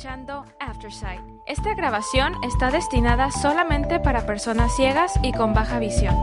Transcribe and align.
escuchando 0.00 0.46
Aftersight. 0.58 1.20
Esta 1.46 1.74
grabación 1.74 2.32
está 2.42 2.70
destinada 2.70 3.30
solamente 3.30 4.00
para 4.00 4.24
personas 4.24 4.74
ciegas 4.74 5.12
y 5.22 5.32
con 5.32 5.52
baja 5.52 5.78
visión. 5.78 6.16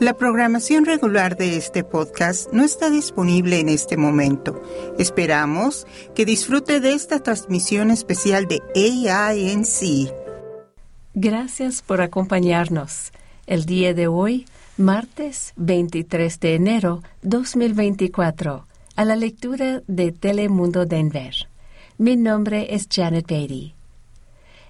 La 0.00 0.14
programación 0.14 0.84
regular 0.84 1.36
de 1.36 1.56
este 1.56 1.84
podcast 1.84 2.52
no 2.52 2.64
está 2.64 2.90
disponible 2.90 3.60
en 3.60 3.68
este 3.68 3.96
momento. 3.96 4.60
Esperamos 4.98 5.86
que 6.16 6.24
disfrute 6.24 6.80
de 6.80 6.94
esta 6.94 7.20
transmisión 7.20 7.92
especial 7.92 8.48
de 8.48 8.62
AINC. 8.74 10.12
Gracias 11.14 11.82
por 11.82 12.00
acompañarnos. 12.00 13.12
El 13.46 13.64
día 13.64 13.94
de 13.94 14.08
hoy 14.08 14.46
martes 14.76 15.52
23 15.56 16.40
de 16.40 16.54
enero 16.56 17.02
2024, 17.22 18.66
a 18.96 19.04
la 19.04 19.14
lectura 19.14 19.82
de 19.86 20.10
Telemundo 20.10 20.84
Denver. 20.84 21.34
Mi 21.96 22.16
nombre 22.16 22.74
es 22.74 22.88
Janet 22.90 23.26
Beatty. 23.28 23.74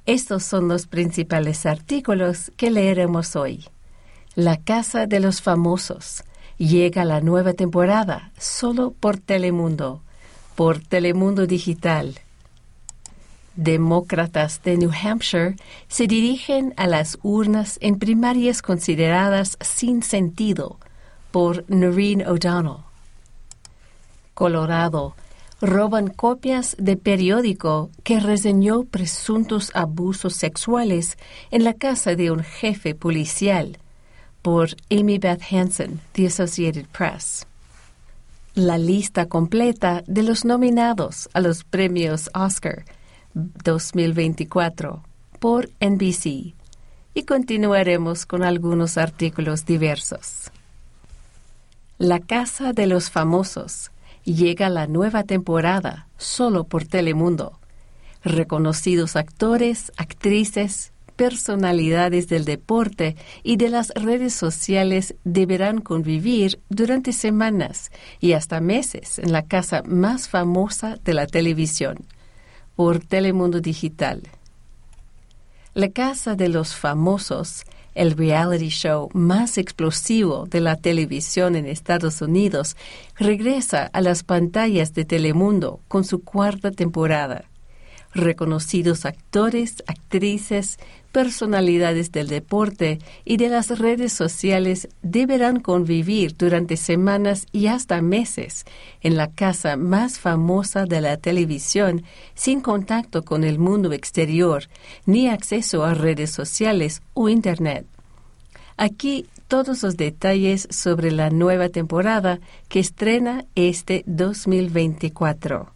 Estos 0.04 0.44
son 0.44 0.68
los 0.68 0.86
principales 0.86 1.64
artículos 1.64 2.52
que 2.56 2.70
leeremos 2.70 3.34
hoy. 3.34 3.64
La 4.34 4.58
Casa 4.58 5.06
de 5.06 5.20
los 5.20 5.40
Famosos. 5.40 6.22
Llega 6.58 7.04
la 7.04 7.22
nueva 7.22 7.54
temporada 7.54 8.30
solo 8.38 8.92
por 8.92 9.18
Telemundo, 9.18 10.02
por 10.54 10.80
Telemundo 10.80 11.46
Digital 11.46 12.20
demócratas 13.56 14.62
de 14.62 14.76
New 14.76 14.90
Hampshire 14.90 15.56
se 15.88 16.06
dirigen 16.06 16.74
a 16.76 16.86
las 16.86 17.18
urnas 17.22 17.78
en 17.80 17.98
primarias 17.98 18.62
consideradas 18.62 19.56
sin 19.60 20.02
sentido 20.02 20.78
por 21.30 21.64
Noreen 21.68 22.26
O'Donnell. 22.26 22.84
Colorado 24.34 25.14
roban 25.60 26.08
copias 26.08 26.76
de 26.78 26.96
periódico 26.96 27.90
que 28.02 28.20
reseñó 28.20 28.84
presuntos 28.84 29.70
abusos 29.74 30.34
sexuales 30.34 31.16
en 31.50 31.64
la 31.64 31.74
casa 31.74 32.14
de 32.16 32.30
un 32.30 32.42
jefe 32.42 32.94
policial 32.94 33.78
por 34.42 34.70
Amy 34.90 35.18
Beth 35.18 35.42
Hansen, 35.50 36.00
The 36.12 36.26
Associated 36.26 36.86
Press. 36.88 37.46
La 38.54 38.76
lista 38.78 39.26
completa 39.26 40.04
de 40.06 40.22
los 40.22 40.44
nominados 40.44 41.28
a 41.32 41.40
los 41.40 41.64
premios 41.64 42.30
Oscar 42.34 42.84
2024 43.34 45.02
por 45.38 45.70
NBC 45.80 46.54
y 47.14 47.22
continuaremos 47.24 48.26
con 48.26 48.42
algunos 48.42 48.96
artículos 48.98 49.66
diversos. 49.66 50.50
La 51.98 52.18
Casa 52.20 52.72
de 52.72 52.86
los 52.86 53.10
Famosos 53.10 53.90
llega 54.24 54.68
la 54.68 54.86
nueva 54.86 55.24
temporada 55.24 56.08
solo 56.16 56.64
por 56.64 56.84
Telemundo. 56.84 57.58
Reconocidos 58.24 59.16
actores, 59.16 59.92
actrices, 59.96 60.92
personalidades 61.14 62.28
del 62.28 62.44
deporte 62.44 63.16
y 63.42 63.56
de 63.56 63.68
las 63.68 63.90
redes 63.90 64.34
sociales 64.34 65.14
deberán 65.24 65.80
convivir 65.80 66.60
durante 66.68 67.12
semanas 67.12 67.92
y 68.18 68.32
hasta 68.32 68.60
meses 68.60 69.18
en 69.18 69.30
la 69.30 69.42
casa 69.42 69.82
más 69.86 70.28
famosa 70.28 70.98
de 71.04 71.14
la 71.14 71.26
televisión 71.26 72.04
por 72.76 73.00
Telemundo 73.00 73.60
Digital. 73.60 74.22
La 75.74 75.88
Casa 75.90 76.36
de 76.36 76.48
los 76.48 76.74
Famosos, 76.74 77.64
el 77.94 78.12
reality 78.12 78.68
show 78.68 79.08
más 79.12 79.58
explosivo 79.58 80.46
de 80.46 80.60
la 80.60 80.76
televisión 80.76 81.56
en 81.56 81.66
Estados 81.66 82.22
Unidos, 82.22 82.76
regresa 83.16 83.90
a 83.92 84.00
las 84.00 84.22
pantallas 84.22 84.94
de 84.94 85.04
Telemundo 85.04 85.80
con 85.88 86.04
su 86.04 86.22
cuarta 86.22 86.70
temporada. 86.70 87.44
Reconocidos 88.14 89.06
actores, 89.06 89.82
actrices, 89.88 90.78
personalidades 91.10 92.12
del 92.12 92.28
deporte 92.28 92.98
y 93.24 93.36
de 93.36 93.48
las 93.48 93.78
redes 93.78 94.12
sociales 94.12 94.88
deberán 95.02 95.60
convivir 95.60 96.36
durante 96.36 96.76
semanas 96.76 97.46
y 97.50 97.66
hasta 97.66 98.02
meses 98.02 98.66
en 99.00 99.16
la 99.16 99.30
casa 99.30 99.76
más 99.76 100.18
famosa 100.18 100.86
de 100.86 101.00
la 101.00 101.16
televisión 101.16 102.04
sin 102.34 102.60
contacto 102.60 103.24
con 103.24 103.42
el 103.42 103.58
mundo 103.58 103.92
exterior 103.92 104.68
ni 105.06 105.28
acceso 105.28 105.84
a 105.84 105.94
redes 105.94 106.30
sociales 106.30 107.02
o 107.14 107.28
Internet. 107.28 107.86
Aquí 108.76 109.26
todos 109.48 109.82
los 109.82 109.96
detalles 109.96 110.66
sobre 110.70 111.10
la 111.10 111.30
nueva 111.30 111.68
temporada 111.68 112.40
que 112.68 112.80
estrena 112.80 113.44
este 113.54 114.02
2024. 114.06 115.74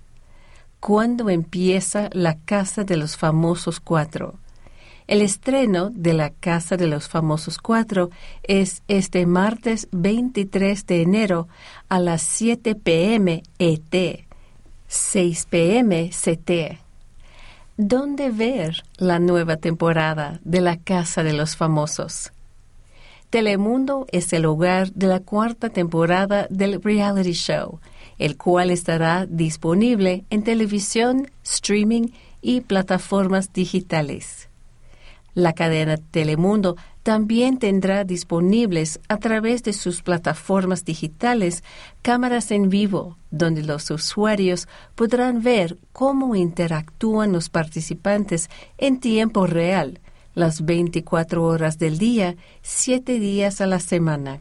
¿Cuándo 0.80 1.28
empieza 1.28 2.08
la 2.12 2.38
Casa 2.38 2.84
de 2.84 2.96
los 2.96 3.16
Famosos 3.16 3.80
Cuatro? 3.80 4.34
El 5.08 5.22
estreno 5.22 5.90
de 5.90 6.12
La 6.12 6.30
Casa 6.30 6.76
de 6.76 6.86
los 6.86 7.08
Famosos 7.08 7.58
Cuatro 7.58 8.10
es 8.44 8.82
este 8.86 9.26
martes 9.26 9.88
23 9.90 10.86
de 10.86 11.02
enero 11.02 11.48
a 11.88 11.98
las 11.98 12.22
7 12.22 12.76
p.m. 12.76 13.42
ET, 13.58 14.26
6 14.86 15.46
p.m. 15.50 16.10
CT. 16.10 16.78
¿Dónde 17.76 18.30
ver 18.30 18.84
la 18.98 19.18
nueva 19.18 19.56
temporada 19.56 20.40
de 20.44 20.60
La 20.60 20.76
Casa 20.76 21.24
de 21.24 21.32
los 21.32 21.56
Famosos? 21.56 22.32
Telemundo 23.30 24.06
es 24.10 24.32
el 24.32 24.46
hogar 24.46 24.92
de 24.92 25.06
la 25.06 25.20
cuarta 25.20 25.70
temporada 25.70 26.46
del 26.50 26.80
reality 26.82 27.32
show, 27.32 27.80
el 28.18 28.36
cual 28.36 28.70
estará 28.70 29.26
disponible 29.26 30.24
en 30.30 30.42
televisión, 30.42 31.30
streaming 31.44 32.08
y 32.42 32.60
plataformas 32.60 33.52
digitales. 33.52 34.48
La 35.34 35.52
cadena 35.52 35.96
Telemundo 35.96 36.76
también 37.04 37.58
tendrá 37.58 38.04
disponibles 38.04 39.00
a 39.08 39.16
través 39.16 39.62
de 39.62 39.72
sus 39.72 40.02
plataformas 40.02 40.84
digitales 40.84 41.62
cámaras 42.02 42.50
en 42.50 42.68
vivo, 42.68 43.16
donde 43.30 43.62
los 43.62 43.90
usuarios 43.90 44.68
podrán 44.94 45.42
ver 45.42 45.78
cómo 45.92 46.34
interactúan 46.34 47.32
los 47.32 47.48
participantes 47.48 48.50
en 48.78 49.00
tiempo 49.00 49.46
real, 49.46 50.00
las 50.34 50.64
24 50.64 51.42
horas 51.44 51.78
del 51.78 51.98
día, 51.98 52.36
7 52.62 53.18
días 53.18 53.60
a 53.60 53.66
la 53.66 53.80
semana. 53.80 54.40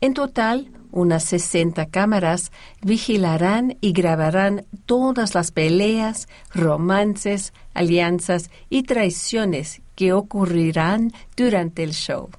En 0.00 0.12
total, 0.12 0.70
unas 0.92 1.24
60 1.24 1.86
cámaras 1.86 2.52
vigilarán 2.82 3.76
y 3.80 3.92
grabarán 3.92 4.64
todas 4.86 5.34
las 5.34 5.50
peleas, 5.50 6.28
romances, 6.54 7.52
alianzas 7.74 8.50
y 8.70 8.82
traiciones 8.82 9.82
que 9.94 10.12
ocurrirán 10.12 11.12
durante 11.36 11.82
el 11.82 11.92
show. 11.92 12.30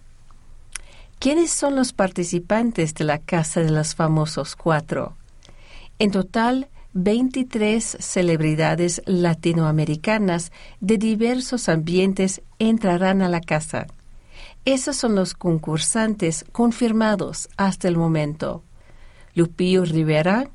¿Quiénes 1.20 1.50
son 1.50 1.76
los 1.76 1.94
participantes 1.94 2.94
de 2.94 3.04
la 3.04 3.18
Casa 3.18 3.62
de 3.62 3.72
los 3.72 3.96
Famosos 3.96 4.56
Cuatro? 4.56 5.16
En 5.98 6.12
total, 6.12 6.70
23 6.94 7.98
celebridades 8.00 9.02
latinoamericanas 9.06 10.52
de 10.80 10.98
diversos 10.98 11.70
ambientes 11.70 12.42
entrarán 12.60 13.22
a 13.22 13.30
la 13.30 13.42
casa. 13.42 13.88
Esos 14.68 14.98
son 14.98 15.16
los 15.16 15.34
concursantes 15.34 16.44
confirmados 16.52 17.48
hasta 17.56 17.88
el 17.88 17.96
momento. 17.96 18.66
Lupillo 19.34 19.86
Rivera, 19.86 20.50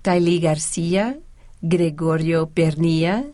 Tailí 0.00 0.40
García, 0.40 1.18
Gregorio 1.60 2.48
Pernilla, 2.48 3.26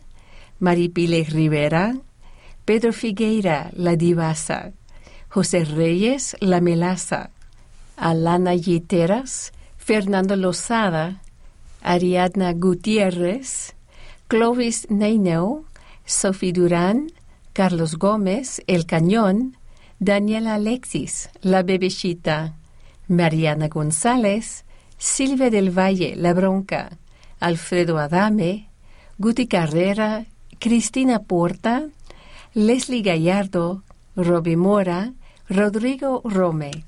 Maripile 0.59 1.23
Rivera, 1.23 1.95
Pedro 2.65 2.91
Figueira, 2.91 3.71
la 3.71 3.95
divasa, 3.95 4.73
José 5.29 5.63
Reyes, 5.63 6.35
la 6.41 6.59
melaza, 6.59 7.29
Alana 7.95 8.55
Yiteras, 8.55 9.53
Fernando 9.77 10.35
Lozada, 10.35 11.21
Ariadna 11.81 12.51
Gutiérrez, 12.51 13.73
Clovis 14.27 14.85
Neineu, 14.89 15.63
Sophie 16.03 16.51
Durán, 16.51 17.09
Carlos 17.53 17.95
Gómez, 17.95 18.61
El 18.67 18.85
Cañón, 18.85 19.55
Daniela 19.99 20.55
Alexis, 20.55 21.29
La 21.41 21.61
Bebechita, 21.61 22.55
Mariana 23.09 23.67
González, 23.67 24.63
Silvia 24.97 25.49
del 25.49 25.77
Valle, 25.77 26.15
La 26.15 26.33
Bronca, 26.33 26.97
Alfredo 27.41 27.97
Adame, 27.97 28.69
Guti 29.17 29.47
Carrera, 29.47 30.25
Cristina 30.57 31.19
Porta, 31.19 31.89
Leslie 32.53 33.01
Gallardo, 33.01 33.83
Robbie 34.15 34.55
Mora, 34.55 35.13
Rodrigo 35.49 36.21
Rome. 36.23 36.85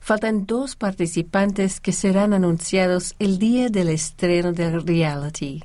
Faltan 0.00 0.44
dos 0.46 0.76
participantes 0.76 1.80
que 1.80 1.92
serán 1.92 2.34
anunciados 2.34 3.14
el 3.18 3.38
día 3.38 3.70
del 3.70 3.88
estreno 3.88 4.52
del 4.52 4.86
reality. 4.86 5.64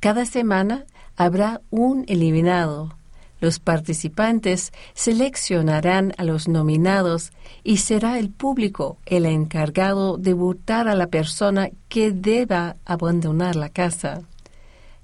Cada 0.00 0.24
semana 0.24 0.86
habrá 1.16 1.60
un 1.70 2.04
eliminado. 2.08 2.96
Los 3.44 3.58
participantes 3.58 4.72
seleccionarán 4.94 6.14
a 6.16 6.24
los 6.24 6.48
nominados 6.48 7.30
y 7.62 7.76
será 7.76 8.18
el 8.18 8.30
público 8.30 8.96
el 9.04 9.26
encargado 9.26 10.16
de 10.16 10.32
votar 10.32 10.88
a 10.88 10.94
la 10.94 11.08
persona 11.08 11.68
que 11.90 12.10
deba 12.10 12.76
abandonar 12.86 13.54
la 13.54 13.68
casa. 13.68 14.22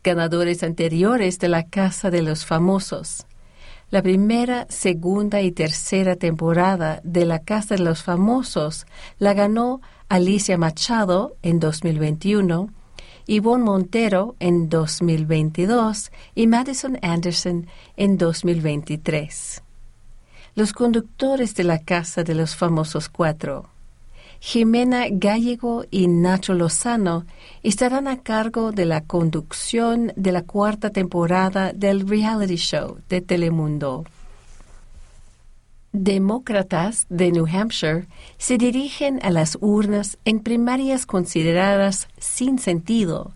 Ganadores 0.03 0.63
anteriores 0.63 1.39
de 1.39 1.49
la 1.49 1.65
Casa 1.65 2.11
de 2.11 2.23
los 2.23 2.47
Famosos. 2.47 3.27
La 3.91 4.01
primera, 4.01 4.65
segunda 4.71 5.43
y 5.43 5.53
tercera 5.53 6.17
temporada 6.17 7.03
de 7.05 7.27
La 7.27 7.41
Casa 7.41 7.75
de 7.75 7.83
los 7.83 8.03
Famosos 8.03 8.87
la 9.19 9.35
ganó 9.35 9.83
Alicia 10.09 10.57
Machado 10.57 11.37
en 11.43 11.61
2021 11.61 12.71
Yvonne 13.31 13.63
Montero 13.63 14.35
en 14.41 14.69
2022 14.69 16.11
y 16.35 16.49
Madison 16.49 16.99
Anderson 17.01 17.69
en 17.97 18.19
2023. 18.19 19.63
Los 20.57 20.73
conductores 20.73 21.55
de 21.55 21.63
la 21.63 21.79
Casa 21.79 22.25
de 22.25 22.35
los 22.35 22.57
Famosos 22.57 23.09
Cuatro, 23.09 23.69
Jimena 24.41 25.05
Gallego 25.09 25.85
y 25.93 26.09
Nacho 26.09 26.55
Lozano, 26.55 27.25
estarán 27.63 28.09
a 28.09 28.21
cargo 28.21 28.73
de 28.73 28.87
la 28.87 29.03
conducción 29.03 30.13
de 30.17 30.33
la 30.33 30.43
cuarta 30.43 30.91
temporada 30.91 31.73
del 31.73 32.09
reality 32.09 32.57
show 32.57 32.99
de 33.09 33.21
Telemundo. 33.21 34.07
Demócratas 35.93 37.07
de 37.09 37.33
New 37.33 37.47
Hampshire 37.47 38.07
se 38.39 38.59
dirigen 38.59 39.19
a 39.25 39.31
las 39.31 39.59
urnas 39.61 40.19
en 40.25 40.39
primarias 40.39 41.05
consideradas 41.05 42.07
sin 42.17 42.61
sentido. 42.61 43.33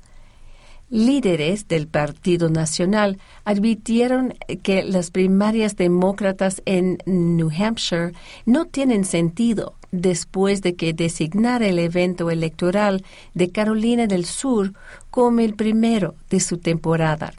Líderes 0.88 1.66
del 1.66 1.88
Partido 1.88 2.50
Nacional 2.50 3.18
advirtieron 3.44 4.34
que 4.62 4.84
las 4.84 5.10
primarias 5.10 5.74
demócratas 5.74 6.62
en 6.64 6.98
New 7.06 7.50
Hampshire 7.50 8.12
no 8.46 8.66
tienen 8.66 9.04
sentido 9.04 9.74
después 9.90 10.62
de 10.62 10.76
que 10.76 10.92
designara 10.92 11.66
el 11.66 11.80
evento 11.80 12.30
electoral 12.30 13.04
de 13.34 13.50
Carolina 13.50 14.06
del 14.06 14.26
Sur 14.26 14.74
como 15.10 15.40
el 15.40 15.54
primero 15.54 16.14
de 16.30 16.38
su 16.38 16.58
temporada 16.58 17.32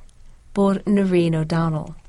por 0.52 0.84
Noreen 0.86 1.36
O'Donnell 1.36 2.05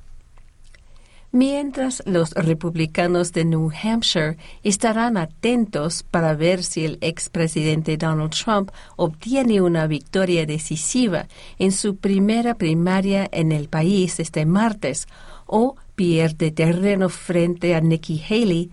mientras 1.33 2.03
los 2.07 2.33
republicanos 2.33 3.33
de 3.33 3.45
New 3.45 3.71
Hampshire 3.83 4.37
estarán 4.63 5.17
atentos 5.17 6.03
para 6.03 6.35
ver 6.35 6.63
si 6.63 6.85
el 6.85 6.99
expresidente 7.01 7.97
Donald 7.97 8.33
Trump 8.33 8.71
obtiene 8.97 9.61
una 9.61 9.87
victoria 9.87 10.47
decisiva 10.47 11.27
en 11.59 11.73
su 11.73 11.97
primera 11.97 12.55
primaria 12.55 13.29
en 13.33 13.53
el 13.53 13.69
país 13.69 14.21
este 14.21 14.47
martes 14.47 15.07
o 15.47 15.77
pierde 15.95 16.51
terreno 16.51 17.09
frente 17.09 17.75
a 17.75 17.81
Nikki 17.81 18.23
Haley, 18.29 18.71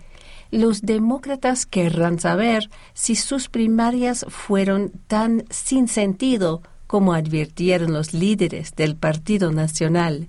los 0.50 0.82
demócratas 0.82 1.66
querrán 1.66 2.20
saber 2.20 2.70
si 2.92 3.16
sus 3.16 3.48
primarias 3.48 4.24
fueron 4.28 4.92
tan 5.08 5.44
sin 5.50 5.88
sentido 5.88 6.62
como 6.86 7.12
advirtieron 7.12 7.92
los 7.92 8.14
líderes 8.14 8.76
del 8.76 8.94
Partido 8.94 9.50
Nacional. 9.50 10.28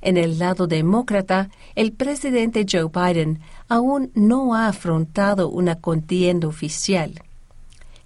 En 0.00 0.16
el 0.16 0.38
lado 0.38 0.66
demócrata, 0.66 1.50
el 1.74 1.92
presidente 1.92 2.66
Joe 2.70 2.90
Biden 2.92 3.40
aún 3.68 4.10
no 4.14 4.54
ha 4.54 4.68
afrontado 4.68 5.48
una 5.48 5.80
contienda 5.80 6.48
oficial. 6.48 7.22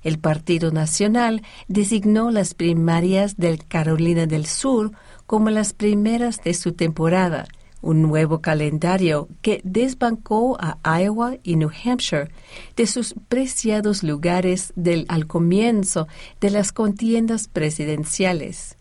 El 0.03 0.19
Partido 0.19 0.73
Nacional 0.73 1.43
designó 1.69 2.31
las 2.31 2.55
primarias 2.55 3.37
del 3.37 3.67
Carolina 3.67 4.27
del 4.27 4.47
Sur 4.47 4.93
como 5.27 5.51
las 5.51 5.73
primeras 5.73 6.43
de 6.43 6.55
su 6.55 6.73
temporada, 6.73 7.47
un 7.83 8.03
nuevo 8.03 8.41
calendario 8.41 9.29
que 9.43 9.61
desbancó 9.65 10.57
a 10.61 11.01
Iowa 11.01 11.37
y 11.43 11.57
New 11.57 11.71
Hampshire 11.85 12.31
de 12.77 12.87
sus 12.87 13.15
preciados 13.29 14.03
lugares 14.03 14.73
del 14.77 15.05
al 15.09 15.27
comienzo 15.27 16.09
de 16.41 16.51
las 16.51 16.73
contiendas 16.73 17.49
presidenciales. 17.49 18.77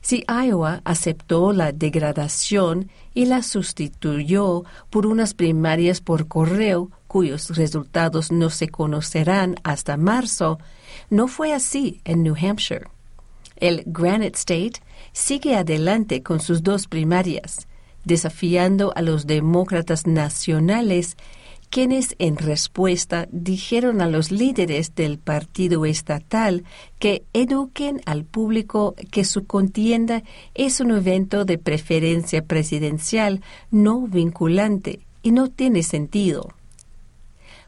Si 0.00 0.24
Iowa 0.28 0.82
aceptó 0.84 1.52
la 1.52 1.72
degradación 1.72 2.90
y 3.14 3.26
la 3.26 3.42
sustituyó 3.42 4.64
por 4.90 5.06
unas 5.06 5.34
primarias 5.34 6.00
por 6.00 6.28
correo 6.28 6.90
cuyos 7.06 7.56
resultados 7.56 8.30
no 8.30 8.50
se 8.50 8.68
conocerán 8.68 9.56
hasta 9.62 9.96
marzo, 9.96 10.58
no 11.10 11.28
fue 11.28 11.52
así 11.52 12.00
en 12.04 12.22
New 12.22 12.36
Hampshire. 12.40 12.88
El 13.56 13.82
Granite 13.86 14.36
State 14.38 14.82
sigue 15.12 15.56
adelante 15.56 16.22
con 16.22 16.40
sus 16.40 16.62
dos 16.62 16.86
primarias, 16.86 17.66
desafiando 18.04 18.92
a 18.94 19.02
los 19.02 19.26
demócratas 19.26 20.06
nacionales 20.06 21.16
quienes 21.70 22.14
en 22.18 22.36
respuesta 22.36 23.28
dijeron 23.30 24.00
a 24.00 24.08
los 24.08 24.30
líderes 24.30 24.94
del 24.94 25.18
partido 25.18 25.84
estatal 25.84 26.64
que 26.98 27.24
eduquen 27.32 28.00
al 28.06 28.24
público 28.24 28.94
que 29.10 29.24
su 29.24 29.46
contienda 29.46 30.22
es 30.54 30.80
un 30.80 30.90
evento 30.92 31.44
de 31.44 31.58
preferencia 31.58 32.42
presidencial 32.42 33.42
no 33.70 34.06
vinculante 34.06 35.00
y 35.22 35.32
no 35.32 35.48
tiene 35.48 35.82
sentido. 35.82 36.54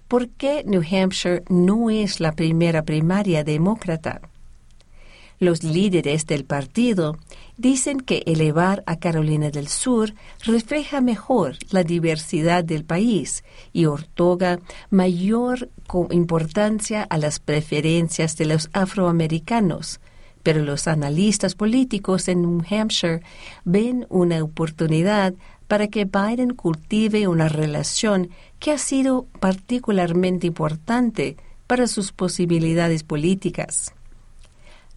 ¿Por 0.06 0.29
qué 0.31 0.65
New 0.65 0.83
Hampshire 0.83 1.43
no 1.50 1.91
es 1.91 2.21
la 2.21 2.33
primera 2.33 2.83
primaria 2.83 3.45
demócrata? 3.45 4.23
Los 5.39 5.62
líderes 5.62 6.27
del 6.27 6.45
partido 6.45 7.19
dicen 7.58 8.00
que 8.00 8.22
elevar 8.25 8.82
a 8.87 8.96
Carolina 8.96 9.50
del 9.50 9.69
Sur 9.69 10.14
refleja 10.44 11.00
mejor 11.02 11.56
la 11.70 11.82
diversidad 11.82 12.64
del 12.64 12.84
país 12.84 13.44
y 13.72 13.84
otorga 13.84 14.60
mayor 14.88 15.69
importancia 16.10 17.02
a 17.02 17.19
las 17.19 17.40
preferencias 17.40 18.37
de 18.37 18.46
los 18.46 18.70
afroamericanos. 18.72 20.00
Pero 20.44 20.62
los 20.62 20.87
analistas 20.87 21.55
políticos 21.56 22.28
en 22.28 22.43
New 22.43 22.62
Hampshire 22.70 23.22
ven 23.64 24.06
una 24.08 24.43
oportunidad 24.43 25.34
para 25.66 25.88
que 25.88 26.06
Biden 26.06 26.54
cultive 26.54 27.26
una 27.26 27.49
relación 27.49 28.31
que 28.61 28.70
ha 28.70 28.78
sido 28.78 29.26
particularmente 29.40 30.46
importante 30.46 31.37
para 31.66 31.88
sus 31.88 32.12
posibilidades 32.12 33.02
políticas. 33.02 33.93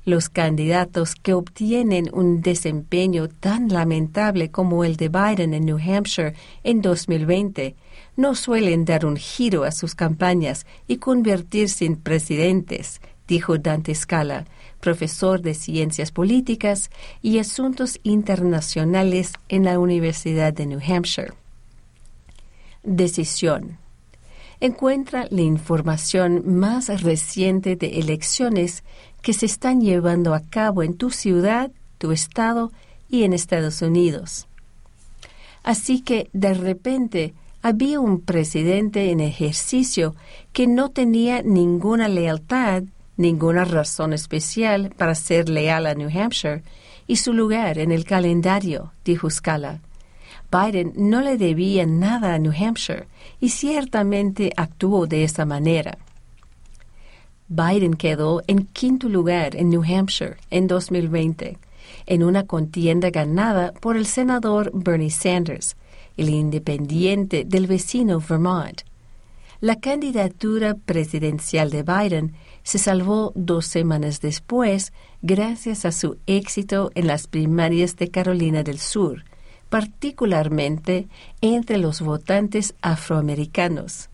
Los 0.03 0.29
candidatos 0.29 1.13
que 1.15 1.33
obtienen 1.33 2.09
un 2.11 2.41
desempeño 2.41 3.27
tan 3.27 3.69
lamentable 3.69 4.49
como 4.49 4.83
el 4.83 4.97
de 4.97 5.09
Biden 5.09 5.53
en 5.53 5.65
New 5.65 5.77
Hampshire 5.77 6.33
en 6.63 6.81
2020 6.81 7.75
no 8.17 8.33
suelen 8.33 8.83
dar 8.83 9.05
un 9.05 9.15
giro 9.15 9.63
a 9.63 9.71
sus 9.71 9.93
campañas 9.93 10.65
y 10.87 10.97
convertirse 10.97 11.85
en 11.85 11.97
presidentes, 11.97 12.99
dijo 13.27 13.59
Dante 13.59 13.93
Scala, 13.93 14.45
profesor 14.79 15.41
de 15.41 15.53
Ciencias 15.53 16.11
Políticas 16.11 16.89
y 17.21 17.37
Asuntos 17.37 17.99
Internacionales 18.01 19.33
en 19.49 19.65
la 19.65 19.77
Universidad 19.77 20.51
de 20.51 20.65
New 20.65 20.79
Hampshire. 20.85 21.33
Decisión 22.83 23.77
encuentra 24.61 25.27
la 25.29 25.41
información 25.41 26.43
más 26.57 27.01
reciente 27.01 27.75
de 27.75 27.99
elecciones 27.99 28.83
que 29.21 29.33
se 29.33 29.47
están 29.47 29.81
llevando 29.81 30.33
a 30.33 30.41
cabo 30.41 30.83
en 30.83 30.95
tu 30.95 31.09
ciudad, 31.09 31.71
tu 31.97 32.11
estado 32.11 32.71
y 33.09 33.23
en 33.23 33.33
Estados 33.33 33.81
Unidos. 33.81 34.47
Así 35.63 36.01
que 36.01 36.29
de 36.31 36.53
repente 36.53 37.33
había 37.61 37.99
un 37.99 38.21
presidente 38.21 39.11
en 39.11 39.19
ejercicio 39.19 40.15
que 40.53 40.67
no 40.67 40.89
tenía 40.89 41.41
ninguna 41.41 42.07
lealtad, 42.07 42.83
ninguna 43.17 43.65
razón 43.65 44.13
especial 44.13 44.93
para 44.97 45.15
ser 45.15 45.49
leal 45.49 45.85
a 45.85 45.93
New 45.93 46.09
Hampshire 46.09 46.63
y 47.07 47.17
su 47.17 47.33
lugar 47.33 47.77
en 47.77 47.91
el 47.91 48.05
calendario, 48.05 48.93
dijo 49.03 49.29
Scala. 49.29 49.81
Biden 50.51 50.93
no 50.97 51.21
le 51.21 51.37
debía 51.37 51.85
nada 51.85 52.33
a 52.33 52.39
New 52.39 52.51
Hampshire 52.51 53.07
y 53.39 53.49
ciertamente 53.49 54.51
actuó 54.57 55.07
de 55.07 55.23
esa 55.23 55.45
manera. 55.45 55.97
Biden 57.47 57.93
quedó 57.93 58.41
en 58.47 58.65
quinto 58.65 59.09
lugar 59.09 59.55
en 59.55 59.69
New 59.69 59.83
Hampshire 59.83 60.37
en 60.49 60.67
2020, 60.67 61.57
en 62.05 62.23
una 62.23 62.45
contienda 62.45 63.09
ganada 63.09 63.71
por 63.73 63.97
el 63.97 64.05
senador 64.05 64.71
Bernie 64.73 65.09
Sanders, 65.09 65.75
el 66.17 66.29
independiente 66.29 67.43
del 67.45 67.67
vecino 67.67 68.19
Vermont. 68.19 68.81
La 69.61 69.79
candidatura 69.79 70.73
presidencial 70.73 71.69
de 71.69 71.83
Biden 71.83 72.33
se 72.63 72.77
salvó 72.77 73.31
dos 73.35 73.67
semanas 73.67 74.19
después 74.19 74.91
gracias 75.21 75.85
a 75.85 75.91
su 75.91 76.17
éxito 76.25 76.91
en 76.95 77.07
las 77.07 77.27
primarias 77.27 77.95
de 77.95 78.09
Carolina 78.09 78.63
del 78.63 78.79
Sur, 78.79 79.23
particularmente 79.71 81.07
entre 81.39 81.77
los 81.77 82.01
votantes 82.01 82.75
afroamericanos. 82.81 84.09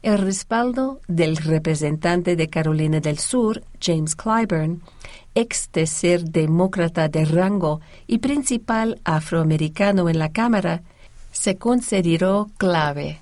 El 0.00 0.16
respaldo 0.16 1.02
del 1.08 1.36
representante 1.36 2.36
de 2.36 2.48
Carolina 2.48 3.00
del 3.00 3.18
Sur, 3.18 3.62
James 3.82 4.16
Clyburn, 4.16 4.80
ex 5.34 5.68
ser 5.84 6.24
demócrata 6.24 7.08
de 7.08 7.26
rango 7.26 7.82
y 8.06 8.18
principal 8.18 8.98
afroamericano 9.04 10.08
en 10.08 10.18
la 10.18 10.32
Cámara, 10.32 10.82
se 11.32 11.56
consideró 11.56 12.48
clave. 12.56 13.20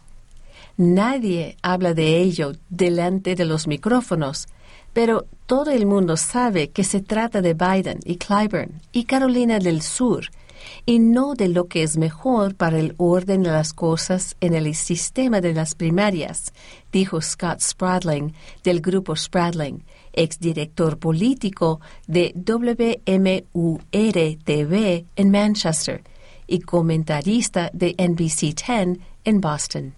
Nadie 0.76 1.56
habla 1.62 1.94
de 1.94 2.18
ello 2.18 2.52
delante 2.70 3.34
de 3.34 3.44
los 3.44 3.66
micrófonos, 3.66 4.46
pero 4.92 5.26
todo 5.46 5.72
el 5.72 5.86
mundo 5.86 6.16
sabe 6.16 6.70
que 6.70 6.84
se 6.84 7.00
trata 7.00 7.42
de 7.42 7.54
Biden 7.54 7.98
y 8.04 8.18
Clyburn 8.18 8.80
y 8.92 9.04
Carolina 9.04 9.58
del 9.58 9.82
Sur, 9.82 10.30
y 10.84 10.98
no 10.98 11.34
de 11.34 11.48
lo 11.48 11.68
que 11.68 11.82
es 11.82 11.96
mejor 11.96 12.54
para 12.54 12.78
el 12.78 12.94
orden 12.96 13.42
de 13.42 13.50
las 13.50 13.72
cosas 13.72 14.36
en 14.40 14.54
el 14.54 14.74
sistema 14.74 15.40
de 15.40 15.54
las 15.54 15.74
primarias, 15.74 16.52
dijo 16.90 17.20
Scott 17.20 17.60
Spradling 17.60 18.34
del 18.64 18.80
grupo 18.80 19.14
Spradling, 19.14 19.84
exdirector 20.12 20.98
político 20.98 21.80
de 22.06 22.32
WMUR-TV 22.34 23.44
en 25.16 25.30
Manchester 25.30 26.02
y 26.46 26.60
comentarista 26.60 27.70
de 27.72 27.94
NBC 27.98 28.54
10 28.54 28.98
en 29.24 29.40
Boston. 29.40 29.94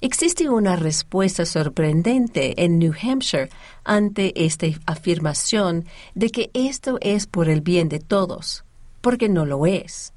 Existe 0.00 0.48
una 0.48 0.74
respuesta 0.74 1.46
sorprendente 1.46 2.64
en 2.64 2.80
New 2.80 2.92
Hampshire 3.00 3.50
ante 3.84 4.44
esta 4.44 4.66
afirmación 4.84 5.84
de 6.16 6.30
que 6.30 6.50
esto 6.54 6.98
es 7.00 7.28
por 7.28 7.48
el 7.48 7.60
bien 7.60 7.88
de 7.88 8.00
todos, 8.00 8.64
porque 9.02 9.28
no 9.28 9.44
lo 9.44 9.66
es. 9.66 10.14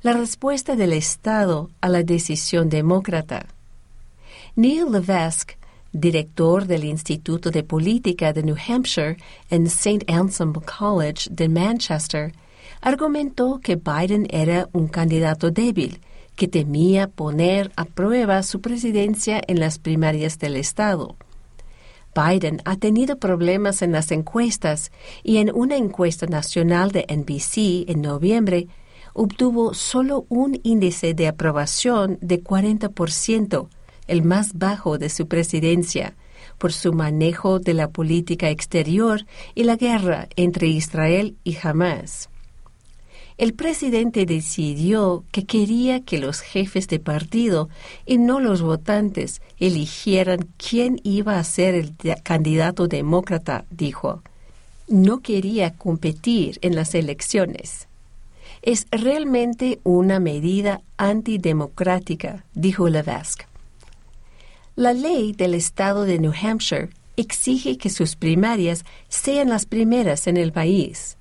La 0.00 0.14
respuesta 0.14 0.74
del 0.74 0.94
Estado 0.94 1.70
a 1.82 1.90
la 1.90 2.02
decisión 2.02 2.70
demócrata. 2.70 3.46
Neil 4.56 4.90
Levesque, 4.90 5.56
director 5.92 6.66
del 6.66 6.84
Instituto 6.84 7.50
de 7.50 7.62
Política 7.62 8.32
de 8.32 8.42
New 8.42 8.56
Hampshire 8.66 9.18
en 9.50 9.66
St. 9.66 10.04
Anselm 10.10 10.54
College 10.54 11.28
de 11.30 11.48
Manchester, 11.48 12.32
argumentó 12.80 13.60
que 13.62 13.76
Biden 13.76 14.26
era 14.30 14.68
un 14.72 14.88
candidato 14.88 15.50
débil 15.50 16.00
que 16.34 16.48
temía 16.48 17.08
poner 17.08 17.70
a 17.76 17.84
prueba 17.84 18.42
su 18.42 18.60
presidencia 18.60 19.40
en 19.46 19.60
las 19.60 19.78
primarias 19.78 20.38
del 20.38 20.56
Estado. 20.56 21.14
Biden 22.14 22.60
ha 22.64 22.76
tenido 22.76 23.18
problemas 23.18 23.82
en 23.82 23.92
las 23.92 24.10
encuestas 24.12 24.92
y 25.22 25.38
en 25.38 25.50
una 25.54 25.76
encuesta 25.76 26.26
nacional 26.26 26.92
de 26.92 27.06
NBC 27.08 27.90
en 27.90 28.02
noviembre 28.02 28.68
obtuvo 29.14 29.74
solo 29.74 30.26
un 30.28 30.58
índice 30.62 31.14
de 31.14 31.28
aprobación 31.28 32.18
de 32.20 32.42
40%, 32.42 33.68
el 34.06 34.22
más 34.22 34.54
bajo 34.54 34.98
de 34.98 35.08
su 35.08 35.28
presidencia, 35.28 36.16
por 36.58 36.72
su 36.72 36.92
manejo 36.92 37.58
de 37.58 37.74
la 37.74 37.90
política 37.90 38.50
exterior 38.50 39.26
y 39.54 39.64
la 39.64 39.76
guerra 39.76 40.28
entre 40.36 40.68
Israel 40.68 41.36
y 41.44 41.56
Hamas 41.62 42.31
el 43.42 43.54
presidente 43.54 44.24
decidió 44.24 45.24
que 45.32 45.46
quería 45.46 45.98
que 45.98 46.18
los 46.18 46.38
jefes 46.38 46.86
de 46.86 47.00
partido 47.00 47.68
y 48.06 48.18
no 48.18 48.38
los 48.38 48.62
votantes 48.62 49.42
eligieran 49.58 50.46
quién 50.58 51.00
iba 51.02 51.36
a 51.36 51.42
ser 51.42 51.74
el 51.74 51.92
candidato 52.22 52.86
demócrata, 52.86 53.64
dijo. 53.68 54.22
No 54.86 55.22
quería 55.22 55.72
competir 55.72 56.60
en 56.62 56.76
las 56.76 56.94
elecciones. 56.94 57.88
Es 58.62 58.86
realmente 58.92 59.80
una 59.82 60.20
medida 60.20 60.80
antidemocrática, 60.96 62.44
dijo 62.54 62.88
Levesque. 62.88 63.46
La 64.76 64.92
ley 64.92 65.32
del 65.32 65.54
estado 65.54 66.04
de 66.04 66.20
New 66.20 66.32
Hampshire 66.40 66.90
exige 67.16 67.76
que 67.76 67.90
sus 67.90 68.14
primarias 68.14 68.84
sean 69.08 69.48
las 69.48 69.66
primeras 69.66 70.28
en 70.28 70.36
el 70.36 70.52
país 70.52 71.16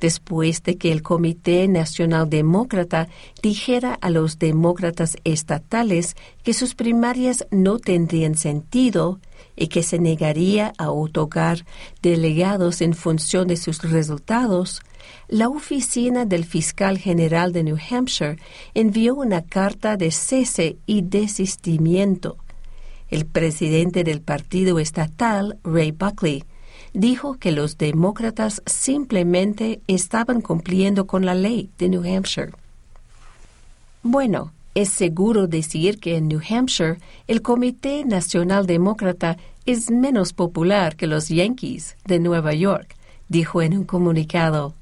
después 0.00 0.62
de 0.62 0.76
que 0.76 0.92
el 0.92 1.02
Comité 1.02 1.68
Nacional 1.68 2.28
Demócrata 2.28 3.08
dijera 3.42 3.94
a 3.94 4.10
los 4.10 4.38
demócratas 4.38 5.16
estatales 5.24 6.16
que 6.42 6.54
sus 6.54 6.74
primarias 6.74 7.46
no 7.50 7.78
tendrían 7.78 8.34
sentido 8.34 9.20
y 9.56 9.68
que 9.68 9.82
se 9.82 9.98
negaría 9.98 10.72
a 10.78 10.90
otorgar 10.90 11.64
delegados 12.02 12.80
en 12.80 12.94
función 12.94 13.46
de 13.46 13.56
sus 13.56 13.82
resultados, 13.82 14.80
la 15.28 15.48
oficina 15.48 16.24
del 16.24 16.44
fiscal 16.44 16.98
general 16.98 17.52
de 17.52 17.62
New 17.64 17.78
Hampshire 17.90 18.38
envió 18.74 19.14
una 19.14 19.42
carta 19.42 19.96
de 19.96 20.10
cese 20.10 20.76
y 20.86 21.02
desistimiento. 21.02 22.36
El 23.08 23.26
presidente 23.26 24.04
del 24.04 24.20
partido 24.20 24.78
estatal, 24.78 25.58
Ray 25.64 25.90
Buckley, 25.90 26.44
dijo 26.92 27.34
que 27.34 27.52
los 27.52 27.78
demócratas 27.78 28.62
simplemente 28.66 29.80
estaban 29.86 30.40
cumpliendo 30.40 31.06
con 31.06 31.24
la 31.24 31.34
ley 31.34 31.70
de 31.78 31.88
New 31.88 32.02
Hampshire. 32.04 32.52
Bueno, 34.02 34.52
es 34.74 34.88
seguro 34.90 35.46
decir 35.46 35.98
que 35.98 36.16
en 36.16 36.28
New 36.28 36.40
Hampshire 36.48 36.98
el 37.26 37.42
Comité 37.42 38.04
Nacional 38.04 38.66
Demócrata 38.66 39.36
es 39.66 39.90
menos 39.90 40.32
popular 40.32 40.96
que 40.96 41.06
los 41.06 41.28
Yankees 41.28 41.96
de 42.06 42.18
Nueva 42.18 42.54
York, 42.54 42.96
dijo 43.28 43.62
en 43.62 43.76
un 43.76 43.84
comunicado. 43.84 44.74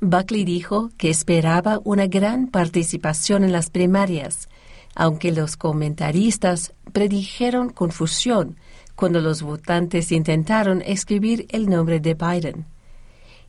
Buckley 0.00 0.44
dijo 0.44 0.90
que 0.96 1.10
esperaba 1.10 1.80
una 1.84 2.06
gran 2.06 2.48
participación 2.48 3.42
en 3.42 3.52
las 3.52 3.70
primarias, 3.70 4.48
aunque 4.94 5.32
los 5.32 5.56
comentaristas 5.56 6.72
predijeron 6.92 7.70
confusión 7.70 8.56
cuando 8.94 9.20
los 9.20 9.42
votantes 9.42 10.12
intentaron 10.12 10.82
escribir 10.82 11.46
el 11.50 11.68
nombre 11.68 12.00
de 12.00 12.14
Biden. 12.14 12.66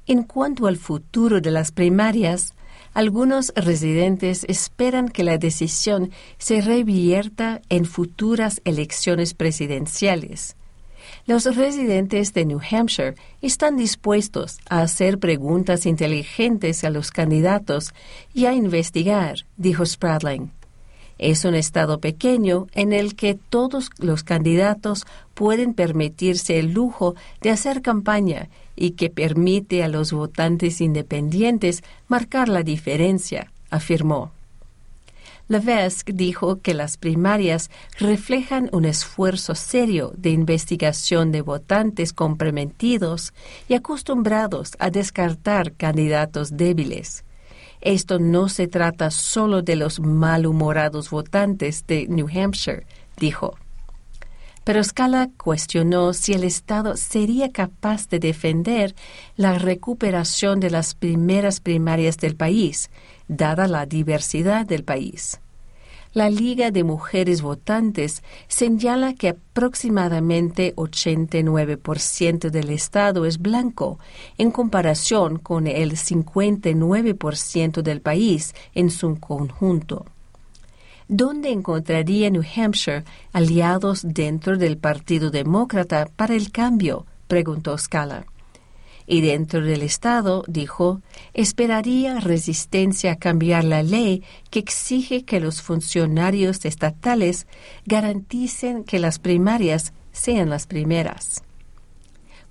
En 0.07 0.23
cuanto 0.23 0.67
al 0.67 0.77
futuro 0.77 1.41
de 1.41 1.51
las 1.51 1.71
primarias, 1.71 2.53
algunos 2.93 3.51
residentes 3.55 4.45
esperan 4.47 5.09
que 5.09 5.23
la 5.23 5.37
decisión 5.37 6.11
se 6.37 6.61
revierta 6.61 7.61
en 7.69 7.85
futuras 7.85 8.61
elecciones 8.63 9.33
presidenciales. 9.33 10.55
Los 11.25 11.43
residentes 11.55 12.33
de 12.33 12.45
New 12.45 12.61
Hampshire 12.71 13.15
están 13.41 13.77
dispuestos 13.77 14.59
a 14.69 14.81
hacer 14.81 15.19
preguntas 15.19 15.85
inteligentes 15.85 16.83
a 16.83 16.89
los 16.89 17.11
candidatos 17.11 17.93
y 18.33 18.45
a 18.45 18.53
investigar, 18.53 19.35
dijo 19.57 19.85
Spradling. 19.85 20.51
Es 21.17 21.45
un 21.45 21.55
estado 21.55 21.99
pequeño 21.99 22.67
en 22.73 22.91
el 22.91 23.15
que 23.15 23.35
todos 23.35 23.89
los 23.99 24.23
candidatos 24.23 25.05
pueden 25.33 25.73
permitirse 25.73 26.59
el 26.59 26.73
lujo 26.73 27.15
de 27.41 27.51
hacer 27.51 27.81
campaña 27.81 28.49
y 28.75 28.91
que 28.91 29.09
permite 29.09 29.83
a 29.83 29.87
los 29.87 30.11
votantes 30.11 30.81
independientes 30.81 31.83
marcar 32.07 32.49
la 32.49 32.63
diferencia, 32.63 33.51
afirmó. 33.69 34.31
Levesque 35.47 36.11
dijo 36.11 36.59
que 36.61 36.73
las 36.73 36.97
primarias 36.97 37.69
reflejan 37.99 38.67
un 38.71 38.85
esfuerzo 38.85 39.53
serio 39.53 40.11
de 40.17 40.31
investigación 40.31 41.31
de 41.31 41.41
votantes 41.41 42.13
comprometidos 42.13 43.31
y 43.69 43.75
acostumbrados 43.75 44.71
a 44.79 44.89
descartar 44.89 45.73
candidatos 45.73 46.57
débiles. 46.57 47.23
Esto 47.85 48.17
no 48.17 48.49
se 48.49 48.67
trata 48.67 49.11
solo 49.11 49.61
de 49.61 49.75
los 49.75 49.99
malhumorados 49.99 51.11
votantes 51.11 51.85
de 51.85 52.07
New 52.07 52.27
Hampshire, 52.27 52.87
dijo. 53.17 53.59
Pero 54.63 54.83
Scala 54.83 55.29
cuestionó 55.37 56.13
si 56.13 56.33
el 56.33 56.43
Estado 56.43 56.97
sería 56.97 57.51
capaz 57.51 58.09
de 58.09 58.17
defender 58.17 58.95
la 59.35 59.59
recuperación 59.59 60.59
de 60.59 60.71
las 60.71 60.95
primeras 60.95 61.59
primarias 61.59 62.17
del 62.17 62.35
país, 62.35 62.89
dada 63.27 63.67
la 63.67 63.85
diversidad 63.85 64.65
del 64.65 64.83
país. 64.83 65.39
La 66.15 66.29
Liga 66.29 66.71
de 66.71 66.83
Mujeres 66.85 67.41
Votantes 67.41 68.23
señala 68.47 69.15
que 69.15 69.27
aproximadamente 69.27 70.73
89% 70.77 72.49
del 72.51 72.69
Estado 72.69 73.25
es 73.25 73.37
blanco, 73.37 73.99
en 74.37 74.49
comparación 74.49 75.39
con 75.39 75.67
el 75.67 75.97
59% 75.97 77.81
del 77.81 77.99
país 77.99 78.55
en 78.73 78.91
su 78.91 79.19
conjunto. 79.19 80.05
¿Dónde 81.09 81.51
encontraría 81.51 82.29
New 82.29 82.45
Hampshire 82.55 83.03
aliados 83.33 84.03
dentro 84.07 84.57
del 84.57 84.77
Partido 84.77 85.31
Demócrata 85.31 86.07
para 86.15 86.33
el 86.33 86.49
cambio? 86.53 87.05
preguntó 87.27 87.77
Scala. 87.77 88.25
Y 89.07 89.21
dentro 89.21 89.61
del 89.61 89.83
Estado, 89.83 90.43
dijo, 90.47 91.01
esperaría 91.33 92.19
resistencia 92.19 93.13
a 93.13 93.15
cambiar 93.17 93.63
la 93.63 93.83
ley 93.83 94.23
que 94.49 94.59
exige 94.59 95.23
que 95.23 95.39
los 95.39 95.61
funcionarios 95.61 96.65
estatales 96.65 97.45
garanticen 97.85 98.83
que 98.83 98.99
las 98.99 99.19
primarias 99.19 99.93
sean 100.11 100.49
las 100.49 100.65
primeras. 100.65 101.43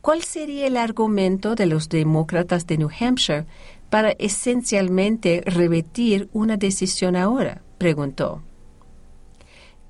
¿Cuál 0.01 0.23
sería 0.23 0.67
el 0.67 0.77
argumento 0.77 1.55
de 1.55 1.67
los 1.67 1.89
demócratas 1.89 2.67
de 2.67 2.77
New 2.77 2.91
Hampshire 3.01 3.47
para 3.89 4.11
esencialmente 4.11 5.43
repetir 5.47 6.29
una 6.33 6.57
decisión 6.57 7.17
ahora? 7.17 7.63
preguntó. 7.79 8.43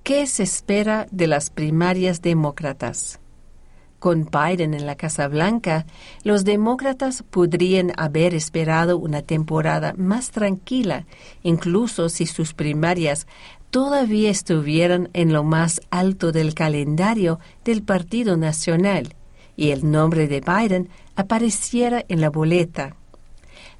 ¿Qué 0.04 0.26
se 0.26 0.44
espera 0.44 1.06
de 1.10 1.26
las 1.26 1.50
primarias 1.50 2.22
demócratas? 2.22 3.20
Con 4.04 4.28
Biden 4.30 4.74
en 4.74 4.84
la 4.84 4.96
Casa 4.96 5.28
Blanca, 5.28 5.86
los 6.24 6.44
demócratas 6.44 7.22
podrían 7.22 7.90
haber 7.96 8.34
esperado 8.34 8.98
una 8.98 9.22
temporada 9.22 9.94
más 9.96 10.30
tranquila, 10.30 11.06
incluso 11.42 12.10
si 12.10 12.26
sus 12.26 12.52
primarias 12.52 13.26
todavía 13.70 14.28
estuvieran 14.28 15.08
en 15.14 15.32
lo 15.32 15.42
más 15.42 15.80
alto 15.88 16.32
del 16.32 16.52
calendario 16.52 17.40
del 17.64 17.82
Partido 17.82 18.36
Nacional 18.36 19.14
y 19.56 19.70
el 19.70 19.90
nombre 19.90 20.28
de 20.28 20.42
Biden 20.42 20.90
apareciera 21.16 22.04
en 22.06 22.20
la 22.20 22.28
boleta. 22.28 22.96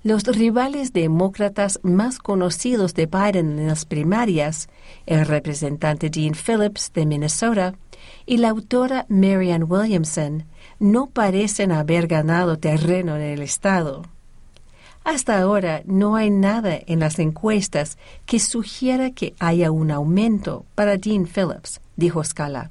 Los 0.04 0.24
rivales 0.24 0.94
demócratas 0.94 1.80
más 1.82 2.18
conocidos 2.18 2.94
de 2.94 3.04
Biden 3.04 3.58
en 3.58 3.66
las 3.66 3.84
primarias, 3.84 4.70
el 5.04 5.26
representante 5.26 6.08
Dean 6.08 6.34
Phillips 6.34 6.92
de 6.94 7.04
Minnesota 7.04 7.74
y 8.26 8.38
la 8.38 8.50
autora 8.50 9.06
Marianne 9.08 9.64
Williamson 9.64 10.44
no 10.78 11.06
parecen 11.06 11.72
haber 11.72 12.06
ganado 12.06 12.58
terreno 12.58 13.16
en 13.16 13.22
el 13.22 13.42
Estado. 13.42 14.02
Hasta 15.04 15.38
ahora 15.38 15.82
no 15.84 16.16
hay 16.16 16.30
nada 16.30 16.78
en 16.86 17.00
las 17.00 17.18
encuestas 17.18 17.98
que 18.24 18.38
sugiera 18.38 19.10
que 19.10 19.34
haya 19.38 19.70
un 19.70 19.90
aumento 19.90 20.64
para 20.74 20.96
Dean 20.96 21.26
Phillips, 21.26 21.80
dijo 21.96 22.24
Scala. 22.24 22.70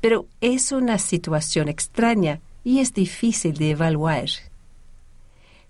Pero 0.00 0.26
es 0.40 0.70
una 0.70 0.98
situación 0.98 1.68
extraña 1.68 2.40
y 2.62 2.78
es 2.78 2.94
difícil 2.94 3.56
de 3.56 3.70
evaluar. 3.70 4.28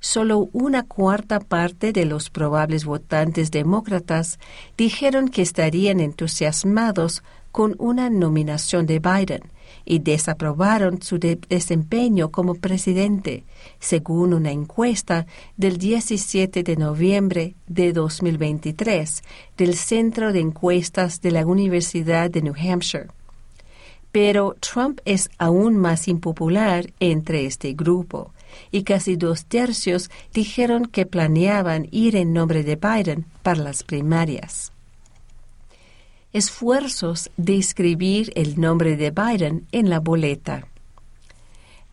Solo 0.00 0.50
una 0.52 0.82
cuarta 0.82 1.40
parte 1.40 1.92
de 1.92 2.04
los 2.04 2.28
probables 2.28 2.84
votantes 2.84 3.50
demócratas 3.50 4.38
dijeron 4.76 5.28
que 5.28 5.40
estarían 5.42 6.00
entusiasmados 6.00 7.22
con 7.56 7.74
una 7.78 8.10
nominación 8.10 8.84
de 8.84 8.98
Biden 8.98 9.40
y 9.86 10.00
desaprobaron 10.00 11.00
su 11.00 11.18
desempeño 11.18 12.30
como 12.30 12.56
presidente, 12.56 13.44
según 13.80 14.34
una 14.34 14.50
encuesta 14.50 15.26
del 15.56 15.78
17 15.78 16.62
de 16.62 16.76
noviembre 16.76 17.54
de 17.66 17.94
2023 17.94 19.22
del 19.56 19.74
Centro 19.74 20.34
de 20.34 20.40
Encuestas 20.40 21.22
de 21.22 21.30
la 21.30 21.46
Universidad 21.46 22.30
de 22.30 22.42
New 22.42 22.54
Hampshire. 22.54 23.06
Pero 24.12 24.54
Trump 24.60 25.00
es 25.06 25.30
aún 25.38 25.78
más 25.78 26.08
impopular 26.08 26.92
entre 27.00 27.46
este 27.46 27.72
grupo, 27.72 28.34
y 28.70 28.82
casi 28.82 29.16
dos 29.16 29.46
tercios 29.46 30.10
dijeron 30.34 30.84
que 30.84 31.06
planeaban 31.06 31.88
ir 31.90 32.16
en 32.16 32.34
nombre 32.34 32.62
de 32.64 32.76
Biden 32.76 33.24
para 33.42 33.62
las 33.62 33.82
primarias 33.82 34.75
esfuerzos 36.36 37.30
de 37.38 37.56
escribir 37.56 38.30
el 38.34 38.60
nombre 38.60 38.98
de 38.98 39.10
Biden 39.10 39.66
en 39.72 39.88
la 39.88 40.00
boleta. 40.00 40.66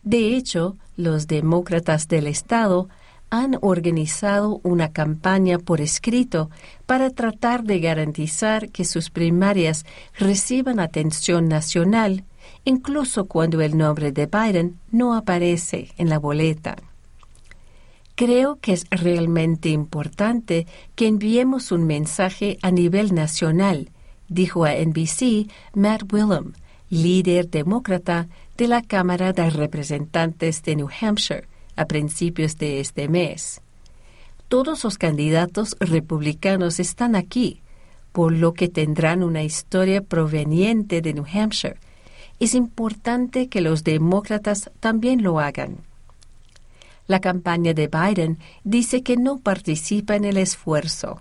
De 0.02 0.36
hecho, 0.36 0.76
los 0.98 1.26
demócratas 1.28 2.08
del 2.08 2.26
Estado 2.26 2.90
han 3.30 3.56
organizado 3.62 4.60
una 4.62 4.92
campaña 4.92 5.58
por 5.58 5.80
escrito 5.80 6.50
para 6.84 7.08
tratar 7.08 7.64
de 7.64 7.80
garantizar 7.80 8.68
que 8.68 8.84
sus 8.84 9.08
primarias 9.08 9.86
reciban 10.18 10.78
atención 10.78 11.48
nacional, 11.48 12.24
incluso 12.66 13.24
cuando 13.24 13.62
el 13.62 13.78
nombre 13.78 14.12
de 14.12 14.26
Biden 14.26 14.78
no 14.92 15.14
aparece 15.14 15.88
en 15.96 16.10
la 16.10 16.18
boleta. 16.18 16.76
Creo 18.14 18.58
que 18.60 18.74
es 18.74 18.84
realmente 18.90 19.70
importante 19.70 20.66
que 20.96 21.06
enviemos 21.06 21.72
un 21.72 21.86
mensaje 21.86 22.58
a 22.60 22.70
nivel 22.70 23.14
nacional 23.14 23.88
dijo 24.28 24.64
a 24.64 24.72
NBC 24.74 25.50
Matt 25.74 26.12
Willem, 26.12 26.52
líder 26.90 27.48
demócrata 27.48 28.28
de 28.56 28.68
la 28.68 28.82
Cámara 28.82 29.32
de 29.32 29.50
Representantes 29.50 30.62
de 30.62 30.76
New 30.76 30.88
Hampshire, 31.00 31.44
a 31.76 31.86
principios 31.86 32.56
de 32.58 32.80
este 32.80 33.08
mes. 33.08 33.60
Todos 34.48 34.84
los 34.84 34.98
candidatos 34.98 35.76
republicanos 35.80 36.78
están 36.78 37.16
aquí, 37.16 37.60
por 38.12 38.32
lo 38.32 38.52
que 38.52 38.68
tendrán 38.68 39.22
una 39.24 39.42
historia 39.42 40.00
proveniente 40.00 41.00
de 41.00 41.14
New 41.14 41.26
Hampshire. 41.32 41.76
Es 42.38 42.54
importante 42.54 43.48
que 43.48 43.60
los 43.60 43.82
demócratas 43.82 44.70
también 44.78 45.22
lo 45.22 45.40
hagan. 45.40 45.78
La 47.06 47.20
campaña 47.20 47.74
de 47.74 47.88
Biden 47.88 48.38
dice 48.62 49.02
que 49.02 49.16
no 49.16 49.38
participa 49.38 50.14
en 50.14 50.24
el 50.24 50.36
esfuerzo 50.36 51.20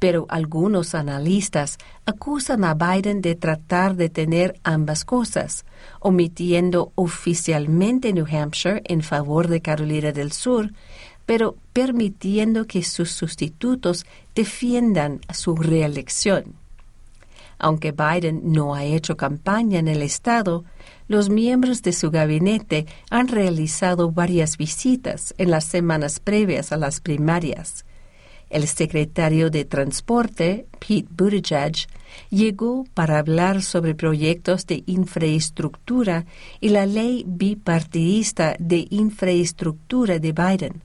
pero 0.00 0.24
algunos 0.30 0.94
analistas 0.94 1.78
acusan 2.06 2.64
a 2.64 2.74
Biden 2.74 3.20
de 3.20 3.34
tratar 3.36 3.94
de 3.96 4.08
tener 4.08 4.58
ambas 4.64 5.04
cosas, 5.04 5.66
omitiendo 6.00 6.90
oficialmente 6.94 8.12
New 8.14 8.26
Hampshire 8.26 8.82
en 8.86 9.02
favor 9.02 9.46
de 9.46 9.60
Carolina 9.60 10.10
del 10.10 10.32
Sur, 10.32 10.72
pero 11.26 11.54
permitiendo 11.74 12.66
que 12.66 12.82
sus 12.82 13.12
sustitutos 13.12 14.06
defiendan 14.34 15.20
su 15.32 15.54
reelección. 15.54 16.54
Aunque 17.58 17.92
Biden 17.92 18.40
no 18.52 18.74
ha 18.74 18.84
hecho 18.84 19.18
campaña 19.18 19.80
en 19.80 19.88
el 19.88 20.00
estado, 20.00 20.64
los 21.08 21.28
miembros 21.28 21.82
de 21.82 21.92
su 21.92 22.10
gabinete 22.10 22.86
han 23.10 23.28
realizado 23.28 24.10
varias 24.10 24.56
visitas 24.56 25.34
en 25.36 25.50
las 25.50 25.66
semanas 25.66 26.20
previas 26.20 26.72
a 26.72 26.78
las 26.78 27.00
primarias 27.00 27.84
el 28.50 28.66
secretario 28.66 29.48
de 29.48 29.64
Transporte, 29.64 30.66
Pete 30.78 31.08
Buttigieg, 31.10 31.86
llegó 32.30 32.84
para 32.92 33.18
hablar 33.18 33.62
sobre 33.62 33.94
proyectos 33.94 34.66
de 34.66 34.82
infraestructura 34.86 36.26
y 36.60 36.70
la 36.70 36.84
ley 36.84 37.24
bipartidista 37.26 38.56
de 38.58 38.86
infraestructura 38.90 40.18
de 40.18 40.32
Biden. 40.32 40.82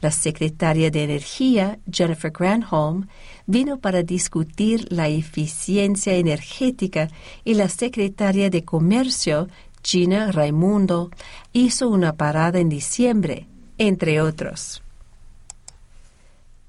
La 0.00 0.10
secretaria 0.10 0.90
de 0.90 1.04
Energía, 1.04 1.78
Jennifer 1.90 2.30
Granholm, 2.30 3.06
vino 3.46 3.78
para 3.78 4.02
discutir 4.02 4.90
la 4.90 5.08
eficiencia 5.08 6.14
energética 6.14 7.10
y 7.44 7.54
la 7.54 7.68
secretaria 7.68 8.48
de 8.48 8.64
Comercio, 8.64 9.48
Gina 9.82 10.32
Raimundo, 10.32 11.10
hizo 11.52 11.88
una 11.88 12.14
parada 12.14 12.60
en 12.60 12.68
diciembre, 12.70 13.46
entre 13.76 14.22
otros. 14.22 14.82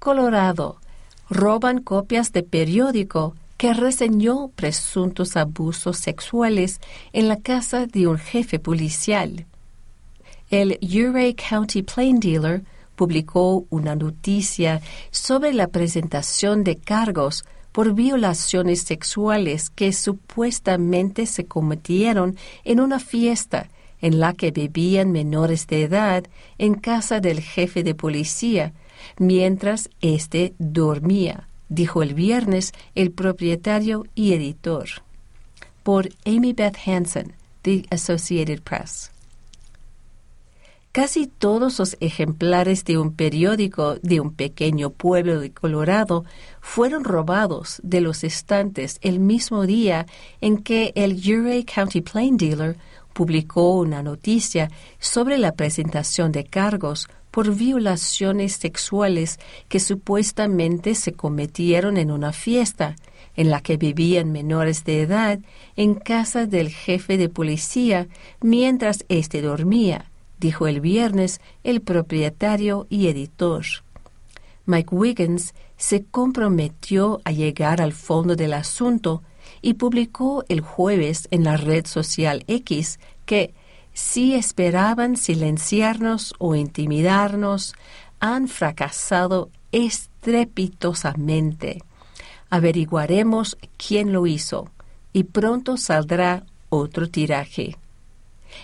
Colorado 0.01 0.77
roban 1.29 1.79
copias 1.79 2.33
de 2.33 2.41
periódico 2.41 3.35
que 3.57 3.71
reseñó 3.71 4.47
presuntos 4.55 5.37
abusos 5.37 5.99
sexuales 5.99 6.81
en 7.13 7.27
la 7.27 7.37
casa 7.37 7.85
de 7.85 8.07
un 8.07 8.17
jefe 8.17 8.57
policial. 8.57 9.45
El 10.49 10.79
Uray 10.81 11.35
County 11.35 11.83
Plain 11.83 12.19
Dealer 12.19 12.63
publicó 12.95 13.67
una 13.69 13.95
noticia 13.95 14.81
sobre 15.11 15.53
la 15.53 15.67
presentación 15.67 16.63
de 16.63 16.77
cargos 16.77 17.45
por 17.71 17.93
violaciones 17.93 18.81
sexuales 18.81 19.69
que 19.69 19.93
supuestamente 19.93 21.27
se 21.27 21.45
cometieron 21.45 22.37
en 22.63 22.79
una 22.79 22.97
fiesta 22.97 23.69
en 24.01 24.19
la 24.19 24.33
que 24.33 24.49
bebían 24.49 25.11
menores 25.11 25.67
de 25.67 25.83
edad 25.83 26.23
en 26.57 26.73
casa 26.73 27.19
del 27.19 27.39
jefe 27.39 27.83
de 27.83 27.93
policía 27.93 28.73
mientras 29.17 29.89
éste 30.01 30.53
dormía, 30.59 31.47
dijo 31.69 32.03
el 32.03 32.13
viernes 32.13 32.73
el 32.95 33.11
propietario 33.11 34.05
y 34.15 34.33
editor. 34.33 34.87
Por 35.83 36.09
Amy 36.25 36.53
Beth 36.53 36.77
Hansen, 36.85 37.33
The 37.63 37.85
Associated 37.89 38.61
Press. 38.61 39.11
Casi 40.91 41.27
todos 41.27 41.79
los 41.79 41.95
ejemplares 42.01 42.83
de 42.83 42.97
un 42.97 43.13
periódico 43.13 43.95
de 44.01 44.19
un 44.19 44.33
pequeño 44.33 44.89
pueblo 44.89 45.39
de 45.39 45.51
Colorado 45.51 46.25
fueron 46.59 47.05
robados 47.05 47.79
de 47.81 48.01
los 48.01 48.25
estantes 48.25 48.97
el 49.01 49.21
mismo 49.21 49.65
día 49.65 50.05
en 50.41 50.57
que 50.57 50.91
el 50.95 51.13
Uray 51.13 51.63
County 51.63 52.01
Plain 52.01 52.35
Dealer 52.35 52.75
publicó 53.13 53.79
una 53.79 54.03
noticia 54.03 54.69
sobre 54.99 55.37
la 55.37 55.53
presentación 55.53 56.31
de 56.31 56.43
cargos 56.43 57.09
por 57.31 57.55
violaciones 57.55 58.53
sexuales 58.53 59.39
que 59.69 59.79
supuestamente 59.79 60.95
se 60.95 61.13
cometieron 61.13 61.97
en 61.97 62.11
una 62.11 62.33
fiesta 62.33 62.95
en 63.35 63.49
la 63.49 63.61
que 63.61 63.77
vivían 63.77 64.31
menores 64.31 64.83
de 64.83 65.01
edad 65.01 65.39
en 65.77 65.95
casa 65.95 66.45
del 66.45 66.69
jefe 66.69 67.17
de 67.17 67.29
policía 67.29 68.07
mientras 68.41 69.05
éste 69.07 69.41
dormía, 69.41 70.11
dijo 70.39 70.67
el 70.67 70.81
viernes 70.81 71.39
el 71.63 71.81
propietario 71.81 72.87
y 72.89 73.07
editor. 73.07 73.65
Mike 74.65 74.93
Wiggins 74.93 75.53
se 75.77 76.03
comprometió 76.03 77.21
a 77.23 77.31
llegar 77.31 77.81
al 77.81 77.93
fondo 77.93 78.35
del 78.35 78.53
asunto 78.53 79.23
y 79.61 79.75
publicó 79.75 80.43
el 80.49 80.61
jueves 80.61 81.27
en 81.31 81.43
la 81.43 81.57
red 81.57 81.85
social 81.85 82.43
X 82.47 82.99
que 83.25 83.53
si 83.93 84.35
esperaban 84.35 85.17
silenciarnos 85.17 86.33
o 86.39 86.55
intimidarnos, 86.55 87.75
han 88.19 88.47
fracasado 88.47 89.49
estrepitosamente. 89.71 91.83
Averiguaremos 92.49 93.57
quién 93.77 94.13
lo 94.13 94.25
hizo 94.27 94.69
y 95.13 95.23
pronto 95.23 95.77
saldrá 95.77 96.43
otro 96.69 97.09
tiraje. 97.09 97.77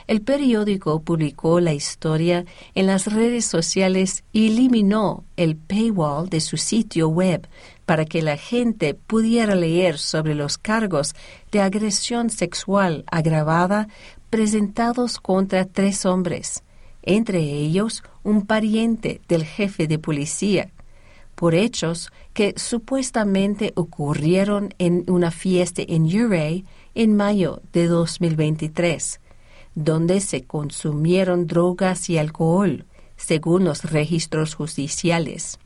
El 0.07 0.21
periódico 0.21 1.01
publicó 1.01 1.59
la 1.59 1.73
historia 1.73 2.45
en 2.75 2.87
las 2.87 3.11
redes 3.11 3.45
sociales 3.45 4.23
y 4.33 4.47
eliminó 4.47 5.23
el 5.37 5.55
paywall 5.55 6.29
de 6.29 6.41
su 6.41 6.57
sitio 6.57 7.07
web 7.07 7.47
para 7.87 8.05
que 8.05 8.21
la 8.21 8.37
gente 8.37 8.93
pudiera 8.93 9.55
leer 9.55 9.97
sobre 9.97 10.35
los 10.35 10.59
cargos 10.59 11.15
de 11.51 11.61
agresión 11.61 12.29
sexual 12.29 13.05
agravada 13.09 13.87
presentados 14.29 15.17
contra 15.17 15.65
tres 15.65 16.05
hombres, 16.05 16.61
entre 17.01 17.39
ellos 17.39 18.03
un 18.23 18.45
pariente 18.45 19.21
del 19.27 19.43
jefe 19.43 19.87
de 19.87 19.97
policía, 19.97 20.69
por 21.33 21.55
hechos 21.55 22.11
que 22.33 22.53
supuestamente 22.57 23.71
ocurrieron 23.75 24.75
en 24.77 25.03
una 25.07 25.31
fiesta 25.31 25.81
en 25.87 26.03
Uray 26.03 26.65
en 26.93 27.15
mayo 27.15 27.63
de 27.73 27.87
2023 27.87 29.21
donde 29.77 30.21
se 30.21 30.43
consumieron 30.43 31.45
drogas 31.45 32.09
y 32.09 32.17
alcohol, 32.17 32.85
según 33.15 33.63
los 33.63 33.83
registros 33.83 34.55
judiciales. 34.55 35.59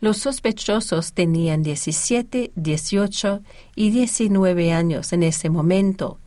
Los 0.00 0.16
sospechosos 0.16 1.12
tenían 1.12 1.62
17, 1.62 2.52
18 2.54 3.42
y 3.76 3.90
19 3.90 4.72
años 4.72 5.12
en 5.12 5.22
ese 5.22 5.50
momento, 5.50 6.18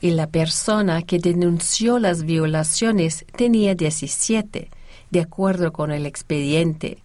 y 0.00 0.10
la 0.10 0.26
persona 0.26 1.02
que 1.02 1.20
denunció 1.20 2.00
las 2.00 2.24
violaciones 2.24 3.24
tenía 3.36 3.76
17, 3.76 4.68
de 5.10 5.20
acuerdo 5.20 5.72
con 5.72 5.92
el 5.92 6.06
expediente. 6.06 6.98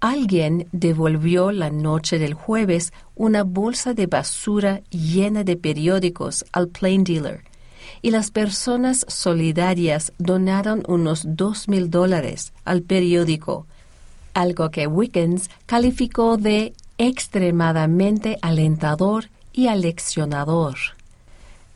Alguien 0.00 0.68
devolvió 0.72 1.50
la 1.50 1.70
noche 1.70 2.18
del 2.18 2.34
jueves 2.34 2.92
una 3.14 3.42
bolsa 3.42 3.94
de 3.94 4.06
basura 4.06 4.82
llena 4.90 5.44
de 5.44 5.56
periódicos 5.56 6.44
al 6.52 6.68
plain 6.68 7.04
dealer, 7.04 7.42
y 8.02 8.10
las 8.10 8.30
personas 8.30 9.06
solidarias 9.08 10.12
donaron 10.18 10.82
unos 10.86 11.22
dos 11.26 11.68
mil 11.68 11.88
dólares 11.88 12.52
al 12.66 12.82
periódico, 12.82 13.66
algo 14.36 14.70
que 14.70 14.86
Wiggins 14.86 15.48
calificó 15.64 16.36
de 16.36 16.74
extremadamente 16.98 18.38
alentador 18.42 19.30
y 19.54 19.68
aleccionador. 19.68 20.76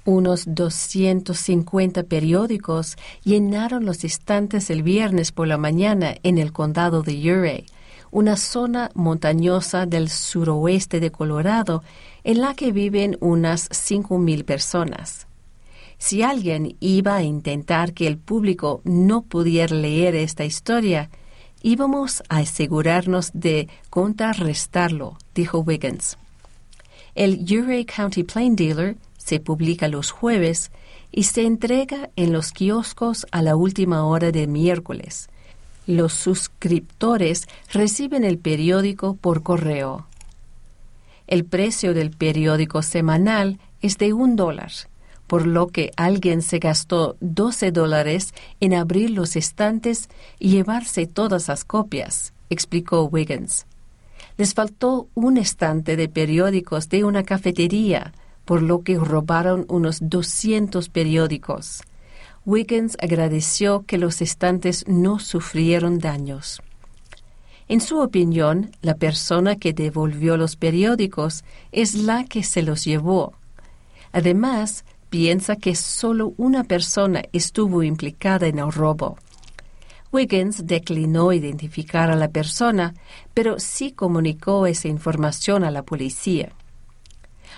Unos 0.05 0.45
250 0.47 2.03
periódicos 2.03 2.97
llenaron 3.25 3.87
los 3.87 4.05
estantes 4.05 4.69
el 4.69 4.83
viernes 4.83 5.33
por 5.33 5.49
la 5.49 5.57
mañana 5.57 6.17
en 6.23 6.37
el 6.37 6.53
condado 6.53 7.03
de 7.03 7.33
Uray, 7.33 7.65
una 8.11 8.37
zona 8.37 8.91
montañosa 8.95 9.87
del 9.87 10.11
suroeste 10.11 11.01
de 11.01 11.11
Colorado 11.11 11.83
en 12.25 12.43
la 12.43 12.55
que 12.55 12.73
viven 12.73 13.17
unas 13.21 13.71
5.000 13.71 14.45
personas. 14.45 15.27
Si 15.97 16.23
alguien 16.23 16.77
iba 16.81 17.17
a 17.17 17.23
intentar 17.23 17.95
que 17.95 18.07
el 18.07 18.19
público 18.19 18.83
no 18.85 19.23
pudiera 19.23 19.75
leer 19.75 20.15
esta 20.15 20.45
historia, 20.45 21.09
íbamos 21.63 22.23
a 22.29 22.39
asegurarnos 22.39 23.31
de 23.35 23.69
contrarrestarlo, 23.91 25.17
dijo 25.35 25.59
Wiggins. 25.59 26.17
El 27.15 27.45
Uray 27.51 27.85
County 27.85 28.25
Plain 28.25 28.57
Dealer 28.57 28.97
se 29.19 29.41
publica 29.41 29.89
los 29.89 30.11
jueves 30.11 30.71
y 31.13 31.25
se 31.25 31.43
entrega 31.43 32.11
en 32.17 32.33
los 32.33 32.53
kioscos 32.53 33.27
a 33.33 33.43
la 33.43 33.57
última 33.57 34.05
hora 34.05 34.31
de 34.31 34.47
miércoles. 34.47 35.29
Los 35.87 36.13
suscriptores 36.13 37.49
reciben 37.73 38.25
el 38.25 38.39
periódico 38.39 39.17
por 39.17 39.43
correo. 39.43 40.07
El 41.27 41.45
precio 41.45 41.95
del 41.95 42.11
periódico 42.11 42.83
semanal 42.83 43.59
es 43.83 43.99
de 43.99 44.13
un 44.13 44.37
dólar 44.37 44.73
por 45.31 45.47
lo 45.47 45.69
que 45.69 45.93
alguien 45.97 46.43
se 46.43 46.59
gastó 46.59 47.17
12 47.21 47.71
dólares 47.71 48.35
en 48.59 48.75
abrir 48.75 49.11
los 49.11 49.37
estantes 49.37 50.09
y 50.41 50.51
llevarse 50.51 51.07
todas 51.07 51.47
las 51.47 51.65
copias, 51.65 52.33
explicó 52.49 53.05
Wiggins. 53.05 53.65
Les 54.39 54.55
faltó 54.55 55.07
un 55.15 55.37
estante 55.37 55.95
de 55.95 56.09
periódicos 56.09 56.89
de 56.89 57.05
una 57.05 57.23
cafetería, 57.23 58.13
por 58.45 58.61
lo 58.61 58.83
que 58.83 58.99
robaron 58.99 59.67
unos 59.69 59.99
200 60.03 60.89
periódicos. 60.89 61.83
Wiggins 62.45 62.97
agradeció 63.01 63.85
que 63.87 63.99
los 63.99 64.23
estantes 64.23 64.85
no 64.89 65.21
sufrieron 65.21 66.01
daños. 66.01 66.61
En 67.69 67.81
su 67.81 68.01
opinión, 68.01 68.73
la 68.83 68.95
persona 68.95 69.55
que 69.55 69.75
devolvió 69.75 70.37
los 70.37 70.57
periódicos 70.57 71.45
es 71.71 71.95
la 71.95 72.25
que 72.25 72.43
se 72.43 72.63
los 72.63 72.85
llevó. 72.85 73.35
Además, 74.11 74.85
piensa 75.11 75.57
que 75.57 75.75
solo 75.75 76.33
una 76.37 76.65
persona 76.65 77.23
estuvo 77.33 77.83
implicada 77.83 78.47
en 78.47 78.61
el 78.61 78.73
robo. 78.73 79.19
Wiggins 80.13 80.67
declinó 80.67 81.33
identificar 81.33 82.11
a 82.11 82.17
la 82.17 82.29
persona, 82.29 82.95
pero 83.35 83.59
sí 83.59 83.93
comunicó 83.93 84.67
esa 84.67 84.89
información 84.89 85.63
a 85.63 85.71
la 85.71 85.83
policía. 85.83 86.53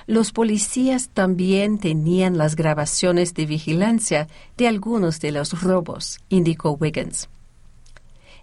Los 0.06 0.32
policías 0.32 1.10
también 1.10 1.78
tenían 1.78 2.36
las 2.36 2.56
grabaciones 2.56 3.34
de 3.34 3.46
vigilancia 3.46 4.28
de 4.56 4.66
algunos 4.66 5.20
de 5.20 5.32
los 5.32 5.62
robos, 5.62 6.18
indicó 6.28 6.72
Wiggins. 6.72 7.28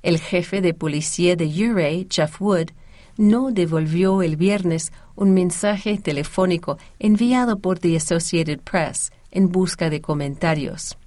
El 0.01 0.19
jefe 0.19 0.61
de 0.61 0.73
policía 0.73 1.35
de 1.35 1.45
Uray, 1.45 2.07
Jeff 2.09 2.41
Wood, 2.41 2.69
no 3.17 3.51
devolvió 3.51 4.21
el 4.23 4.37
viernes 4.37 4.93
un 5.19 5.33
mensaje 5.33 5.97
telefónico 5.97 6.77
enviado 6.97 7.59
por 7.59 7.77
The 7.77 7.97
Associated 7.97 8.61
Press 8.61 9.11
en 9.31 9.49
busca 9.49 9.89
de 9.89 9.99
comentarios. 9.99 10.97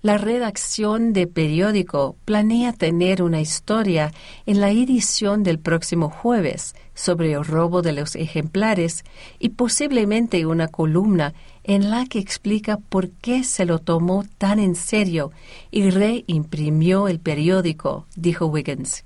La 0.00 0.16
redacción 0.16 1.12
de 1.12 1.26
periódico 1.26 2.16
planea 2.24 2.72
tener 2.72 3.22
una 3.22 3.42
historia 3.42 4.12
en 4.46 4.60
la 4.60 4.70
edición 4.70 5.42
del 5.42 5.58
próximo 5.58 6.08
jueves 6.08 6.74
sobre 6.94 7.32
el 7.32 7.44
robo 7.44 7.82
de 7.82 7.92
los 7.92 8.16
ejemplares 8.16 9.04
y 9.38 9.50
posiblemente 9.50 10.46
una 10.46 10.68
columna 10.68 11.34
en 11.62 11.90
la 11.90 12.06
que 12.06 12.20
explica 12.20 12.78
por 12.78 13.10
qué 13.10 13.44
se 13.44 13.66
lo 13.66 13.80
tomó 13.80 14.24
tan 14.38 14.58
en 14.58 14.74
serio 14.74 15.30
y 15.70 15.90
reimprimió 15.90 17.08
el 17.08 17.20
periódico, 17.20 18.06
dijo 18.16 18.46
Wiggins. 18.46 19.04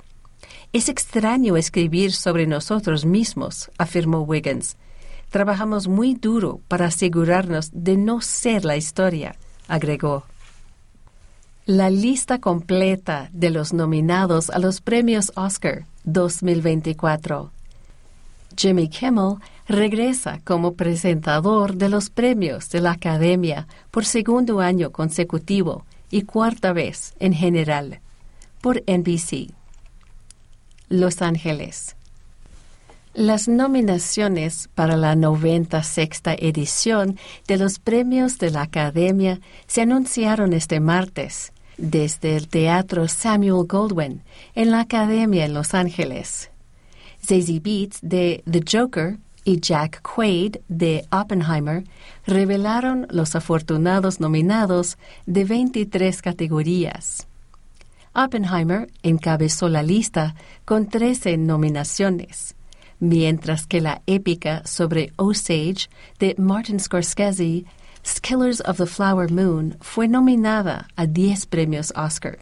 Es 0.73 0.91
extraño 0.91 1.57
escribir 1.57 2.13
sobre 2.13 2.47
nosotros 2.47 3.07
mismos, 3.07 3.71
afirmó 3.79 4.21
Wiggins. 4.21 4.77
Trabajamos 5.31 5.89
muy 5.89 6.15
duro 6.15 6.61
para 6.69 6.87
asegurarnos 6.87 7.71
de 7.73 7.97
no 7.97 8.21
ser 8.21 8.67
la 8.67 8.77
historia, 8.77 9.37
agregó. 9.67 10.25
La 11.65 11.89
lista 11.89 12.39
completa 12.39 13.31
de 13.33 13.49
los 13.49 13.73
nominados 13.73 14.51
a 14.51 14.59
los 14.59 14.83
premios 14.83 15.33
Oscar 15.37 15.87
2024. 16.05 17.51
Jimmy 18.55 18.89
Kimmel 18.89 19.37
regresa 19.69 20.41
como 20.45 20.75
presentador 20.75 21.77
de 21.77 21.89
los 21.89 22.11
premios 22.11 22.69
de 22.69 22.81
la 22.83 22.93
Academia 22.93 23.67
por 23.91 24.05
segundo 24.05 24.61
año 24.61 24.93
consecutivo 24.93 25.87
y 26.11 26.23
cuarta 26.23 26.75
vez 26.75 27.15
en 27.21 27.33
general 27.33 28.01
por 28.61 28.83
NBC. 28.87 29.58
Los 30.89 31.23
Ángeles. 31.23 31.97
Las 33.15 33.49
nominaciones 33.49 34.69
para 34.75 34.97
la 34.97 35.17
96 35.17 36.23
edición 36.39 37.19
de 37.47 37.57
los 37.57 37.79
premios 37.79 38.39
de 38.39 38.51
la 38.51 38.63
Academia 38.63 39.41
se 39.67 39.83
anunciaron 39.83 40.53
este 40.53 40.79
martes 40.79 41.53
desde 41.77 42.37
el 42.37 42.49
Teatro 42.49 43.09
Samuel 43.09 43.67
Goldwyn 43.67 44.23
en 44.55 44.71
la 44.71 44.81
Academia 44.81 45.45
en 45.45 45.55
Los 45.55 45.75
Ángeles. 45.75 46.51
Zazie 47.25 47.61
Beats 47.61 47.99
de 48.03 48.43
The 48.51 48.63
Joker 48.71 49.19
y 49.45 49.61
Jack 49.61 50.03
Quaid 50.03 50.57
de 50.69 51.07
Oppenheimer 51.11 51.85
revelaron 52.27 53.07
los 53.11 53.35
afortunados 53.35 54.21
nominados 54.21 54.99
de 55.27 55.45
23 55.45 56.21
categorías. 56.23 57.27
Oppenheimer 58.19 58.89
encabezó 59.05 59.69
la 59.69 59.85
lista 59.85 60.35
con 60.65 60.89
13 60.89 61.37
nominaciones, 61.37 62.57
mientras 62.99 63.65
que 63.65 63.81
la 63.81 64.03
épica 64.07 64.63
sobre 64.67 65.13
Osage 65.17 65.89
de 66.19 66.35
Martin 66.37 66.81
Scorsese, 66.81 67.65
Killers 68.21 68.61
of 68.67 68.79
the 68.79 68.87
Flower 68.87 69.31
Moon, 69.31 69.77
fue 69.81 70.09
nominada 70.09 70.89
a 70.97 71.07
10 71.07 71.47
premios 71.47 71.93
Oscar. 71.95 72.41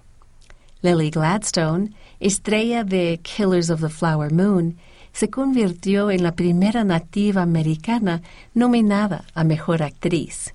Lily 0.81 1.11
Gladstone, 1.11 1.91
estrella 2.21 2.83
de 2.83 3.21
Killers 3.23 3.69
of 3.69 3.83
the 3.83 3.91
Flower 3.91 4.33
Moon, 4.33 4.79
se 5.13 5.29
convirtió 5.29 6.11
en 6.11 6.23
la 6.23 6.33
primera 6.33 6.85
nativa 6.85 7.43
americana 7.43 8.23
nominada 8.55 9.27
a 9.35 9.45
Mejor 9.45 9.83
Actriz. 9.83 10.55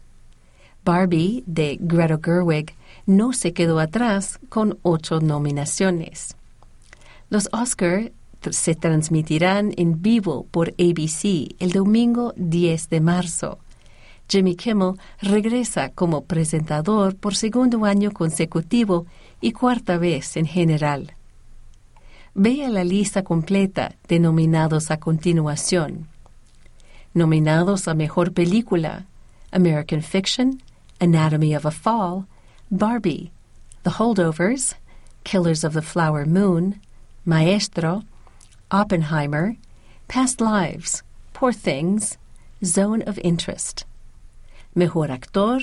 Barbie, 0.84 1.44
de 1.46 1.78
Greta 1.80 2.18
Gerwig, 2.18 2.74
no 3.06 3.34
se 3.34 3.54
quedó 3.54 3.80
atrás 3.80 4.40
con 4.50 4.78
ocho 4.82 5.20
nominaciones. 5.20 6.36
Los 7.30 7.50
Oscar 7.52 8.12
se 8.50 8.76
transmitirán 8.76 9.74
en 9.78 10.02
vivo 10.02 10.48
por 10.52 10.70
ABC 10.80 11.56
el 11.60 11.72
domingo 11.72 12.34
10 12.36 12.90
de 12.90 13.02
marzo. 13.02 13.60
Jimmy 14.28 14.56
Kimmel 14.56 14.94
regresa 15.22 15.90
como 15.90 16.24
presentador 16.24 17.16
por 17.16 17.36
segundo 17.36 17.86
año 17.86 18.12
consecutivo 18.12 19.06
y 19.42 19.52
cuarta 19.52 19.98
vez 19.98 20.38
en 20.38 20.46
general. 20.46 21.14
Vea 22.34 22.70
la 22.70 22.86
lista 22.86 23.24
completa 23.24 23.96
de 24.08 24.20
nominados 24.20 24.90
a 24.90 24.98
continuación. 24.98 26.08
Nominados 27.14 27.90
a 27.90 27.94
Mejor 27.94 28.32
Película, 28.32 29.06
American 29.52 30.02
Fiction, 30.02 30.64
Anatomy 31.00 31.56
of 31.58 31.66
a 31.66 31.72
Fall, 31.72 32.26
Barbie, 32.74 33.34
The 33.84 33.90
Holdovers, 33.92 34.76
Killers 35.26 35.66
of 35.66 35.74
the 35.74 35.82
Flower 35.82 36.26
Moon, 36.26 36.80
Maestro, 37.26 38.04
Oppenheimer, 38.72 39.58
Past 40.08 40.40
Lives, 40.40 41.04
Poor 41.34 41.52
Things, 41.52 42.18
Zone 42.64 43.02
of 43.02 43.20
Interest. 43.20 43.84
Mejor 44.74 45.12
Actor, 45.12 45.60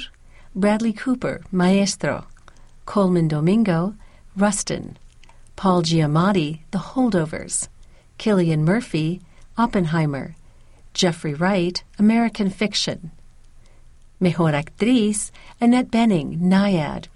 Bradley 0.55 0.93
Cooper, 0.93 1.41
Maestro, 1.51 2.27
Coleman 2.85 3.27
Domingo, 3.27 3.95
Rustin, 4.37 4.99
Paul 5.57 5.83
Giamatti, 5.83 6.61
The 6.73 6.79
Holdovers, 6.79 7.69
Killian 8.19 8.67
Murphy, 8.67 9.23
Oppenheimer, 9.57 10.37
Jeffrey 10.93 11.33
Wright, 11.33 11.83
American 11.99 12.51
Fiction. 12.51 13.13
Mejor 14.21 14.53
Actriz, 14.53 15.31
Annette 15.61 15.91
Bening, 15.91 16.41
Naiad, 16.41 17.07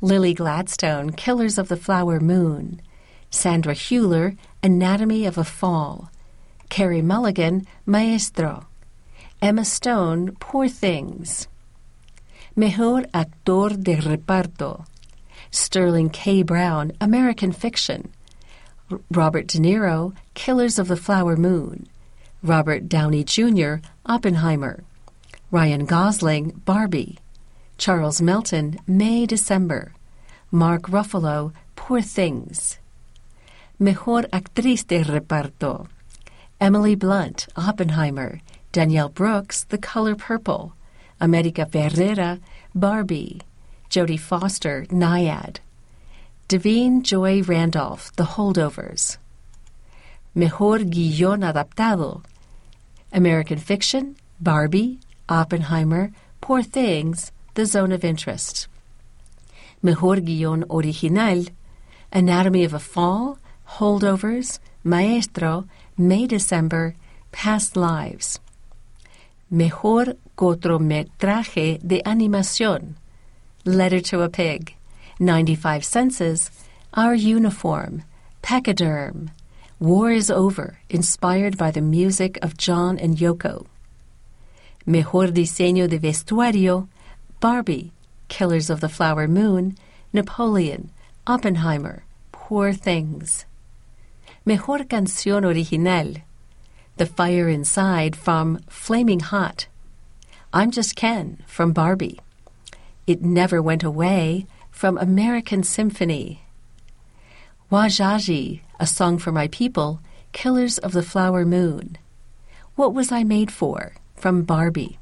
Lily 0.00 0.34
Gladstone, 0.34 1.10
Killers 1.10 1.58
of 1.58 1.68
the 1.68 1.76
Flower 1.76 2.20
Moon, 2.20 2.80
Sandra 3.30 3.74
Hewler, 3.74 4.36
Anatomy 4.62 5.26
of 5.26 5.36
a 5.36 5.44
Fall, 5.44 6.10
Carrie 6.68 7.02
Mulligan, 7.02 7.66
Maestro, 7.84 8.66
Emma 9.42 9.64
Stone, 9.64 10.36
Poor 10.40 10.68
Things. 10.68 11.48
Mejor 12.54 13.04
Actor 13.14 13.70
de 13.70 13.96
Reparto, 13.96 14.84
Sterling 15.50 16.10
K. 16.10 16.42
Brown, 16.42 16.92
American 17.00 17.52
Fiction, 17.52 18.12
Robert 19.10 19.46
De 19.46 19.58
Niro, 19.58 20.14
Killers 20.34 20.78
of 20.78 20.88
the 20.88 20.96
Flower 20.96 21.36
Moon, 21.36 21.86
Robert 22.42 22.88
Downey 22.88 23.22
Jr., 23.22 23.76
Oppenheimer, 24.06 24.82
Ryan 25.50 25.86
Gosling, 25.86 26.60
Barbie, 26.66 27.18
Charles 27.78 28.20
Melton, 28.20 28.78
May 28.86 29.24
December, 29.24 29.94
Mark 30.50 30.82
Ruffalo, 30.82 31.54
Poor 31.74 32.02
Things. 32.02 32.78
Mejor 33.78 34.24
Actriz 34.24 34.86
de 34.86 35.02
Reparto, 35.02 35.88
Emily 36.60 36.94
Blunt, 36.94 37.46
Oppenheimer, 37.56 38.42
Danielle 38.72 39.08
Brooks, 39.08 39.64
The 39.64 39.78
Color 39.78 40.16
Purple, 40.16 40.74
America 41.18 41.64
Ferrera, 41.64 42.40
Barbie, 42.74 43.40
Jodie 43.88 44.20
Foster, 44.20 44.84
Naiad, 44.90 45.60
Devine 46.48 47.02
Joy 47.02 47.42
Randolph, 47.42 48.12
The 48.16 48.24
Holdovers. 48.24 49.16
Mejor 50.34 50.80
Guión 50.80 51.42
Adaptado, 51.42 52.22
American 53.14 53.56
Fiction, 53.56 54.16
Barbie, 54.40 55.00
Oppenheimer, 55.28 56.10
Poor 56.40 56.62
Things, 56.62 57.32
The 57.54 57.66
Zone 57.66 57.92
of 57.92 58.04
Interest. 58.04 58.68
Mejor 59.82 60.16
Guión 60.16 60.64
Original, 60.70 61.46
Anatomy 62.12 62.64
of 62.64 62.74
a 62.74 62.78
Fall, 62.78 63.38
Holdovers, 63.76 64.58
Maestro, 64.82 65.66
May 65.96 66.26
December, 66.26 66.94
Past 67.32 67.76
Lives. 67.76 68.40
Mejor 69.50 70.16
cortometraje 70.36 71.80
de 71.86 72.02
animación, 72.02 72.94
Letter 73.64 74.00
to 74.00 74.22
a 74.22 74.28
Pig, 74.28 74.74
95 75.18 75.84
Senses, 75.84 76.50
Our 76.94 77.14
Uniform, 77.14 78.02
Pachyderm, 78.42 79.30
War 79.78 80.10
is 80.10 80.30
Over, 80.30 80.78
inspired 80.88 81.56
by 81.56 81.70
the 81.70 81.80
music 81.80 82.38
of 82.42 82.56
John 82.56 82.98
and 82.98 83.16
Yoko. 83.16 83.66
Mejor 84.88 85.26
diseño 85.32 85.86
de 85.86 85.98
vestuario, 85.98 86.88
Barbie, 87.40 87.92
Killers 88.28 88.70
of 88.70 88.80
the 88.80 88.88
Flower 88.88 89.28
Moon, 89.28 89.76
Napoleon, 90.14 90.88
Oppenheimer, 91.26 92.04
Poor 92.32 92.72
Things. 92.72 93.44
Mejor 94.46 94.78
canción 94.78 95.44
original, 95.44 96.22
The 96.96 97.04
Fire 97.04 97.50
Inside 97.50 98.16
from 98.16 98.60
Flaming 98.66 99.20
Hot. 99.20 99.66
I'm 100.54 100.70
Just 100.70 100.96
Ken 100.96 101.44
from 101.46 101.74
Barbie. 101.74 102.18
It 103.06 103.20
Never 103.20 103.60
Went 103.60 103.84
Away 103.84 104.46
from 104.70 104.96
American 104.96 105.64
Symphony. 105.64 106.44
Wajaji, 107.70 108.62
A 108.80 108.86
Song 108.86 109.18
for 109.18 109.32
My 109.32 109.48
People, 109.48 110.00
Killers 110.32 110.78
of 110.78 110.92
the 110.92 111.02
Flower 111.02 111.44
Moon. 111.44 111.98
What 112.74 112.94
Was 112.94 113.12
I 113.12 113.22
Made 113.22 113.52
For? 113.52 113.92
From 114.18 114.42
Barbie. 114.42 114.98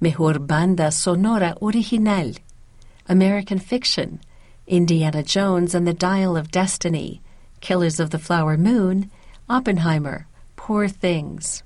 Mejor 0.00 0.38
Banda 0.38 0.90
Sonora 0.90 1.54
Original, 1.62 2.32
American 3.08 3.58
Fiction, 3.58 4.20
Indiana 4.66 5.22
Jones 5.22 5.74
and 5.74 5.86
the 5.86 5.94
Dial 5.94 6.36
of 6.36 6.50
Destiny, 6.50 7.20
Killers 7.60 8.00
of 8.00 8.10
the 8.10 8.18
Flower 8.18 8.56
Moon, 8.56 9.10
Oppenheimer, 9.48 10.26
Poor 10.56 10.88
Things. 10.88 11.62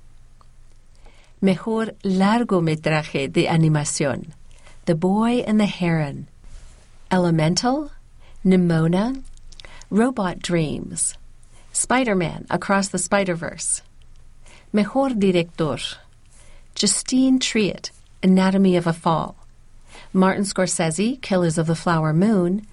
Mejor 1.41 1.95
largometraje 2.03 3.31
de 3.31 3.47
animación, 3.47 4.33
The 4.85 4.95
Boy 4.95 5.39
and 5.47 5.59
the 5.59 5.65
Heron, 5.65 6.27
Elemental, 7.09 7.91
Nimona, 8.43 9.23
Robot 9.89 10.39
Dreams, 10.39 11.15
Spider 11.71 12.15
Man 12.15 12.45
Across 12.49 12.89
the 12.89 12.97
Spider 12.97 13.35
Verse. 13.35 13.81
Mejor 14.73 15.09
Director, 15.09 15.77
Justine 16.79 17.39
Triet, 17.39 17.91
Anatomy 18.23 18.77
of 18.77 18.87
a 18.87 18.93
Fall, 18.93 19.35
Martin 20.13 20.45
Scorsese, 20.45 21.21
Killers 21.21 21.57
of 21.57 21.67
the 21.67 21.75
Flower 21.75 22.13
Moon, 22.13 22.65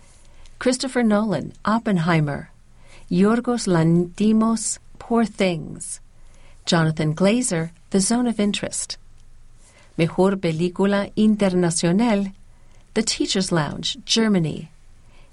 Christopher 0.61 1.03
Nolan, 1.03 1.55
Oppenheimer, 1.65 2.51
Yorgos 3.11 3.67
Lantimos, 3.67 4.79
Poor 5.01 5.25
Things, 5.25 5.99
Jonathan 6.67 7.17
Glazer, 7.17 7.73
The 7.91 7.99
Zone 7.99 8.29
of 8.29 8.39
Interest. 8.39 8.97
Mejor 9.97 10.37
Película 10.37 11.13
Internacional, 11.17 12.33
The 12.95 13.03
Teacher's 13.03 13.51
Lounge, 13.51 13.99
Germany, 14.05 14.71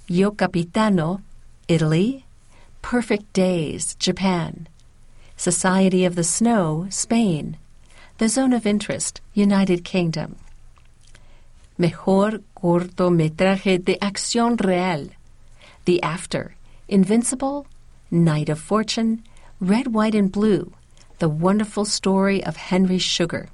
Yo 0.07 0.31
Capitano, 0.31 1.21
Italy, 1.67 2.25
Perfect 2.81 3.33
Days, 3.33 3.93
Japan, 3.99 4.67
Society 5.37 6.05
of 6.05 6.15
the 6.15 6.23
Snow, 6.23 6.87
Spain, 6.89 7.57
The 8.23 8.29
Zone 8.29 8.53
of 8.53 8.65
Interest, 8.65 9.19
United 9.33 9.83
Kingdom. 9.83 10.37
Mejor 11.77 12.39
cortometraje 12.55 13.83
de 13.83 13.97
acción 13.97 14.57
real, 14.65 15.09
The 15.83 16.01
After, 16.01 16.55
Invincible, 16.87 17.67
Night 18.09 18.47
of 18.47 18.61
Fortune, 18.61 19.25
Red, 19.59 19.87
White, 19.87 20.15
and 20.15 20.31
Blue, 20.31 20.71
The 21.19 21.27
Wonderful 21.27 21.83
Story 21.83 22.41
of 22.41 22.55
Henry 22.55 22.97
Sugar. 22.97 23.49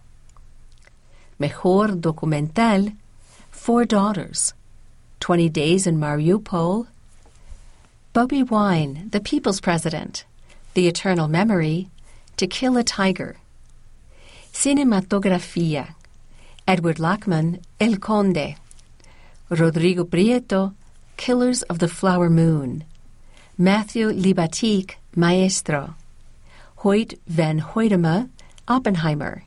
Mejor 1.40 1.88
documental, 1.88 2.96
Four 3.50 3.86
Daughters, 3.86 4.54
20 5.20 5.50
Days 5.50 5.88
in 5.88 5.98
Mariupol, 5.98 6.86
Bobby 8.14 8.44
Wine, 8.44 9.10
The 9.10 9.20
People's 9.20 9.62
President, 9.62 10.26
The 10.76 10.88
Eternal 10.88 11.28
Memory, 11.28 11.90
To 12.38 12.46
Kill 12.46 12.78
a 12.78 12.84
Tiger. 12.84 13.38
Cinematografía, 14.54 15.96
Edward 16.68 17.00
Lachman, 17.00 17.62
El 17.80 18.00
Conde, 18.00 18.58
Rodrigo 19.50 20.06
Prieto, 20.06 20.74
Killers 21.18 21.62
of 21.64 21.80
the 21.80 21.88
Flower 21.88 22.30
Moon, 22.30 22.84
Matthew 23.58 24.10
Libatique, 24.12 24.96
Maestro, 25.16 25.96
Hoyt 26.78 27.20
van 27.28 27.60
Hoytema, 27.60 28.30
Oppenheimer, 28.68 29.44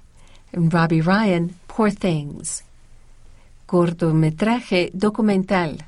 and 0.53 0.73
Robbie 0.73 1.01
Ryan, 1.01 1.55
Poor 1.69 1.91
Things. 1.91 2.62
Cortometraje 3.67 4.91
documental, 4.93 5.81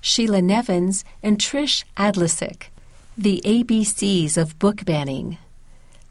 Sheila 0.00 0.40
Nevins 0.40 1.04
and 1.22 1.38
Trish 1.38 1.84
Adlisick, 1.96 2.68
The 3.18 3.42
ABCs 3.44 4.38
of 4.38 4.58
Book 4.58 4.84
Banning. 4.84 5.36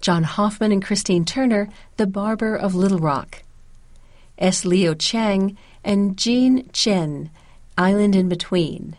John 0.03 0.23
Hoffman 0.23 0.73
and 0.73 0.83
Christine 0.83 1.23
Turner, 1.23 1.69
The 1.95 2.05
Barber 2.05 2.57
of 2.57 2.75
Little 2.75 2.99
Rock. 2.99 3.41
S. 4.37 4.65
Leo 4.65 4.93
Chang 4.93 5.57
and 5.81 6.17
Jean 6.17 6.69
Chen, 6.73 7.29
Island 7.77 8.13
in 8.13 8.27
Between. 8.27 8.97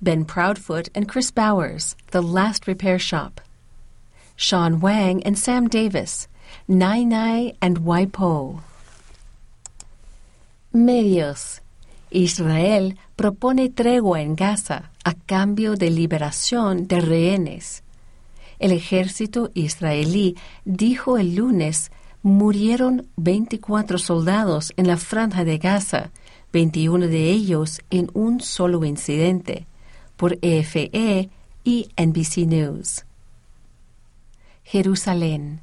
Ben 0.00 0.24
Proudfoot 0.24 0.88
and 0.94 1.08
Chris 1.08 1.32
Bowers, 1.32 1.96
The 2.12 2.22
Last 2.22 2.68
Repair 2.68 3.00
Shop. 3.00 3.40
Sean 4.36 4.78
Wang 4.78 5.20
and 5.24 5.36
Sam 5.36 5.66
Davis, 5.66 6.28
Nai 6.68 7.02
Nai 7.02 7.54
and 7.60 7.80
Waipo. 7.80 8.60
Medios. 10.72 11.58
Israel 12.12 12.94
propone 13.16 13.68
tregua 13.70 14.20
en 14.20 14.36
Gaza 14.36 14.90
a 15.04 15.14
cambio 15.26 15.74
de 15.74 15.90
liberación 15.90 16.86
de 16.86 17.00
rehenes. 17.00 17.83
El 18.58 18.72
ejército 18.72 19.50
israelí 19.54 20.36
dijo 20.64 21.18
el 21.18 21.34
lunes 21.36 21.90
murieron 22.22 23.06
24 23.16 23.98
soldados 23.98 24.72
en 24.76 24.86
la 24.86 24.96
franja 24.96 25.44
de 25.44 25.58
Gaza, 25.58 26.10
21 26.52 27.08
de 27.08 27.30
ellos 27.30 27.82
en 27.90 28.10
un 28.14 28.40
solo 28.40 28.84
incidente, 28.84 29.66
por 30.16 30.38
EFE 30.40 31.28
y 31.64 31.88
NBC 31.96 32.46
News. 32.46 33.04
Jerusalén. 34.64 35.60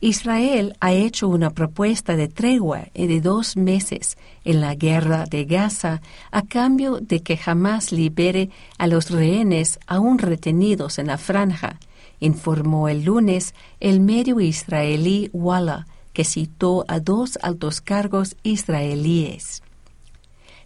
Israel 0.00 0.76
ha 0.80 0.92
hecho 0.92 1.28
una 1.28 1.50
propuesta 1.50 2.16
de 2.16 2.26
tregua 2.28 2.88
de 2.94 3.20
dos 3.20 3.56
meses 3.56 4.16
en 4.44 4.60
la 4.60 4.74
guerra 4.74 5.26
de 5.26 5.44
Gaza 5.44 6.02
a 6.32 6.42
cambio 6.42 6.98
de 7.00 7.20
que 7.20 7.36
jamás 7.36 7.92
libere 7.92 8.50
a 8.78 8.88
los 8.88 9.10
rehenes 9.10 9.78
aún 9.86 10.18
retenidos 10.18 10.98
en 10.98 11.06
la 11.06 11.18
franja, 11.18 11.78
informó 12.24 12.88
el 12.88 13.04
lunes 13.04 13.54
el 13.80 14.00
medio 14.00 14.40
israelí 14.40 15.28
Walla, 15.32 15.86
que 16.12 16.24
citó 16.24 16.84
a 16.88 17.00
dos 17.00 17.38
altos 17.42 17.80
cargos 17.80 18.36
israelíes. 18.42 19.62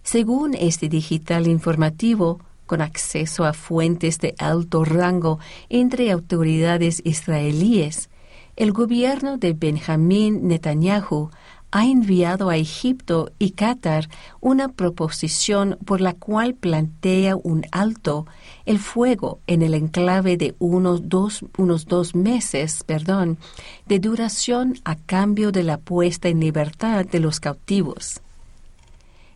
Según 0.03 0.55
este 0.55 0.88
digital 0.88 1.47
informativo, 1.47 2.40
con 2.66 2.81
acceso 2.81 3.45
a 3.45 3.53
fuentes 3.53 4.19
de 4.19 4.35
alto 4.38 4.85
rango 4.85 5.38
entre 5.69 6.11
autoridades 6.11 7.01
israelíes, 7.05 8.11
el 8.57 8.73
gobierno 8.73 9.37
de 9.37 9.53
Benjamín 9.53 10.49
Netanyahu 10.49 11.31
ha 11.71 11.85
enviado 11.85 12.49
a 12.49 12.57
Egipto 12.57 13.31
y 13.38 13.51
Qatar 13.51 14.09
una 14.40 14.69
proposición 14.69 15.79
por 15.85 16.01
la 16.01 16.14
cual 16.14 16.55
plantea 16.55 17.37
un 17.37 17.64
alto 17.71 18.27
el 18.67 18.81
fuego 18.81 19.41
en 19.47 19.63
el 19.63 19.75
enclave 19.75 20.37
de 20.37 20.55
unos 20.59 21.09
dos, 21.09 21.45
unos 21.57 21.87
dos 21.87 22.15
meses 22.15 22.83
perdón, 22.85 23.39
de 23.87 24.01
duración 24.01 24.75
a 24.85 24.97
cambio 24.97 25.53
de 25.53 25.63
la 25.63 25.79
puesta 25.79 26.29
en 26.29 26.41
libertad 26.41 27.07
de 27.07 27.21
los 27.21 27.41
cautivos. 27.41 28.21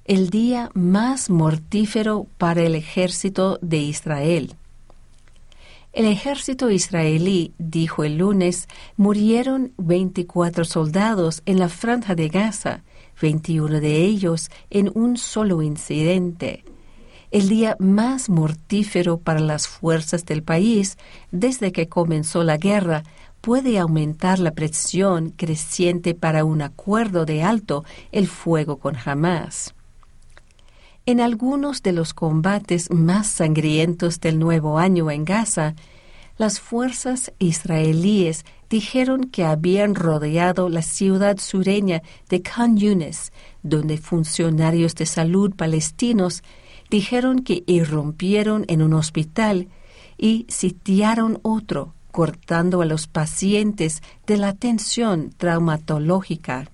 El 0.05 0.31
día 0.31 0.71
más 0.75 1.31
mortífero 1.31 2.27
para 2.37 2.63
el 2.63 2.75
ejército 2.75 3.59
de 3.63 3.79
Israel. 3.79 4.57
El 5.93 6.07
ejército 6.07 6.71
israelí 6.71 7.53
dijo 7.59 8.05
el 8.05 8.19
lunes 8.19 8.69
murieron 8.97 9.73
24 9.77 10.65
soldados 10.65 11.43
en 11.47 11.59
la 11.59 11.69
franja 11.69 12.15
de 12.15 12.29
Gaza, 12.29 12.83
21 13.21 13.81
de 13.81 14.05
ellos 14.05 14.51
en 14.71 14.91
un 14.95 15.17
solo 15.17 15.63
incidente. 15.63 16.65
El 17.31 17.49
día 17.49 17.77
más 17.79 18.29
mortífero 18.29 19.19
para 19.19 19.39
las 19.39 19.69
fuerzas 19.69 20.25
del 20.27 20.43
país 20.43 20.99
desde 21.31 21.71
que 21.71 21.89
comenzó 21.89 22.43
la 22.43 22.57
guerra 22.57 23.05
puede 23.41 23.79
aumentar 23.79 24.41
la 24.41 24.51
presión 24.51 25.31
creciente 25.31 26.15
para 26.15 26.45
un 26.45 26.61
acuerdo 26.61 27.25
de 27.27 27.45
alto 27.45 27.85
el 28.11 28.27
fuego 28.27 28.79
con 28.79 28.97
Hamas. 28.97 29.75
En 31.07 31.21
algunos 31.21 31.83
de 31.83 31.93
los 31.93 32.15
combates 32.15 32.91
más 32.91 33.29
sangrientos 33.29 34.21
del 34.21 34.39
nuevo 34.39 34.79
año 34.79 35.11
en 35.11 35.25
Gaza, 35.25 35.75
las 36.37 36.59
fuerzas 36.59 37.33
israelíes 37.39 38.45
dijeron 38.69 39.25
que 39.25 39.45
habían 39.45 39.95
rodeado 39.95 40.69
la 40.69 40.83
ciudad 40.83 41.39
sureña 41.39 42.03
de 42.29 42.43
Khan 42.43 42.77
Yunis, 42.77 43.33
donde 43.63 43.99
funcionarios 43.99 44.95
de 44.95 45.07
salud 45.07 45.55
palestinos 45.55 46.43
dijeron 46.91 47.41
que 47.43 47.63
irrumpieron 47.67 48.65
en 48.69 48.83
un 48.83 48.93
hospital 48.95 49.69
y 50.19 50.45
sitiaron 50.49 51.39
otro, 51.43 51.95
cortando 52.11 52.83
a 52.83 52.85
los 52.85 53.07
pacientes 53.07 54.03
de 54.27 54.37
la 54.37 54.49
atención 54.49 55.31
traumatológica. 55.37 56.69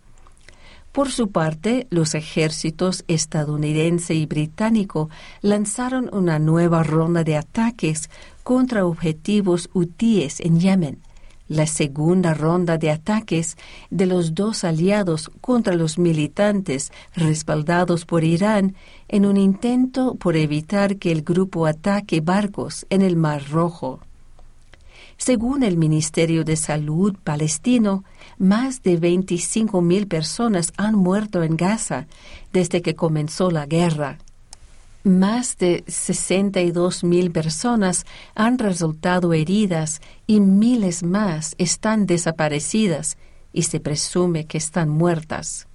Por 0.91 1.13
su 1.13 1.31
parte, 1.31 1.87
los 1.91 2.15
ejércitos 2.15 3.05
estadounidense 3.07 4.15
y 4.15 4.25
británico 4.25 5.11
lanzaron 5.43 6.09
una 6.13 6.39
nueva 6.39 6.83
ronda 6.83 7.23
de 7.23 7.37
ataques 7.37 8.09
contra 8.43 8.87
objetivos 8.87 9.69
hutíes 9.75 10.41
en 10.41 10.59
Yemen, 10.59 10.99
la 11.49 11.67
segunda 11.67 12.35
ronda 12.35 12.79
de 12.79 12.91
ataques 12.91 13.57
de 13.91 14.07
los 14.07 14.35
dos 14.35 14.65
aliados 14.65 15.31
contra 15.41 15.75
los 15.75 15.99
militantes 15.99 16.93
respaldados 17.15 18.05
por 18.05 18.25
Irán 18.25 18.75
en 19.09 19.27
un 19.27 19.37
intento 19.37 20.15
por 20.17 20.37
evitar 20.37 20.97
que 20.97 21.13
el 21.13 21.23
grupo 21.23 21.67
ataque 21.67 22.21
barcos 22.21 22.87
en 22.91 23.03
el 23.03 23.17
Mar 23.17 23.43
Rojo. 23.51 24.01
Según 25.19 25.63
el 25.63 25.79
Ministerio 25.79 26.45
de 26.45 26.57
Salud 26.57 27.17
palestino, 27.25 28.05
más 28.39 28.83
de 28.83 28.99
25 28.99 29.81
mil 29.81 30.07
personas 30.07 30.73
han 30.77 30.95
muerto 30.95 31.43
en 31.43 31.57
Gaza 31.57 32.07
desde 32.53 32.83
que 32.83 32.95
comenzó 32.95 33.51
la 33.51 33.65
guerra. 33.67 34.19
Más 35.07 35.57
de 35.59 35.85
62 35.87 37.05
mil 37.05 37.31
personas 37.31 38.07
han 38.35 38.59
resultado 38.59 39.35
heridas 39.35 40.01
y 40.27 40.41
miles 40.41 41.05
más 41.05 41.55
están 41.59 42.07
desaparecidas 42.07 43.17
y 43.53 43.63
se 43.63 43.79
presume 43.79 44.47
que 44.47 44.59
están 44.59 44.89
muertas. 44.89 45.69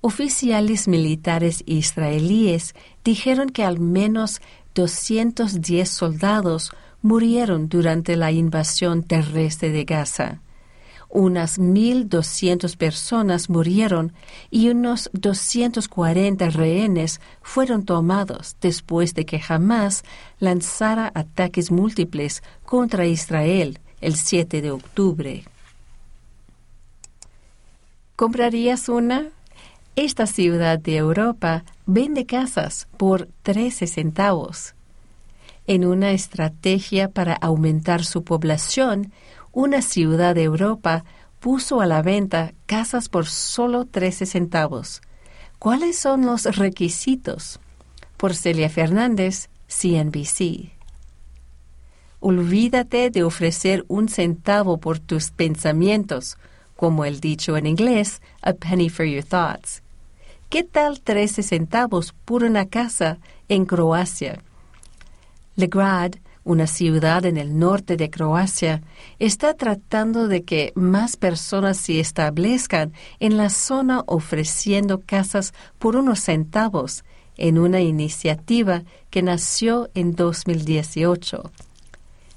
Oficiales 0.00 0.88
militares 0.88 1.62
israelíes 1.64 2.74
dijeron 3.04 3.50
que 3.50 3.62
al 3.62 3.78
menos 3.78 4.42
210 4.74 5.88
soldados 5.88 6.72
murieron 7.02 7.68
durante 7.68 8.16
la 8.16 8.32
invasión 8.32 9.04
terrestre 9.04 9.70
de 9.70 9.84
Gaza. 9.84 10.40
Unas 11.14 11.60
1.200 11.60 12.76
personas 12.76 13.48
murieron 13.48 14.12
y 14.50 14.70
unos 14.70 15.10
240 15.12 16.50
rehenes 16.50 17.20
fueron 17.40 17.84
tomados 17.84 18.56
después 18.60 19.14
de 19.14 19.24
que 19.24 19.40
Hamas 19.48 20.02
lanzara 20.40 21.12
ataques 21.14 21.70
múltiples 21.70 22.42
contra 22.64 23.06
Israel 23.06 23.78
el 24.00 24.16
7 24.16 24.60
de 24.60 24.72
octubre. 24.72 25.44
¿Comprarías 28.16 28.88
una? 28.88 29.28
Esta 29.94 30.26
ciudad 30.26 30.80
de 30.80 30.96
Europa 30.96 31.62
vende 31.86 32.26
casas 32.26 32.88
por 32.96 33.28
13 33.44 33.86
centavos. 33.86 34.74
En 35.68 35.86
una 35.86 36.10
estrategia 36.10 37.08
para 37.08 37.34
aumentar 37.34 38.04
su 38.04 38.24
población, 38.24 39.12
una 39.54 39.82
ciudad 39.82 40.34
de 40.34 40.42
Europa 40.42 41.04
puso 41.40 41.80
a 41.80 41.86
la 41.86 42.02
venta 42.02 42.52
casas 42.66 43.08
por 43.08 43.26
solo 43.26 43.86
13 43.86 44.26
centavos. 44.26 45.00
¿Cuáles 45.58 45.98
son 45.98 46.26
los 46.26 46.44
requisitos? 46.56 47.60
Por 48.16 48.34
Celia 48.34 48.68
Fernández, 48.68 49.48
CNBC. 49.68 50.72
Olvídate 52.20 53.10
de 53.10 53.22
ofrecer 53.22 53.84
un 53.88 54.08
centavo 54.08 54.78
por 54.78 54.98
tus 54.98 55.30
pensamientos, 55.30 56.36
como 56.76 57.04
el 57.04 57.20
dicho 57.20 57.56
en 57.56 57.66
inglés, 57.66 58.22
a 58.42 58.54
penny 58.54 58.88
for 58.88 59.06
your 59.06 59.24
thoughts. 59.24 59.82
¿Qué 60.48 60.64
tal 60.64 61.00
13 61.00 61.42
centavos 61.42 62.14
por 62.24 62.44
una 62.44 62.66
casa 62.66 63.18
en 63.48 63.66
Croacia? 63.66 64.40
Legrad, 65.56 66.14
una 66.44 66.66
ciudad 66.66 67.24
en 67.24 67.36
el 67.36 67.58
norte 67.58 67.96
de 67.96 68.10
Croacia, 68.10 68.82
está 69.18 69.54
tratando 69.54 70.28
de 70.28 70.44
que 70.44 70.72
más 70.74 71.16
personas 71.16 71.78
se 71.78 72.00
establezcan 72.00 72.92
en 73.18 73.36
la 73.36 73.50
zona 73.50 74.04
ofreciendo 74.06 75.00
casas 75.00 75.54
por 75.78 75.96
unos 75.96 76.20
centavos 76.20 77.04
en 77.36 77.58
una 77.58 77.80
iniciativa 77.80 78.82
que 79.10 79.22
nació 79.22 79.88
en 79.94 80.14
2018. 80.14 81.50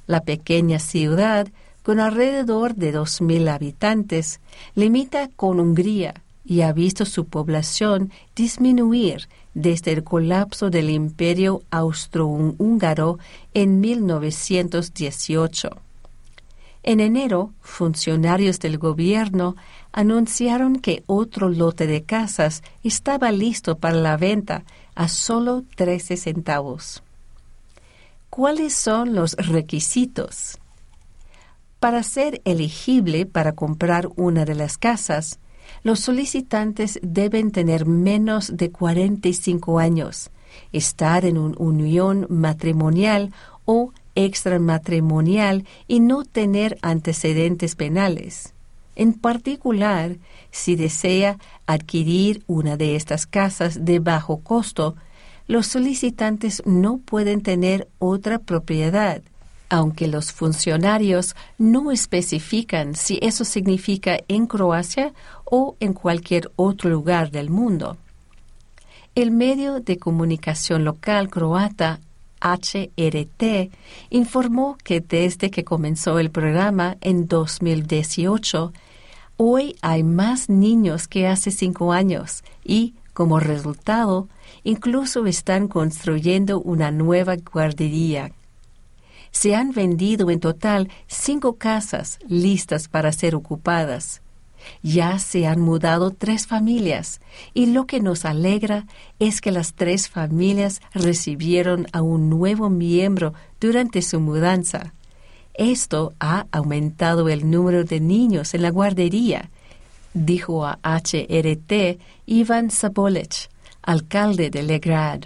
La 0.08 0.22
pequeña 0.22 0.80
ciudad, 0.80 1.48
con 1.84 2.00
alrededor 2.00 2.76
de 2.76 2.94
2.000 2.94 3.54
habitantes, 3.54 4.40
limita 4.74 5.30
con 5.36 5.60
Hungría 5.60 6.24
y 6.46 6.62
ha 6.62 6.72
visto 6.72 7.06
su 7.06 7.26
población 7.26 8.12
disminuir 8.36 9.28
desde 9.58 9.92
el 9.92 10.04
colapso 10.04 10.70
del 10.70 10.92
imperio 10.92 11.64
austrohúngaro 11.72 13.18
en 13.56 13.80
1918. 13.80 15.70
En 16.84 17.00
enero, 17.00 17.54
funcionarios 17.62 18.60
del 18.60 18.78
gobierno 18.78 19.56
anunciaron 19.92 20.76
que 20.76 21.04
otro 21.08 21.50
lote 21.50 21.88
de 21.88 22.04
casas 22.04 22.62
estaba 22.84 23.32
listo 23.32 23.80
para 23.80 23.96
la 23.96 24.16
venta 24.16 24.64
a 24.94 25.08
solo 25.08 25.64
13 25.76 26.18
centavos. 26.18 27.02
¿Cuáles 28.30 28.76
son 28.76 29.16
los 29.16 29.34
requisitos? 29.34 30.60
Para 31.80 32.04
ser 32.04 32.42
elegible 32.46 33.26
para 33.26 33.54
comprar 33.54 34.08
una 34.18 34.46
de 34.46 34.54
las 34.54 34.78
casas, 34.78 35.40
Los 35.84 36.00
solicitantes 36.00 37.00
deben 37.02 37.52
tener 37.52 37.86
menos 37.86 38.56
de 38.56 38.72
45 38.72 39.80
años, 39.80 40.32
estar 40.72 41.26
en 41.26 41.38
una 41.38 41.58
unión 41.58 42.26
matrimonial 42.30 43.32
o 43.66 43.92
extramatrimonial 44.16 45.66
y 45.88 46.00
no 46.00 46.24
tener 46.24 46.78
antecedentes 46.82 47.76
penales. 47.76 48.54
En 48.96 49.14
particular, 49.14 50.18
si 50.50 50.76
desea 50.76 51.38
adquirir 51.68 52.44
una 52.48 52.78
de 52.78 52.96
estas 52.96 53.28
casas 53.28 53.86
de 53.86 54.00
bajo 54.00 54.40
costo, 54.40 54.96
los 55.48 55.68
solicitantes 55.68 56.64
no 56.66 56.98
pueden 56.98 57.42
tener 57.42 57.88
otra 58.00 58.40
propiedad, 58.40 59.22
aunque 59.70 60.08
los 60.08 60.32
funcionarios 60.32 61.36
no 61.58 61.92
especifican 61.92 62.96
si 62.96 63.20
eso 63.22 63.44
significa 63.44 64.18
en 64.28 64.48
Croacia 64.48 65.14
o 65.46 65.76
en 65.80 65.94
cualquier 65.94 66.52
otro 66.56 66.90
lugar 66.90 67.32
del 67.32 67.50
mundo. 67.50 67.98
El 69.16 69.32
medio 69.32 69.80
de 69.80 69.98
comunicación 69.98 70.86
local 70.86 71.30
croata 71.30 72.00
HRT 72.40 73.72
informó 74.12 74.78
que 74.84 75.02
desde 75.02 75.50
que 75.50 75.64
comenzó 75.64 76.20
el 76.20 76.30
programa 76.30 76.98
en 77.02 77.28
2018, 77.28 78.74
hoy 79.38 79.76
hay 79.82 80.04
más 80.04 80.50
niños 80.50 81.08
que 81.08 81.28
hace 81.28 81.52
cinco 81.52 81.94
años 81.94 82.44
y, 82.64 82.94
como 83.14 83.40
resultado, 83.40 84.30
incluso 84.64 85.26
están 85.26 85.68
construyendo 85.68 86.60
una 86.62 86.92
nueva 86.92 87.36
guardería. 87.38 88.32
Se 89.32 89.56
han 89.56 89.72
vendido 89.72 90.30
en 90.30 90.40
total 90.40 90.90
cinco 91.08 91.58
casas 91.58 92.20
listas 92.28 92.88
para 92.88 93.12
ser 93.12 93.36
ocupadas 93.36 94.22
ya 94.82 95.20
se 95.20 95.48
han 95.48 95.60
mudado 95.62 96.12
tres 96.12 96.48
familias 96.48 97.22
y 97.54 97.68
lo 97.68 97.86
que 97.86 98.00
nos 98.00 98.26
alegra 98.26 98.86
es 99.20 99.42
que 99.42 99.52
las 99.52 99.74
tres 99.74 100.10
familias 100.10 100.82
recibieron 100.94 101.88
a 101.94 102.02
un 102.02 102.30
nuevo 102.30 102.70
miembro 102.70 103.34
durante 103.60 104.02
su 104.02 104.20
mudanza. 104.20 104.94
Esto 105.54 106.14
ha 106.20 106.46
aumentado 106.52 107.30
el 107.30 107.50
número 107.50 107.84
de 107.84 108.00
niños 108.00 108.54
en 108.54 108.62
la 108.62 108.70
guardería, 108.70 109.50
dijo 110.14 110.66
a 110.66 110.80
HRT 110.84 112.00
Ivan 112.26 112.70
Sabolich, 112.70 113.50
alcalde 113.82 114.50
de 114.50 114.64
Legrad. 114.64 115.22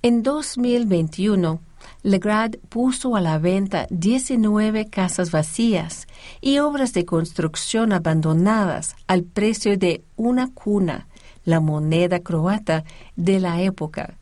En 0.00 0.22
2021, 0.22 1.60
Legrad 2.02 2.56
puso 2.68 3.14
a 3.14 3.20
la 3.20 3.38
venta 3.38 3.86
19 3.90 4.90
casas 4.90 5.30
vacías 5.30 6.08
y 6.40 6.58
obras 6.58 6.92
de 6.92 7.04
construcción 7.04 7.92
abandonadas 7.92 8.96
al 9.06 9.22
precio 9.22 9.78
de 9.78 10.02
una 10.16 10.52
cuna, 10.52 11.06
la 11.44 11.60
moneda 11.60 12.18
croata 12.18 12.84
de 13.14 13.38
la 13.38 13.62
época. 13.62 14.18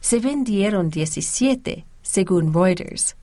Se 0.00 0.18
vendieron 0.18 0.90
17, 0.90 1.84
según 2.02 2.52
Reuters. 2.52 3.16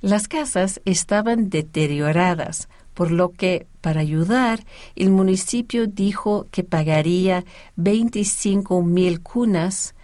Las 0.00 0.28
casas 0.28 0.80
estaban 0.84 1.50
deterioradas, 1.50 2.68
por 2.94 3.10
lo 3.10 3.32
que, 3.32 3.66
para 3.80 4.00
ayudar, 4.00 4.64
el 4.96 5.10
municipio 5.10 5.86
dijo 5.86 6.46
que 6.50 6.64
pagaría 6.64 7.44
25 7.76 8.82
mil 8.82 9.20
cunas, 9.20 9.94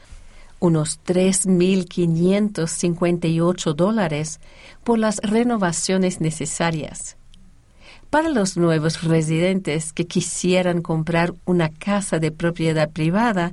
unos 0.61 1.01
3.558 1.05 3.75
dólares 3.75 4.41
por 4.85 4.99
las 4.99 5.19
renovaciones 5.19 6.21
necesarias. 6.21 7.19
Para 8.11 8.31
los 8.31 8.57
nuevos 8.57 9.03
residentes 9.03 9.93
que 9.93 10.07
quisieran 10.07 10.81
comprar 10.81 11.35
una 11.45 11.69
casa 11.69 12.19
de 12.19 12.31
propiedad 12.31 12.91
privada, 12.91 13.53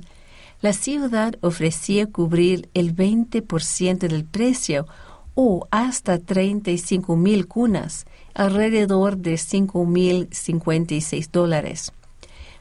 la 0.62 0.72
ciudad 0.72 1.34
ofrecía 1.42 2.06
cubrir 2.06 2.70
el 2.72 2.96
20% 2.96 4.08
del 4.08 4.24
precio 4.24 4.86
o 5.34 5.68
hasta 5.70 6.18
35 6.18 7.16
mil 7.16 7.46
cunas, 7.46 8.06
alrededor 8.32 9.18
de 9.18 9.34
5.056 9.34 11.30
dólares. 11.30 11.92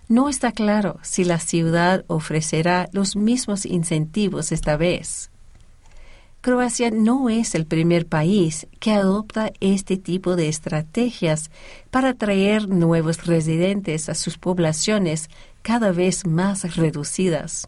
No 0.08 0.30
está 0.30 0.52
claro 0.52 1.00
si 1.02 1.24
la 1.24 1.40
ciudad 1.40 2.06
ofrecerá 2.08 2.90
los 2.92 3.16
mismos 3.16 3.66
incentivos 3.66 4.52
esta 4.52 4.78
vez. 4.78 5.32
Croacia 6.42 6.92
no 6.92 7.28
es 7.28 7.56
el 7.56 7.66
primer 7.66 8.06
país 8.06 8.68
que 8.80 8.92
adopta 8.92 9.52
este 9.62 9.98
tipo 9.98 10.36
de 10.36 10.48
estrategias 10.48 11.50
para 11.90 12.10
atraer 12.10 12.70
nuevos 12.70 13.26
residentes 13.26 14.10
a 14.10 14.14
sus 14.14 14.38
poblaciones 14.38 15.32
cada 15.64 15.92
vez 15.92 16.28
más 16.28 16.76
reducidas. 16.76 17.68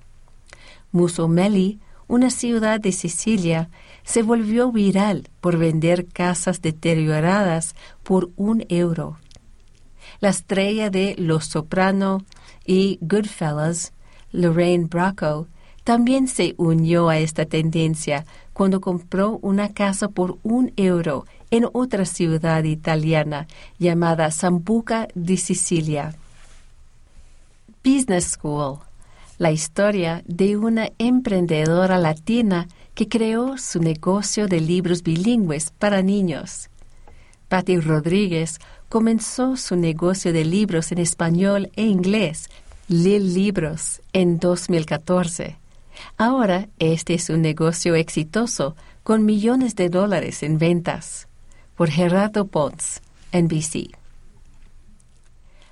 Musomeli, 0.91 1.79
una 2.07 2.29
ciudad 2.29 2.79
de 2.79 2.91
Sicilia, 2.91 3.71
se 4.03 4.21
volvió 4.21 4.71
viral 4.71 5.27
por 5.41 5.57
vender 5.57 6.05
casas 6.05 6.61
deterioradas 6.61 7.73
por 8.03 8.29
un 8.35 8.63
euro 8.69 9.17
la 10.19 10.29
estrella 10.29 10.89
de 10.89 11.15
Los 11.17 11.45
Soprano 11.45 12.23
y 12.65 12.97
Goodfellas, 13.01 13.93
Lorraine 14.31 14.85
Bracco, 14.85 15.47
también 15.83 16.27
se 16.27 16.53
unió 16.57 17.07
a 17.09 17.17
esta 17.17 17.45
tendencia 17.45 18.25
cuando 18.53 18.81
compró 18.81 19.39
una 19.41 19.73
casa 19.73 20.09
por 20.09 20.37
un 20.43 20.73
euro 20.75 21.25
en 21.49 21.65
otra 21.71 22.05
ciudad 22.05 22.63
italiana 22.63 23.47
llamada 23.79 24.31
Sambuca 24.31 25.07
di 25.15 25.37
Sicilia. 25.37 26.13
Business 27.85 28.31
School, 28.31 28.79
la 29.37 29.51
historia 29.51 30.23
de 30.25 30.57
una 30.57 30.89
emprendedora 30.97 31.97
latina 31.97 32.67
que 32.93 33.07
creó 33.07 33.57
su 33.57 33.79
negocio 33.79 34.47
de 34.47 34.59
libros 34.59 35.03
bilingües 35.03 35.71
para 35.71 36.01
niños. 36.01 36.69
Patty 37.47 37.79
Rodríguez 37.79 38.59
comenzó 38.89 39.57
su 39.57 39.75
negocio 39.75 40.33
de 40.33 40.45
libros 40.45 40.91
en 40.91 40.99
español 40.99 41.71
e 41.75 41.83
inglés, 41.83 42.49
Lil 42.87 43.33
Libros, 43.33 44.01
en 44.13 44.39
2014. 44.39 45.57
Ahora 46.17 46.69
este 46.79 47.15
es 47.15 47.29
un 47.29 47.41
negocio 47.41 47.95
exitoso 47.95 48.75
con 49.03 49.25
millones 49.25 49.75
de 49.75 49.89
dólares 49.89 50.43
en 50.43 50.57
ventas. 50.57 51.27
Por 51.75 51.89
Gerardo 51.89 52.47
Pons, 52.47 53.01
NBC. 53.31 53.95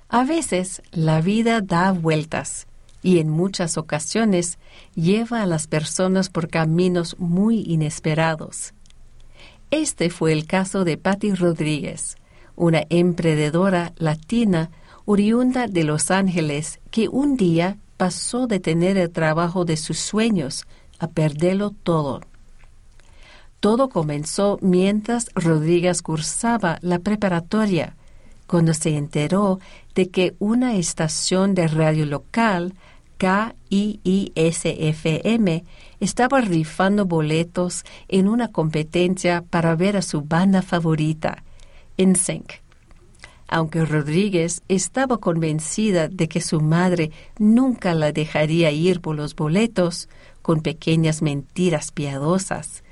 A 0.08 0.24
veces 0.24 0.82
la 0.92 1.20
vida 1.20 1.60
da 1.60 1.90
vueltas 1.92 2.66
y 3.02 3.18
en 3.18 3.28
muchas 3.28 3.76
ocasiones 3.76 4.58
lleva 4.94 5.42
a 5.42 5.46
las 5.46 5.66
personas 5.66 6.28
por 6.28 6.48
caminos 6.48 7.16
muy 7.18 7.62
inesperados. 7.62 8.72
Este 9.70 10.10
fue 10.10 10.32
el 10.32 10.46
caso 10.46 10.84
de 10.84 10.96
Patty 10.96 11.34
Rodríguez, 11.34 12.16
una 12.56 12.82
emprendedora 12.88 13.92
latina 13.96 14.70
oriunda 15.04 15.68
de 15.68 15.84
Los 15.84 16.10
Ángeles 16.10 16.80
que 16.90 17.08
un 17.08 17.36
día 17.36 17.78
pasó 17.96 18.46
de 18.46 18.60
tener 18.60 18.98
el 18.98 19.10
trabajo 19.10 19.64
de 19.64 19.76
sus 19.76 19.98
sueños 19.98 20.66
a 20.98 21.08
perderlo 21.08 21.70
todo. 21.70 22.20
Todo 23.60 23.88
comenzó 23.88 24.58
mientras 24.60 25.30
Rodríguez 25.34 26.02
cursaba 26.02 26.78
la 26.82 26.98
preparatoria, 26.98 27.96
cuando 28.46 28.74
se 28.74 28.96
enteró 28.96 29.60
de 29.94 30.08
que 30.10 30.34
una 30.38 30.76
estación 30.76 31.54
de 31.54 31.66
radio 31.68 32.06
local, 32.06 32.74
KIISFM, 33.18 33.54
estaba 36.00 36.40
rifando 36.42 37.06
boletos 37.06 37.84
en 38.08 38.28
una 38.28 38.52
competencia 38.52 39.42
para 39.48 39.74
ver 39.74 39.96
a 39.96 40.02
su 40.02 40.20
banda 40.22 40.62
favorita, 40.62 41.42
sync. 42.16 42.54
Aunque 43.48 43.84
Rodríguez 43.84 44.62
estaba 44.68 45.18
convencida 45.18 46.08
de 46.08 46.28
que 46.28 46.40
su 46.40 46.60
madre 46.60 47.12
nunca 47.38 47.94
la 47.94 48.12
dejaría 48.12 48.70
ir 48.72 49.00
por 49.00 49.14
los 49.14 49.36
boletos 49.36 50.08
con 50.42 50.62
pequeñas 50.62 51.22
mentiras 51.22 51.92
piadosas, 51.92 52.82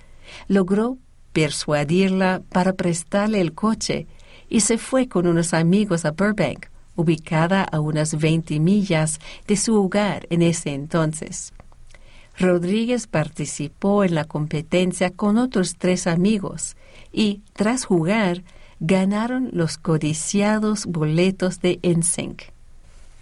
logró 0.48 0.98
persuadirla 1.32 2.42
para 2.50 2.74
prestarle 2.74 3.40
el 3.40 3.52
coche 3.52 4.06
y 4.48 4.60
se 4.60 4.78
fue 4.78 5.08
con 5.08 5.26
unos 5.26 5.52
amigos 5.54 6.04
a 6.04 6.12
Burbank, 6.12 6.66
ubicada 6.94 7.64
a 7.64 7.80
unas 7.80 8.16
20 8.16 8.60
millas 8.60 9.18
de 9.48 9.56
su 9.56 9.74
hogar 9.74 10.26
en 10.30 10.42
ese 10.42 10.72
entonces. 10.72 11.52
Rodríguez 12.38 13.06
participó 13.06 14.04
en 14.04 14.14
la 14.14 14.24
competencia 14.24 15.10
con 15.10 15.38
otros 15.38 15.76
tres 15.76 16.06
amigos 16.06 16.76
y, 17.12 17.42
tras 17.52 17.84
jugar, 17.84 18.42
ganaron 18.80 19.50
los 19.52 19.78
codiciados 19.78 20.86
boletos 20.86 21.60
de 21.60 21.80
NSYNC. 21.82 22.42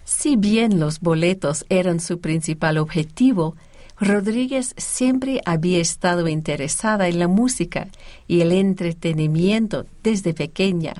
Si 0.05 0.35
bien 0.35 0.79
los 0.79 0.99
boletos 0.99 1.65
eran 1.69 1.99
su 1.99 2.19
principal 2.19 2.77
objetivo, 2.77 3.55
Rodríguez 3.99 4.73
siempre 4.77 5.41
había 5.45 5.79
estado 5.79 6.27
interesada 6.27 7.07
en 7.07 7.19
la 7.19 7.27
música 7.27 7.87
y 8.27 8.41
el 8.41 8.51
entretenimiento 8.51 9.85
desde 10.03 10.33
pequeña. 10.33 10.93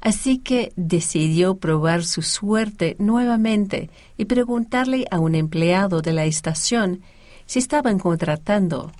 Así 0.00 0.38
que 0.38 0.72
decidió 0.76 1.56
probar 1.56 2.04
su 2.04 2.22
suerte 2.22 2.96
nuevamente 2.98 3.90
y 4.16 4.26
preguntarle 4.26 5.06
a 5.10 5.18
un 5.18 5.34
empleado 5.34 6.02
de 6.02 6.12
la 6.12 6.24
estación 6.24 7.02
si 7.46 7.58
estaban 7.58 7.98
contratando. 7.98 8.92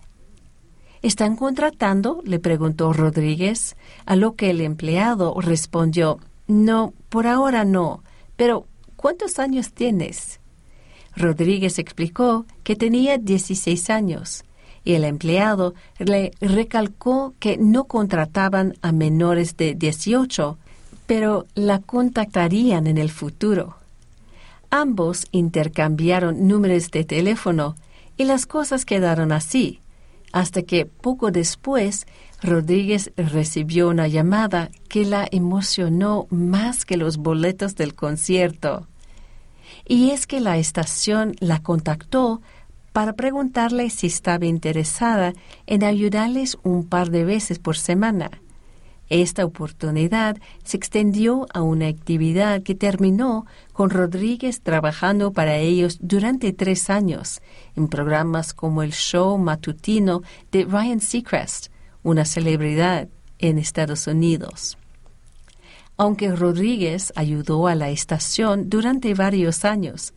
¿Están 1.03 1.36
contratando? 1.36 2.22
le 2.24 2.38
preguntó 2.38 2.92
Rodríguez, 2.92 3.76
a 4.07 4.16
lo 4.16 4.34
que 4.34 4.51
el 4.51 4.61
empleado 4.61 5.34
respondió 5.40 6.18
No, 6.47 6.94
por 7.09 7.26
ahora 7.26 7.64
no, 7.64 8.03
pero 8.36 8.66
¿cuántos 8.97 9.38
años 9.38 9.72
tienes? 9.72 10.40
Rodríguez 11.14 11.78
explicó 11.78 12.47
que 12.62 12.76
tenía 12.76 13.18
16 13.18 13.90
años 13.90 14.44
y 14.84 14.94
el 14.94 15.05
empleado 15.05 15.74
le 15.99 16.32
recalcó 16.40 17.34
que 17.40 17.57
no 17.57 17.84
contrataban 17.84 18.74
a 18.82 18.92
menores 18.92 19.57
de 19.57 19.74
18 19.74 20.59
pero 21.07 21.47
la 21.55 21.78
contactarían 21.78 22.86
en 22.86 22.99
el 22.99 23.11
futuro. 23.11 23.76
Ambos 24.70 25.26
intercambiaron 25.30 26.49
números 26.49 26.90
de 26.90 27.05
teléfono 27.05 27.76
y 28.16 28.24
las 28.24 28.47
cosas 28.47 28.84
quedaron 28.84 29.32
así, 29.32 29.80
hasta 30.37 30.61
que 30.61 30.84
poco 30.84 31.30
después 31.30 32.07
Rodríguez 32.43 33.11
recibió 33.16 33.89
una 33.89 34.07
llamada 34.07 34.70
que 34.87 35.07
la 35.07 35.26
emocionó 35.30 36.26
más 36.28 36.84
que 36.84 36.99
los 36.99 37.16
boletos 37.16 37.74
del 37.74 37.95
concierto. 37.95 38.87
Y 39.89 40.11
es 40.11 40.26
que 40.26 40.41
la 40.41 40.59
estación 40.59 41.37
la 41.41 41.62
contactó 41.62 42.43
para 42.93 43.14
preguntarle 43.14 43.89
si 43.89 44.09
estaba 44.09 44.45
interesada 44.45 45.32
en 45.66 45.82
ayudarles 45.82 46.59
un 46.62 46.87
par 46.87 47.09
de 47.09 47.24
veces 47.24 47.59
por 47.59 47.78
semana 47.78 48.30
esta 49.09 49.44
oportunidad 49.44 50.36
se 50.64 50.76
extendió 50.76 51.46
a 51.54 51.62
una 51.62 51.86
actividad 51.86 52.62
que 52.62 52.74
terminó 52.74 53.46
con 53.72 53.90
Rodríguez 53.90 54.61
trabajando 54.62 55.32
para 55.32 55.57
ellos 55.57 55.98
durante 56.00 56.52
tres 56.52 56.90
años 56.90 57.40
en 57.76 57.88
programas 57.88 58.52
como 58.52 58.82
el 58.82 58.92
show 58.92 59.38
matutino 59.38 60.22
de 60.50 60.64
Ryan 60.64 61.00
Seacrest, 61.00 61.68
una 62.02 62.24
celebridad 62.24 63.09
en 63.38 63.59
Estados 63.59 64.07
Unidos. 64.07 64.76
Aunque 65.96 66.34
Rodríguez 66.34 67.12
ayudó 67.16 67.68
a 67.68 67.74
la 67.74 67.90
estación 67.90 68.68
durante 68.68 69.14
varios 69.14 69.64
años, 69.64 70.14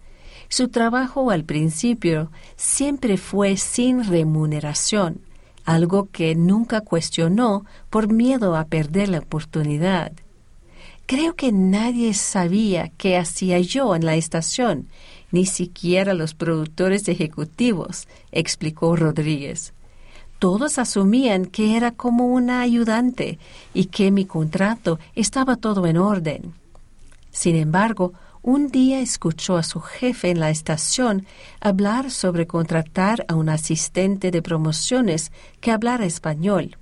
su 0.50 0.70
trabajo 0.70 1.30
al 1.30 1.44
principio 1.44 2.32
siempre 2.56 3.18
fue 3.18 3.56
sin 3.56 4.04
remuneración 4.04 5.22
algo 5.70 6.10
que 6.12 6.34
nunca 6.34 6.82
cuestionó 6.82 7.64
por 7.92 8.12
miedo 8.12 8.56
a 8.56 8.66
perder 8.66 9.10
la 9.10 9.20
oportunidad. 9.20 10.12
Creo 11.06 11.36
que 11.36 11.52
nadie 11.52 12.16
sabía 12.16 12.92
qué 12.98 13.18
hacía 13.18 13.60
yo 13.60 13.96
en 13.96 14.04
la 14.04 14.16
estación, 14.16 14.88
ni 15.32 15.46
siquiera 15.46 16.16
los 16.16 16.34
productores 16.34 17.08
ejecutivos, 17.08 18.08
explicó 18.32 18.96
Rodríguez. 18.96 19.74
Todos 20.40 20.80
asumían 20.80 21.46
que 21.46 21.78
era 21.78 21.92
como 21.92 22.26
una 22.28 22.62
ayudante 22.62 23.38
y 23.74 23.86
que 23.86 24.10
mi 24.10 24.26
contrato 24.26 24.98
estaba 25.14 25.56
todo 25.56 25.86
en 25.86 25.98
orden. 25.98 26.54
Sin 27.30 27.56
embargo, 27.56 28.14
un 28.42 28.70
día 28.70 29.00
escuchó 29.00 29.58
a 29.58 29.64
su 29.64 29.82
jefe 29.82 30.30
en 30.30 30.40
la 30.40 30.50
estación 30.50 31.26
hablar 31.60 32.12
sobre 32.12 32.48
contratar 32.48 33.26
a 33.28 33.36
un 33.36 33.50
asistente 33.50 34.32
de 34.32 34.42
promociones 34.42 35.32
que 35.60 35.72
hablara 35.72 36.06
español. 36.06 36.78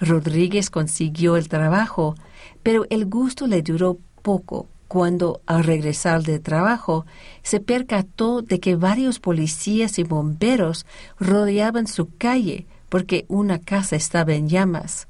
Rodríguez 0.00 0.70
consiguió 0.70 1.36
el 1.36 1.48
trabajo, 1.48 2.16
pero 2.62 2.84
el 2.90 3.06
gusto 3.06 3.46
le 3.46 3.62
duró 3.62 3.98
poco 4.22 4.68
cuando, 4.88 5.40
al 5.46 5.64
regresar 5.64 6.22
del 6.22 6.40
trabajo, 6.40 7.06
se 7.42 7.60
percató 7.60 8.42
de 8.42 8.60
que 8.60 8.76
varios 8.76 9.20
policías 9.20 9.98
y 9.98 10.02
bomberos 10.04 10.86
rodeaban 11.18 11.86
su 11.86 12.16
calle 12.16 12.66
porque 12.88 13.24
una 13.28 13.58
casa 13.58 13.96
estaba 13.96 14.34
en 14.34 14.48
llamas. 14.48 15.08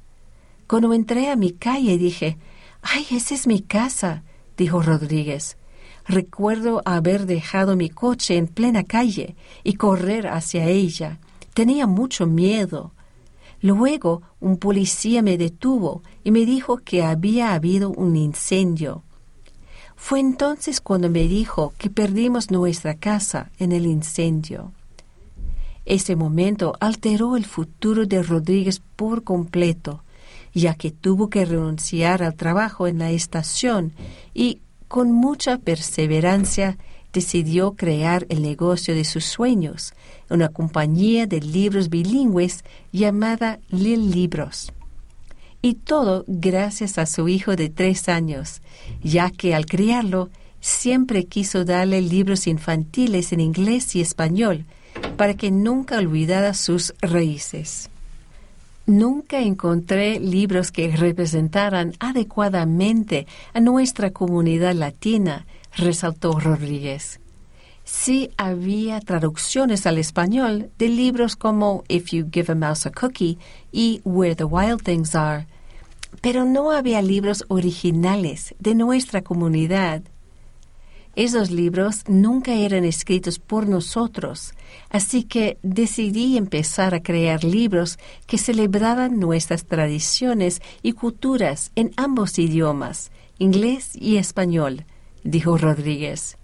Cuando 0.67 0.93
entré 0.93 1.29
a 1.29 1.35
mi 1.35 1.51
calle 1.51 1.97
dije, 1.97 2.37
¡ay, 2.81 3.05
esa 3.11 3.35
es 3.35 3.45
mi 3.45 3.61
casa! 3.61 4.23
Dijo 4.57 4.81
Rodríguez. 4.81 5.57
Recuerdo 6.07 6.81
haber 6.85 7.25
dejado 7.25 7.75
mi 7.75 7.89
coche 7.89 8.37
en 8.37 8.47
plena 8.47 8.83
calle 8.83 9.35
y 9.63 9.73
correr 9.73 10.27
hacia 10.27 10.65
ella. 10.67 11.19
Tenía 11.53 11.87
mucho 11.87 12.27
miedo. 12.27 12.93
Luego 13.61 14.21
un 14.39 14.57
policía 14.57 15.23
me 15.23 15.37
detuvo 15.37 16.03
y 16.23 16.31
me 16.31 16.45
dijo 16.45 16.77
que 16.77 17.03
había 17.03 17.53
habido 17.53 17.89
un 17.89 18.15
incendio. 18.15 19.03
Fue 19.95 20.19
entonces 20.19 20.81
cuando 20.81 21.09
me 21.09 21.23
dijo 21.23 21.73
que 21.77 21.89
perdimos 21.89 22.51
nuestra 22.51 22.95
casa 22.95 23.49
en 23.57 23.71
el 23.71 23.87
incendio. 23.87 24.73
Ese 25.85 26.15
momento 26.15 26.73
alteró 26.79 27.35
el 27.37 27.45
futuro 27.45 28.05
de 28.05 28.21
Rodríguez 28.21 28.81
por 28.95 29.23
completo 29.23 30.04
ya 30.55 30.73
que 30.73 30.89
tuvo 30.89 31.29
que 31.29 31.45
renunciar 31.45 32.23
al 32.23 32.33
trabajo 32.33 32.87
en 32.87 32.97
la 32.97 33.11
estación 33.11 33.91
y 34.33 34.61
con 34.87 35.11
mucha 35.11 35.57
perseverancia 35.57 36.77
decidió 37.13 37.73
crear 37.75 38.25
el 38.29 38.41
negocio 38.41 38.95
de 38.95 39.03
sus 39.03 39.25
sueños, 39.25 39.93
una 40.29 40.49
compañía 40.49 41.27
de 41.27 41.41
libros 41.41 41.89
bilingües 41.89 42.63
llamada 42.91 43.59
Lil 43.69 44.11
Libros. 44.11 44.71
Y 45.61 45.75
todo 45.75 46.23
gracias 46.27 46.97
a 46.97 47.05
su 47.05 47.27
hijo 47.27 47.55
de 47.55 47.69
tres 47.69 48.07
años, 48.07 48.61
ya 49.03 49.31
que 49.31 49.55
al 49.55 49.65
criarlo 49.65 50.29
siempre 50.61 51.25
quiso 51.25 51.65
darle 51.65 52.01
libros 52.01 52.47
infantiles 52.47 53.33
en 53.33 53.41
inglés 53.41 53.95
y 53.95 54.01
español 54.01 54.65
para 55.17 55.33
que 55.33 55.51
nunca 55.51 55.97
olvidara 55.97 56.53
sus 56.53 56.93
raíces. 57.01 57.89
Nunca 58.87 59.39
encontré 59.39 60.19
libros 60.19 60.71
que 60.71 60.95
representaran 60.95 61.93
adecuadamente 61.99 63.25
a 63.53 63.59
nuestra 63.59 64.11
comunidad 64.11 64.75
latina, 64.75 65.47
resaltó 65.75 66.39
Rodríguez. 66.39 67.19
Sí 67.83 68.29
había 68.37 68.99
traducciones 68.99 69.87
al 69.87 69.97
español 69.97 70.69
de 70.77 70.89
libros 70.89 71.35
como 71.35 71.83
If 71.87 72.11
You 72.11 72.27
Give 72.31 72.51
a 72.51 72.55
Mouse 72.55 72.85
a 72.85 72.91
Cookie 72.91 73.39
y 73.71 74.01
Where 74.03 74.35
the 74.35 74.43
Wild 74.43 74.83
Things 74.83 75.15
Are, 75.15 75.47
pero 76.21 76.45
no 76.45 76.71
había 76.71 77.01
libros 77.01 77.43
originales 77.47 78.53
de 78.59 78.75
nuestra 78.75 79.21
comunidad 79.21 80.03
esos 81.15 81.49
libros 81.49 82.03
nunca 82.07 82.53
eran 82.53 82.83
escritos 82.83 83.39
por 83.39 83.67
nosotros, 83.67 84.53
así 84.89 85.23
que 85.23 85.57
decidí 85.63 86.37
empezar 86.37 86.93
a 86.93 87.01
crear 87.01 87.43
libros 87.43 87.97
que 88.27 88.37
celebraban 88.37 89.19
nuestras 89.19 89.65
tradiciones 89.65 90.61
y 90.81 90.91
culturas 90.91 91.71
en 91.75 91.91
ambos 91.95 92.37
idiomas, 92.37 93.11
inglés 93.39 93.91
y 93.95 94.17
español, 94.17 94.85
dijo 95.23 95.57
Rodríguez. 95.57 96.37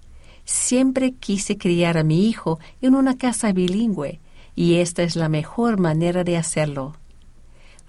Siempre 0.46 1.14
quise 1.14 1.58
criar 1.58 1.98
a 1.98 2.04
mi 2.04 2.28
hijo 2.28 2.60
en 2.82 2.96
una 2.96 3.18
casa 3.18 3.52
bilingüe, 3.52 4.20
y 4.56 4.76
esta 4.76 5.04
es 5.04 5.16
la 5.16 5.30
mejor 5.30 5.80
manera 5.80 6.24
de 6.24 6.38
hacerlo. 6.38 6.96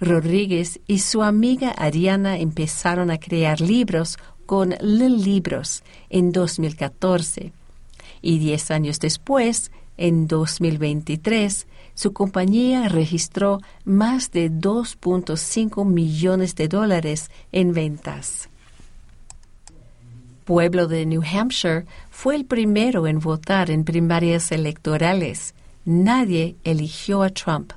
Rodríguez 0.02 0.80
y 0.88 0.98
su 0.98 1.22
amiga 1.22 1.70
Ariana 1.70 2.36
empezaron 2.38 3.12
a 3.12 3.18
crear 3.18 3.60
libros 3.60 4.18
con 4.52 4.74
Lil 4.82 5.24
Libros 5.24 5.82
en 6.10 6.30
2014 6.30 7.52
y 8.20 8.38
diez 8.38 8.70
años 8.70 9.00
después, 9.00 9.72
en 9.96 10.26
2023, 10.26 11.66
su 11.94 12.12
compañía 12.12 12.90
registró 12.90 13.62
más 13.86 14.30
de 14.30 14.52
2.5 14.52 15.86
millones 15.86 16.54
de 16.54 16.68
dólares 16.68 17.30
en 17.50 17.72
ventas. 17.72 18.50
Pueblo 20.44 20.86
de 20.86 21.06
New 21.06 21.22
Hampshire 21.22 21.86
fue 22.10 22.36
el 22.36 22.44
primero 22.44 23.06
en 23.06 23.20
votar 23.20 23.70
en 23.70 23.84
primarias 23.84 24.52
electorales. 24.52 25.54
Nadie 25.86 26.56
eligió 26.64 27.22
a 27.22 27.30
Trump. 27.30 27.72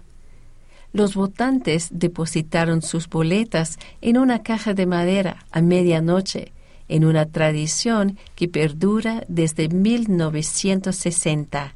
Los 0.92 1.16
votantes 1.16 1.88
depositaron 1.92 2.82
sus 2.82 3.08
boletas 3.08 3.80
en 4.02 4.18
una 4.18 4.44
caja 4.44 4.74
de 4.74 4.86
madera 4.86 5.46
a 5.52 5.62
medianoche 5.62 6.52
en 6.88 7.06
una 7.06 7.26
tradición 7.26 8.18
que 8.36 8.48
perdura 8.48 9.24
desde 9.28 9.70
1960 9.70 11.74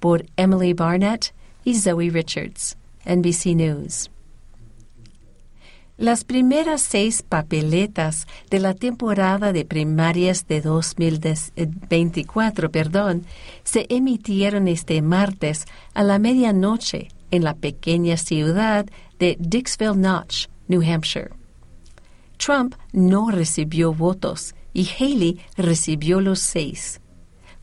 por 0.00 0.26
Emily 0.36 0.74
Barnett 0.74 1.32
y 1.64 1.74
Zoe 1.74 2.10
Richards, 2.10 2.76
NBC 3.06 3.54
News. 3.54 4.10
Las 5.96 6.24
primeras 6.24 6.82
seis 6.82 7.22
papeletas 7.22 8.26
de 8.50 8.58
la 8.58 8.74
temporada 8.74 9.52
de 9.52 9.64
primarias 9.64 10.48
de 10.48 10.60
2024 10.60 12.72
perdón, 12.72 13.24
se 13.62 13.86
emitieron 13.88 14.66
este 14.66 15.00
martes 15.02 15.66
a 15.94 16.02
la 16.02 16.18
medianoche 16.18 17.10
en 17.30 17.44
la 17.44 17.54
pequeña 17.54 18.16
ciudad 18.16 18.86
de 19.20 19.36
Dixville 19.38 19.96
Notch, 19.96 20.48
New 20.66 20.82
Hampshire. 20.82 21.30
Trump 22.36 22.74
no 22.92 23.30
recibió 23.30 23.92
votos 23.92 24.54
y 24.72 24.88
Haley 24.88 25.40
recibió 25.56 26.20
los 26.20 26.40
seis. 26.40 27.00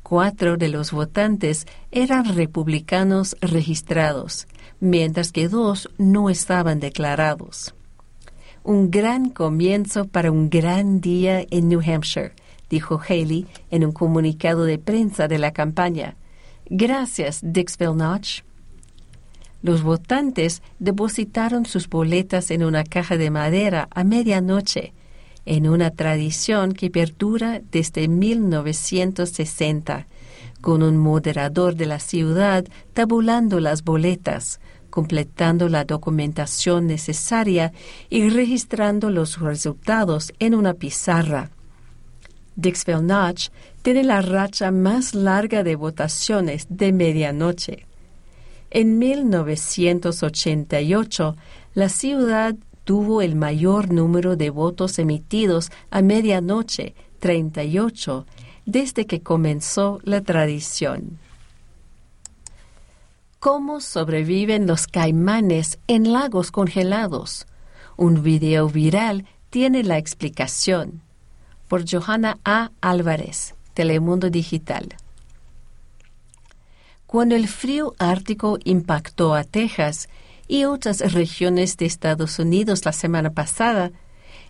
Cuatro 0.03 0.57
de 0.57 0.67
los 0.67 0.91
votantes 0.91 1.67
eran 1.91 2.35
republicanos 2.35 3.35
registrados, 3.41 4.47
mientras 4.79 5.31
que 5.31 5.47
dos 5.47 5.89
no 5.97 6.29
estaban 6.29 6.79
declarados. 6.79 7.73
Un 8.63 8.91
gran 8.91 9.29
comienzo 9.29 10.05
para 10.05 10.31
un 10.31 10.49
gran 10.49 11.01
día 11.01 11.45
en 11.49 11.69
New 11.69 11.81
Hampshire, 11.81 12.33
dijo 12.69 12.99
Haley 13.07 13.47
en 13.69 13.85
un 13.85 13.91
comunicado 13.91 14.65
de 14.65 14.77
prensa 14.77 15.27
de 15.27 15.39
la 15.39 15.51
campaña. 15.51 16.15
Gracias, 16.69 17.39
Dixville 17.43 17.95
Notch. 17.95 18.41
Los 19.61 19.83
votantes 19.83 20.61
depositaron 20.79 21.65
sus 21.65 21.87
boletas 21.87 22.51
en 22.51 22.63
una 22.63 22.83
caja 22.83 23.17
de 23.17 23.29
madera 23.29 23.87
a 23.91 24.03
medianoche, 24.03 24.93
en 25.45 25.67
una 25.67 25.91
tradición 25.91 26.73
que 26.73 26.89
perdura 26.89 27.61
desde 27.71 28.07
1960, 28.07 30.07
con 30.61 30.83
un 30.83 30.97
moderador 30.97 31.75
de 31.75 31.85
la 31.85 31.99
ciudad 31.99 32.65
tabulando 32.93 33.59
las 33.59 33.83
boletas, 33.83 34.59
completando 34.89 35.69
la 35.69 35.85
documentación 35.85 36.87
necesaria 36.87 37.71
y 38.09 38.29
registrando 38.29 39.09
los 39.09 39.39
resultados 39.39 40.33
en 40.39 40.53
una 40.53 40.73
pizarra. 40.73 41.51
Dixville 42.55 43.01
Notch 43.01 43.49
tiene 43.81 44.03
la 44.03 44.21
racha 44.21 44.71
más 44.71 45.15
larga 45.15 45.63
de 45.63 45.75
votaciones 45.75 46.67
de 46.69 46.91
medianoche. 46.91 47.87
En 48.73 48.99
1988, 48.99 51.35
la 51.73 51.89
ciudad 51.89 52.55
tuvo 52.85 53.21
el 53.21 53.35
mayor 53.35 53.91
número 53.91 54.37
de 54.37 54.49
votos 54.49 54.97
emitidos 54.97 55.73
a 55.89 56.01
medianoche, 56.01 56.95
38, 57.19 58.25
desde 58.65 59.05
que 59.05 59.19
comenzó 59.19 59.99
la 60.03 60.21
tradición. 60.21 61.19
¿Cómo 63.41 63.81
sobreviven 63.81 64.67
los 64.67 64.87
caimanes 64.87 65.79
en 65.87 66.13
lagos 66.13 66.51
congelados? 66.51 67.47
Un 67.97 68.23
video 68.23 68.69
viral 68.69 69.25
tiene 69.49 69.83
la 69.83 69.97
explicación. 69.97 71.01
Por 71.67 71.83
Johanna 71.89 72.39
A. 72.45 72.71
Álvarez, 72.79 73.55
Telemundo 73.73 74.29
Digital. 74.29 74.95
Cuando 77.11 77.35
el 77.35 77.49
frío 77.49 77.93
ártico 77.99 78.57
impactó 78.63 79.33
a 79.35 79.43
Texas 79.43 80.07
y 80.47 80.63
otras 80.63 81.11
regiones 81.11 81.75
de 81.75 81.85
Estados 81.85 82.39
Unidos 82.39 82.85
la 82.85 82.93
semana 82.93 83.31
pasada, 83.31 83.91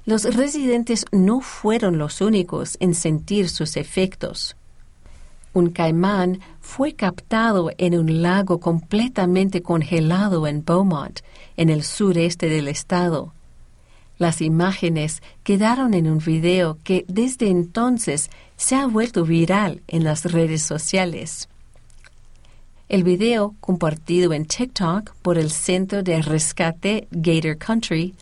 los 0.05 0.36
residentes 0.36 1.07
no 1.12 1.41
fueron 1.41 1.97
los 1.97 2.22
únicos 2.22 2.78
en 2.80 2.93
sentir 2.93 3.49
sus 3.49 3.78
efectos. 3.78 4.55
Un 5.53 5.72
caimán 5.72 6.39
fue 6.59 6.93
captado 6.93 7.72
en 7.80 7.97
un 7.97 8.22
lago 8.22 8.59
completamente 8.59 9.64
congelado 9.64 10.45
en 10.45 10.64
Beaumont, 10.64 11.22
en 11.57 11.72
el 11.72 11.82
sureste 11.82 12.47
del 12.47 12.68
estado. 12.68 13.34
Las 14.20 14.39
imágenes 14.39 15.24
quedaron 15.43 15.95
en 15.95 16.07
un 16.07 16.20
video 16.20 16.78
que 16.84 17.05
desde 17.07 17.49
entonces 17.49 18.30
se 18.55 18.76
ha 18.76 18.86
vuelto 18.86 19.26
viral 19.26 19.82
en 19.88 20.03
las 20.03 20.32
redes 20.32 20.62
sociales. 20.62 21.49
El 22.92 23.06
video, 23.06 23.56
compartido 23.62 24.34
en 24.34 24.46
TikTok 24.46 25.14
por 25.22 25.38
el 25.38 25.50
Centro 25.50 26.04
de 26.04 26.22
Rescate 26.22 27.08
Gator 27.10 27.58
Country, 27.58 28.14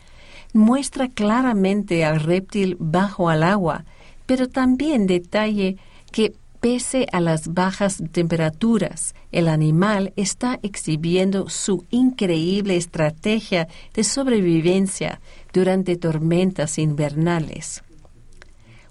muestra 0.52 1.08
claramente 1.08 2.04
al 2.04 2.20
reptil 2.20 2.76
bajo 2.78 3.28
al 3.28 3.42
agua, 3.42 3.84
pero 4.26 4.48
también 4.48 5.08
detalle 5.08 5.76
que 6.12 6.36
pese 6.60 7.08
a 7.10 7.18
las 7.18 7.52
bajas 7.52 8.00
temperaturas, 8.12 9.16
el 9.32 9.48
animal 9.48 10.12
está 10.14 10.60
exhibiendo 10.62 11.48
su 11.48 11.84
increíble 11.90 12.76
estrategia 12.76 13.66
de 13.92 14.04
sobrevivencia 14.04 15.20
durante 15.52 15.96
tormentas 15.96 16.78
invernales. 16.78 17.82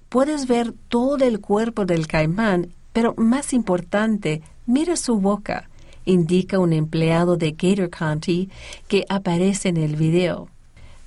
Puedes 0.10 0.46
ver 0.46 0.74
todo 0.90 1.24
el 1.24 1.40
cuerpo 1.40 1.86
del 1.86 2.06
caimán, 2.06 2.68
pero 2.92 3.14
más 3.16 3.54
importante, 3.54 4.42
mira 4.66 4.98
su 4.98 5.22
boca 5.22 5.69
indica 6.10 6.60
un 6.60 6.74
empleado 6.74 7.38
de 7.38 7.52
Gator 7.52 7.90
County 7.90 8.50
que 8.88 9.06
aparece 9.10 9.70
en 9.70 9.78
el 9.78 9.96
video. 9.96 10.50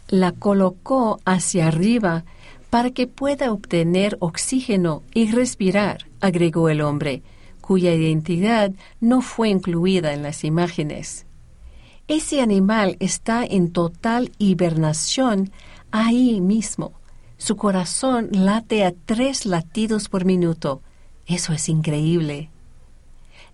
La 0.09 0.33
colocó 0.33 1.21
hacia 1.25 1.69
arriba 1.69 2.25
para 2.71 2.91
que 2.91 3.07
pueda 3.07 3.53
obtener 3.53 4.17
oxígeno 4.21 5.03
y 5.13 5.31
respirar, 5.31 6.07
agregó 6.21 6.69
el 6.69 6.81
hombre, 6.81 7.23
cuya 7.61 7.95
identidad 7.95 8.73
no 9.01 9.21
fue 9.21 9.51
incluida 9.51 10.13
en 10.15 10.23
las 10.23 10.45
imágenes. 10.45 11.27
Ese 12.09 12.41
animal 12.41 12.97
está 12.99 13.45
en 13.45 13.73
total 13.73 14.33
hibernación 14.39 15.53
ahí 15.91 16.41
mismo. 16.41 16.93
Su 17.39 17.57
corazón 17.57 18.29
late 18.33 18.85
a 18.85 18.93
tres 18.93 19.47
latidos 19.47 20.09
por 20.09 20.25
minuto. 20.25 20.83
Eso 21.27 21.53
es 21.53 21.69
increíble. 21.69 22.51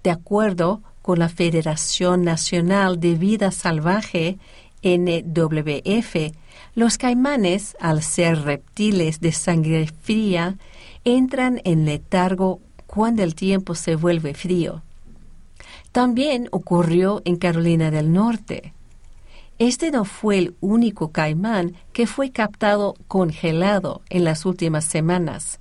De 0.03 0.11
acuerdo 0.11 0.83
con 1.09 1.21
la 1.21 1.31
Federación 1.31 2.23
Nacional 2.23 3.01
de 3.01 3.15
Vida 3.15 3.51
Salvaje, 3.51 4.37
NWF, 4.83 6.35
los 6.75 6.99
caimanes, 6.99 7.79
al 7.81 8.03
ser 8.03 8.43
reptiles 8.43 9.19
de 9.19 9.33
sangre 9.33 9.87
fría, 10.03 10.59
entran 11.05 11.63
en 11.65 11.87
letargo 11.87 12.61
cuando 12.87 13.23
el 13.23 13.35
tiempo 13.35 13.75
se 13.75 13.97
vuelve 13.97 14.35
frío. 14.35 14.83
También 15.93 16.49
ocurrió 16.51 17.23
en 17.25 17.37
Carolina 17.37 17.91
del 17.91 18.13
Norte. 18.13 18.75
Este 19.59 19.91
no 19.91 20.05
fue 20.05 20.37
el 20.37 20.57
único 20.61 21.11
caimán 21.11 21.75
que 21.95 22.07
fue 22.07 22.33
captado 22.33 22.97
congelado 23.07 24.03
en 24.11 24.25
las 24.25 24.45
últimas 24.45 24.85
semanas. 24.85 25.59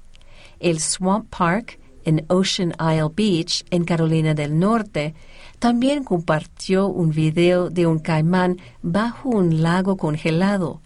El 0.60 0.82
Swamp 0.82 1.34
Park 1.34 1.80
en 2.08 2.26
Ocean 2.30 2.74
Isle 2.80 3.12
Beach, 3.14 3.66
en 3.70 3.84
Carolina 3.84 4.34
del 4.34 4.58
Norte, 4.58 5.14
también 5.60 6.04
compartió 6.04 6.88
un 6.88 7.10
video 7.12 7.70
de 7.70 7.88
un 7.88 8.00
caimán 8.00 8.58
bajo 8.82 9.30
un 9.30 9.62
lago 9.62 9.98
congelado 9.98 10.82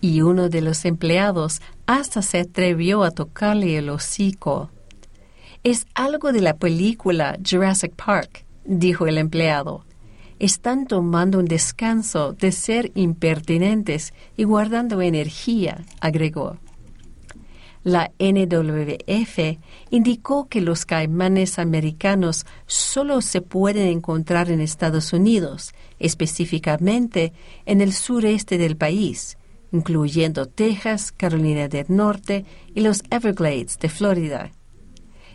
y 0.00 0.22
uno 0.22 0.48
de 0.48 0.60
los 0.60 0.84
empleados 0.84 1.60
hasta 1.86 2.22
se 2.22 2.40
atrevió 2.40 3.02
a 3.04 3.10
tocarle 3.10 3.76
el 3.76 3.90
hocico. 3.90 4.70
Es 5.64 5.86
algo 5.94 6.32
de 6.32 6.40
la 6.40 6.56
película 6.56 7.38
Jurassic 7.48 7.92
Park, 7.94 8.44
dijo 8.64 9.06
el 9.06 9.18
empleado. 9.18 9.84
Están 10.38 10.86
tomando 10.86 11.38
un 11.38 11.46
descanso 11.46 12.32
de 12.32 12.52
ser 12.52 12.92
impertinentes 12.94 14.12
y 14.36 14.44
guardando 14.44 15.00
energía, 15.00 15.84
agregó. 16.00 16.58
La 17.86 18.10
NWF 18.18 19.60
indicó 19.90 20.48
que 20.48 20.60
los 20.60 20.84
caimanes 20.84 21.60
americanos 21.60 22.44
solo 22.66 23.20
se 23.20 23.42
pueden 23.42 23.86
encontrar 23.86 24.50
en 24.50 24.60
Estados 24.60 25.12
Unidos, 25.12 25.72
específicamente 26.00 27.32
en 27.64 27.80
el 27.80 27.92
sureste 27.92 28.58
del 28.58 28.76
país, 28.76 29.38
incluyendo 29.70 30.46
Texas, 30.46 31.12
Carolina 31.12 31.68
del 31.68 31.86
Norte 31.88 32.44
y 32.74 32.80
los 32.80 33.04
Everglades 33.08 33.78
de 33.78 33.88
Florida. 33.88 34.50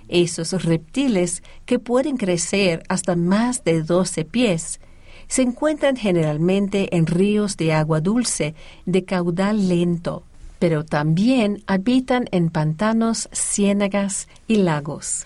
Esos 0.09 0.51
reptiles, 0.65 1.43
que 1.65 1.79
pueden 1.79 2.17
crecer 2.17 2.83
hasta 2.89 3.15
más 3.15 3.63
de 3.63 3.81
12 3.81 4.25
pies, 4.25 4.81
se 5.29 5.41
encuentran 5.41 5.95
generalmente 5.95 6.97
en 6.97 7.07
ríos 7.07 7.55
de 7.55 7.71
agua 7.71 8.01
dulce 8.01 8.55
de 8.85 9.05
caudal 9.05 9.69
lento 9.69 10.25
pero 10.61 10.85
también 10.85 11.63
habitan 11.65 12.29
en 12.31 12.51
pantanos, 12.51 13.29
ciénagas 13.33 14.27
y 14.47 14.57
lagos. 14.57 15.25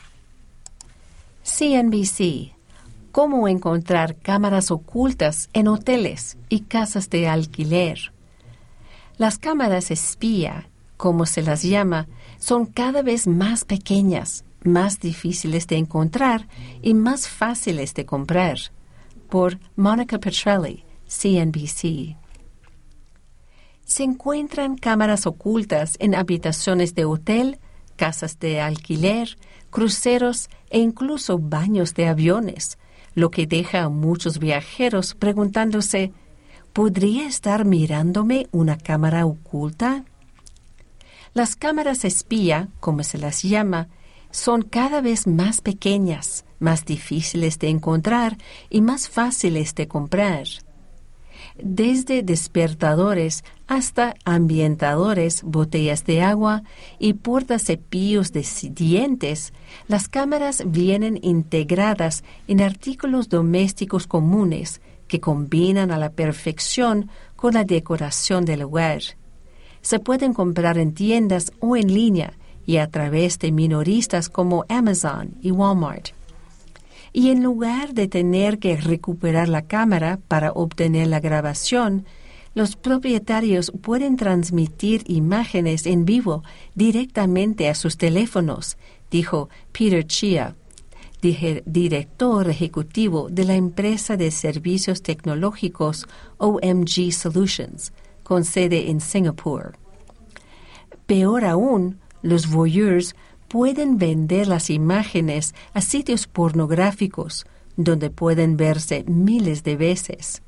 CNBC. 1.43 2.53
Cómo 3.11 3.49
encontrar 3.49 4.15
cámaras 4.15 4.71
ocultas 4.71 5.49
en 5.51 5.67
hoteles 5.67 6.37
y 6.47 6.61
casas 6.61 7.09
de 7.09 7.27
alquiler. 7.27 8.13
Las 9.17 9.37
cámaras 9.37 9.91
espía, 9.91 10.69
como 10.95 11.25
se 11.25 11.41
las 11.41 11.63
llama, 11.63 12.07
son 12.37 12.65
cada 12.65 13.01
vez 13.01 13.27
más 13.27 13.65
pequeñas, 13.65 14.45
más 14.63 15.01
difíciles 15.01 15.67
de 15.67 15.75
encontrar 15.75 16.47
y 16.81 16.93
más 16.93 17.27
fáciles 17.27 17.93
de 17.93 18.05
comprar. 18.05 18.57
Por 19.27 19.59
Monica 19.75 20.17
Petrelli, 20.17 20.85
CNBC 21.09 22.15
se 23.85 24.03
encuentran 24.03 24.77
cámaras 24.77 25.25
ocultas 25.25 25.95
en 25.99 26.15
habitaciones 26.15 26.95
de 26.95 27.05
hotel, 27.05 27.59
casas 27.95 28.39
de 28.39 28.59
alquiler, 28.59 29.37
cruceros 29.69 30.49
e 30.69 30.79
incluso 30.79 31.37
baños 31.37 31.93
de 31.93 32.07
aviones, 32.07 32.77
lo 33.13 33.31
que 33.31 33.47
deja 33.47 33.83
a 33.83 33.89
muchos 33.89 34.39
viajeros 34.39 35.13
preguntándose, 35.15 36.11
¿podría 36.73 37.27
estar 37.27 37.63
mirándome 37.63 38.47
una 38.51 38.77
cámara 38.77 39.25
oculta? 39.25 40.03
Las 41.33 41.55
cámaras 41.55 42.03
espía, 42.05 42.69
como 42.79 43.03
se 43.03 43.17
las 43.17 43.43
llama, 43.43 43.87
son 44.31 44.63
cada 44.63 44.99
vez 44.99 45.27
más 45.27 45.61
pequeñas, 45.61 46.43
más 46.59 46.83
difíciles 46.83 47.59
de 47.59 47.69
encontrar 47.69 48.37
y 48.69 48.81
más 48.81 49.07
fáciles 49.07 49.75
de 49.75 49.87
comprar. 49.87 50.45
Desde 51.57 52.21
despertadores 52.21 53.43
hasta 53.67 54.15
ambientadores, 54.25 55.41
botellas 55.43 56.05
de 56.05 56.21
agua 56.21 56.63
y 56.99 57.13
cepillos 57.57 58.31
de 58.31 58.45
dientes, 58.71 59.53
las 59.87 60.07
cámaras 60.07 60.63
vienen 60.65 61.19
integradas 61.21 62.23
en 62.47 62.61
artículos 62.61 63.29
domésticos 63.29 64.05
comunes 64.07 64.81
que 65.07 65.19
combinan 65.19 65.91
a 65.91 65.97
la 65.97 66.11
perfección 66.11 67.09
con 67.35 67.53
la 67.53 67.63
decoración 67.63 68.45
del 68.45 68.63
hogar 68.63 69.01
se 69.85 69.99
pueden 69.99 70.33
comprar 70.33 70.79
en 70.79 70.95
tiendas 70.95 71.51
o 71.59 71.77
en 71.77 71.93
línea 71.93 72.33
y 72.65 72.77
a 72.77 72.89
través 72.89 73.37
de 73.37 73.51
minoristas 73.51 74.29
como 74.29 74.65
Amazon 74.67 75.35
y 75.43 75.51
Walmart. 75.51 76.14
Y 77.17 77.29
en 77.29 77.41
lugar 77.41 77.93
de 77.93 78.09
tener 78.09 78.59
que 78.59 78.75
recuperar 78.75 79.47
la 79.47 79.61
cámara 79.61 80.19
para 80.27 80.51
obtener 80.51 81.07
la 81.07 81.21
grabación, 81.21 82.03
los 82.55 82.75
propietarios 82.75 83.71
pueden 83.81 84.17
transmitir 84.17 85.01
imágenes 85.07 85.85
en 85.85 86.03
vivo 86.03 86.43
directamente 86.73 87.69
a 87.69 87.73
sus 87.73 87.95
teléfonos, 87.95 88.75
dijo 89.09 89.47
Peter 89.71 90.05
Chia, 90.05 90.57
director 91.21 92.49
ejecutivo 92.49 93.29
de 93.29 93.45
la 93.45 93.55
empresa 93.55 94.17
de 94.17 94.29
servicios 94.29 95.01
tecnológicos 95.01 96.07
OMG 96.37 97.13
Solutions, 97.13 97.93
con 98.23 98.43
sede 98.43 98.89
en 98.89 98.99
Singapur. 98.99 99.77
Peor 101.05 101.45
aún, 101.45 102.01
los 102.21 102.49
voyeurs 102.49 103.15
pueden 103.47 103.97
vender 103.97 104.47
las 104.47 104.69
imágenes 104.69 105.53
a 105.73 105.81
sitios 105.81 106.27
pornográficos 106.27 107.45
donde 107.77 108.09
pueden 108.09 108.57
verse 108.57 109.03
miles 109.07 109.63
de 109.63 109.75
veces. 109.75 110.41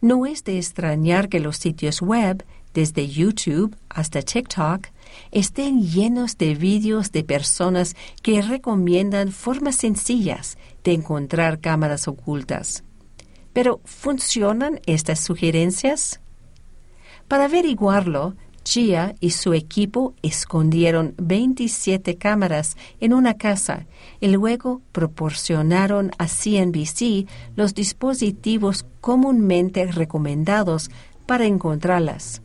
No 0.00 0.26
es 0.26 0.44
de 0.44 0.58
extrañar 0.58 1.28
que 1.28 1.40
los 1.40 1.56
sitios 1.56 2.00
web, 2.00 2.44
desde 2.72 3.08
YouTube 3.08 3.76
hasta 3.88 4.22
TikTok, 4.22 4.86
estén 5.32 5.82
llenos 5.82 6.38
de 6.38 6.54
vídeos 6.54 7.10
de 7.12 7.24
personas 7.24 7.96
que 8.22 8.40
recomiendan 8.42 9.32
formas 9.32 9.76
sencillas 9.76 10.56
de 10.84 10.92
encontrar 10.92 11.60
cámaras 11.60 12.06
ocultas. 12.06 12.84
Pero, 13.52 13.80
¿funcionan 13.84 14.80
estas 14.86 15.20
sugerencias? 15.20 16.20
Para 17.26 17.46
averiguarlo, 17.46 18.36
Chia 18.68 19.14
y 19.18 19.30
su 19.30 19.54
equipo 19.54 20.12
escondieron 20.20 21.14
27 21.16 22.18
cámaras 22.18 22.76
en 23.00 23.14
una 23.14 23.32
casa 23.32 23.86
y 24.20 24.28
luego 24.28 24.82
proporcionaron 24.92 26.10
a 26.18 26.26
CNBC 26.26 27.26
los 27.56 27.72
dispositivos 27.72 28.84
comúnmente 29.00 29.86
recomendados 29.86 30.90
para 31.24 31.46
encontrarlas. 31.46 32.42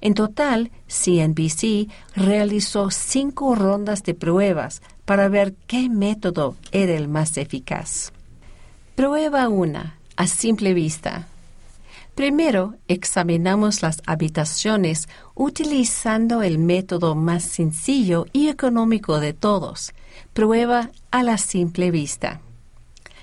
En 0.00 0.14
total, 0.14 0.70
CNBC 0.86 1.90
realizó 2.14 2.90
cinco 2.90 3.54
rondas 3.54 4.04
de 4.04 4.14
pruebas 4.14 4.80
para 5.04 5.28
ver 5.28 5.54
qué 5.66 5.90
método 5.90 6.56
era 6.72 6.94
el 6.94 7.08
más 7.08 7.36
eficaz. 7.36 8.10
Prueba 8.94 9.50
1. 9.50 9.80
A 10.16 10.26
simple 10.26 10.72
vista. 10.72 11.28
Primero, 12.16 12.76
examinamos 12.88 13.82
las 13.82 14.00
habitaciones 14.06 15.06
utilizando 15.34 16.42
el 16.42 16.58
método 16.58 17.14
más 17.14 17.44
sencillo 17.44 18.24
y 18.32 18.48
económico 18.48 19.20
de 19.20 19.34
todos, 19.34 19.92
prueba 20.32 20.90
a 21.10 21.22
la 21.22 21.36
simple 21.36 21.90
vista. 21.90 22.40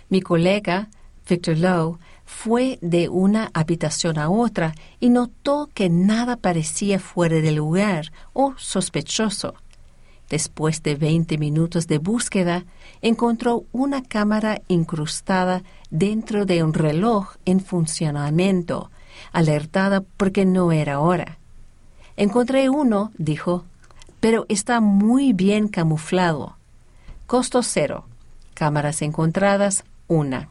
Mi 0.09 0.21
colega, 0.21 0.89
Victor 1.27 1.57
Lowe, 1.57 1.97
fue 2.23 2.77
de 2.83 3.09
una 3.09 3.49
habitación 3.55 4.19
a 4.19 4.29
otra 4.29 4.75
y 4.99 5.09
notó 5.09 5.71
que 5.73 5.89
nada 5.89 6.37
parecía 6.37 6.99
fuera 6.99 7.37
de 7.37 7.51
lugar 7.51 8.13
o 8.33 8.53
sospechoso. 8.57 9.55
Después 10.34 10.81
de 10.81 10.95
20 10.95 11.38
minutos 11.38 11.86
de 11.86 11.99
búsqueda, 11.99 12.65
encontró 13.03 13.65
una 13.71 14.01
cámara 14.01 14.63
incrustada 14.67 15.61
dentro 15.91 16.47
de 16.47 16.63
un 16.63 16.73
reloj 16.73 17.36
en 17.45 17.59
funcionamiento, 17.59 18.89
alertada 19.31 20.01
porque 20.17 20.43
no 20.43 20.71
era 20.71 20.99
hora. 21.01 21.38
Encontré 22.17 22.67
uno, 22.67 23.11
dijo, 23.15 23.65
pero 24.19 24.47
está 24.49 24.81
muy 24.81 25.34
bien 25.34 25.67
camuflado. 25.67 26.57
Costo 27.27 27.61
cero. 27.61 28.05
Cámaras 28.55 29.03
encontradas, 29.03 29.84
una. 30.07 30.49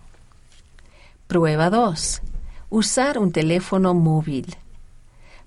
Prueba 1.26 1.70
2. 1.70 2.22
Usar 2.70 3.18
un 3.18 3.32
teléfono 3.32 3.94
móvil. 3.94 4.54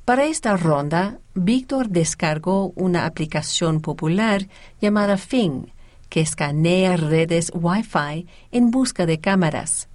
Para 0.03 0.25
esta 0.25 0.57
ronda, 0.57 1.19
Víctor 1.37 1.89
descargó 1.89 2.71
una 2.77 3.05
aplicación 3.05 3.81
popular 3.81 4.47
llamada 4.79 5.17
Fing, 5.17 5.65
que 6.07 6.21
escanea 6.21 6.95
redes 6.95 7.51
Wi-Fi 7.53 8.25
en 8.53 8.71
busca 8.71 9.05
de 9.05 9.19
cámaras. 9.19 9.89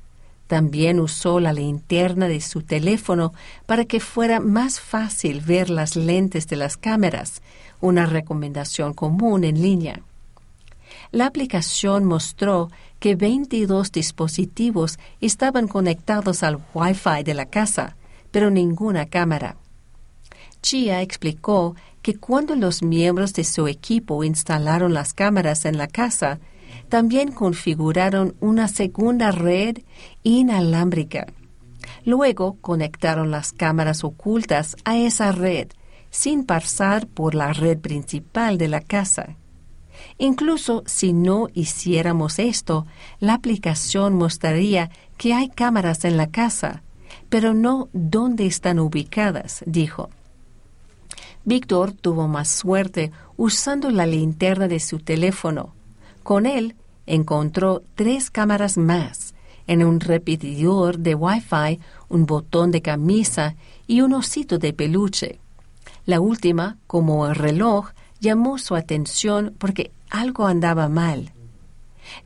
También 0.48 1.00
usó 1.00 1.40
la 1.40 1.54
linterna 1.54 2.28
de 2.28 2.42
su 2.42 2.60
teléfono 2.60 3.32
para 3.64 3.86
que 3.86 4.00
fuera 4.00 4.38
más 4.38 4.80
fácil 4.80 5.40
ver 5.40 5.70
las 5.70 5.96
lentes 5.96 6.46
de 6.46 6.56
las 6.56 6.76
cámaras, 6.76 7.40
una 7.80 8.04
recomendación 8.04 8.92
común 8.92 9.44
en 9.44 9.62
línea. 9.62 10.02
La 11.10 11.24
aplicación 11.24 12.04
mostró 12.04 12.68
que 12.98 13.16
22 13.16 13.92
dispositivos 13.92 14.98
estaban 15.22 15.68
conectados 15.68 16.42
al 16.42 16.58
Wi-Fi 16.74 17.22
de 17.24 17.32
la 17.32 17.46
casa, 17.46 17.96
pero 18.30 18.50
ninguna 18.50 19.06
cámara. 19.06 19.56
Chia 20.62 21.02
explicó 21.02 21.74
que 22.02 22.16
cuando 22.16 22.56
los 22.56 22.82
miembros 22.82 23.34
de 23.34 23.44
su 23.44 23.68
equipo 23.68 24.24
instalaron 24.24 24.94
las 24.94 25.14
cámaras 25.14 25.64
en 25.64 25.78
la 25.78 25.86
casa, 25.86 26.38
también 26.88 27.32
configuraron 27.32 28.34
una 28.40 28.68
segunda 28.68 29.30
red 29.30 29.78
inalámbrica. 30.22 31.26
Luego 32.04 32.56
conectaron 32.60 33.30
las 33.30 33.52
cámaras 33.52 34.04
ocultas 34.04 34.76
a 34.84 34.96
esa 34.96 35.32
red, 35.32 35.68
sin 36.10 36.44
pasar 36.44 37.06
por 37.06 37.34
la 37.34 37.52
red 37.52 37.78
principal 37.78 38.58
de 38.58 38.68
la 38.68 38.80
casa. 38.80 39.36
Incluso 40.18 40.82
si 40.86 41.12
no 41.12 41.48
hiciéramos 41.54 42.38
esto, 42.38 42.86
la 43.20 43.34
aplicación 43.34 44.14
mostraría 44.14 44.90
que 45.16 45.34
hay 45.34 45.48
cámaras 45.48 46.04
en 46.04 46.16
la 46.16 46.28
casa, 46.28 46.82
pero 47.28 47.54
no 47.54 47.88
dónde 47.92 48.46
están 48.46 48.78
ubicadas, 48.78 49.62
dijo. 49.66 50.10
Víctor 51.44 51.92
tuvo 51.92 52.28
más 52.28 52.48
suerte 52.48 53.12
usando 53.36 53.90
la 53.90 54.06
linterna 54.06 54.68
de 54.68 54.80
su 54.80 54.98
teléfono. 54.98 55.74
Con 56.22 56.46
él 56.46 56.76
encontró 57.06 57.82
tres 57.94 58.30
cámaras 58.30 58.76
más, 58.76 59.34
en 59.66 59.84
un 59.84 60.00
repetidor 60.00 60.98
de 60.98 61.14
Wi-Fi, 61.14 61.80
un 62.08 62.26
botón 62.26 62.70
de 62.70 62.82
camisa 62.82 63.54
y 63.86 64.00
un 64.00 64.12
osito 64.14 64.58
de 64.58 64.72
peluche. 64.72 65.38
La 66.06 66.20
última, 66.20 66.76
como 66.86 67.26
el 67.26 67.34
reloj, 67.34 67.90
llamó 68.20 68.58
su 68.58 68.74
atención 68.74 69.54
porque 69.58 69.92
algo 70.10 70.46
andaba 70.46 70.88
mal. 70.88 71.32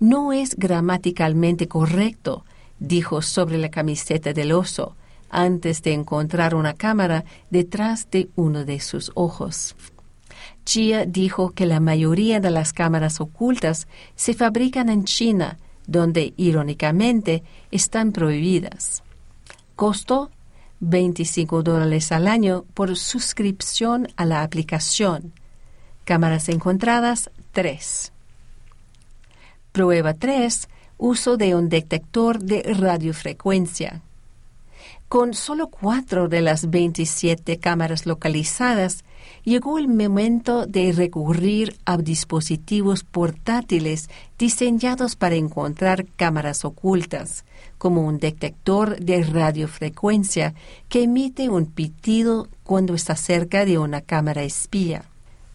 No 0.00 0.32
es 0.32 0.56
gramaticalmente 0.56 1.68
correcto, 1.68 2.44
dijo 2.78 3.22
sobre 3.22 3.58
la 3.58 3.70
camiseta 3.70 4.32
del 4.32 4.52
oso, 4.52 4.96
antes 5.30 5.82
de 5.82 5.92
encontrar 5.92 6.54
una 6.54 6.74
cámara 6.74 7.24
detrás 7.50 8.08
de 8.10 8.28
uno 8.36 8.64
de 8.64 8.80
sus 8.80 9.12
ojos. 9.14 9.74
Chia 10.64 11.04
dijo 11.04 11.50
que 11.50 11.66
la 11.66 11.80
mayoría 11.80 12.40
de 12.40 12.50
las 12.50 12.72
cámaras 12.72 13.20
ocultas 13.20 13.86
se 14.14 14.34
fabrican 14.34 14.88
en 14.88 15.04
China, 15.04 15.58
donde, 15.86 16.32
irónicamente, 16.36 17.42
están 17.70 18.12
prohibidas. 18.12 19.02
Costó 19.76 20.30
25 20.80 21.62
dólares 21.62 22.12
al 22.12 22.28
año 22.28 22.64
por 22.74 22.96
suscripción 22.96 24.08
a 24.16 24.24
la 24.24 24.42
aplicación. 24.42 25.32
Cámaras 26.04 26.48
encontradas, 26.48 27.30
3. 27.52 28.12
Prueba 29.72 30.14
3. 30.14 30.68
Uso 30.96 31.36
de 31.36 31.54
un 31.54 31.68
detector 31.68 32.38
de 32.38 32.62
radiofrecuencia. 32.62 34.02
Con 35.14 35.32
solo 35.32 35.68
cuatro 35.68 36.26
de 36.26 36.40
las 36.40 36.70
27 36.70 37.60
cámaras 37.60 38.04
localizadas, 38.04 39.04
llegó 39.44 39.78
el 39.78 39.86
momento 39.86 40.66
de 40.66 40.90
recurrir 40.90 41.76
a 41.84 41.96
dispositivos 41.98 43.04
portátiles 43.04 44.10
diseñados 44.40 45.14
para 45.14 45.36
encontrar 45.36 46.04
cámaras 46.16 46.64
ocultas, 46.64 47.44
como 47.78 48.04
un 48.04 48.18
detector 48.18 48.98
de 48.98 49.22
radiofrecuencia 49.22 50.52
que 50.88 51.04
emite 51.04 51.48
un 51.48 51.66
pitido 51.66 52.48
cuando 52.64 52.94
está 52.94 53.14
cerca 53.14 53.64
de 53.64 53.78
una 53.78 54.00
cámara 54.00 54.42
espía. 54.42 55.04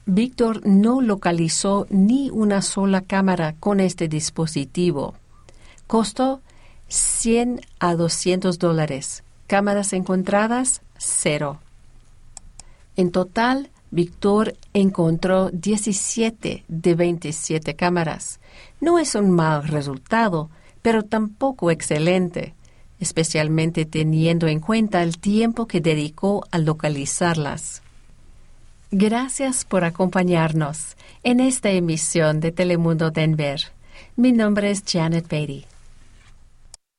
Víctor 0.06 0.66
no 0.66 1.02
localizó 1.02 1.86
ni 1.90 2.30
una 2.30 2.62
sola 2.62 3.02
cámara 3.02 3.56
con 3.60 3.82
este 3.82 4.08
dispositivo. 4.08 5.16
Costó 5.86 6.40
100 6.88 7.60
a 7.80 7.96
200 7.96 8.58
dólares. 8.58 9.22
Cámaras 9.50 9.94
encontradas, 9.94 10.84
cero. 11.00 11.60
En 12.96 13.10
total, 13.10 13.72
Víctor 13.90 14.54
encontró 14.76 15.50
17 15.50 16.66
de 16.68 16.94
27 16.94 17.76
cámaras. 17.76 18.40
No 18.80 19.00
es 19.00 19.16
un 19.16 19.32
mal 19.32 19.68
resultado, 19.68 20.52
pero 20.84 21.02
tampoco 21.02 21.72
excelente, 21.72 22.54
especialmente 23.00 23.86
teniendo 23.86 24.48
en 24.48 24.60
cuenta 24.60 25.02
el 25.02 25.18
tiempo 25.18 25.66
que 25.66 25.82
dedicó 25.82 26.46
a 26.52 26.60
localizarlas. 26.60 27.82
Gracias 28.92 29.66
por 29.66 29.84
acompañarnos 29.84 30.96
en 31.24 31.40
esta 31.40 31.72
emisión 31.72 32.40
de 32.40 32.52
Telemundo 32.52 33.10
Denver. 33.10 33.62
Mi 34.16 34.32
nombre 34.32 34.70
es 34.70 34.84
Janet 34.86 35.28
Beatty. 35.28 35.66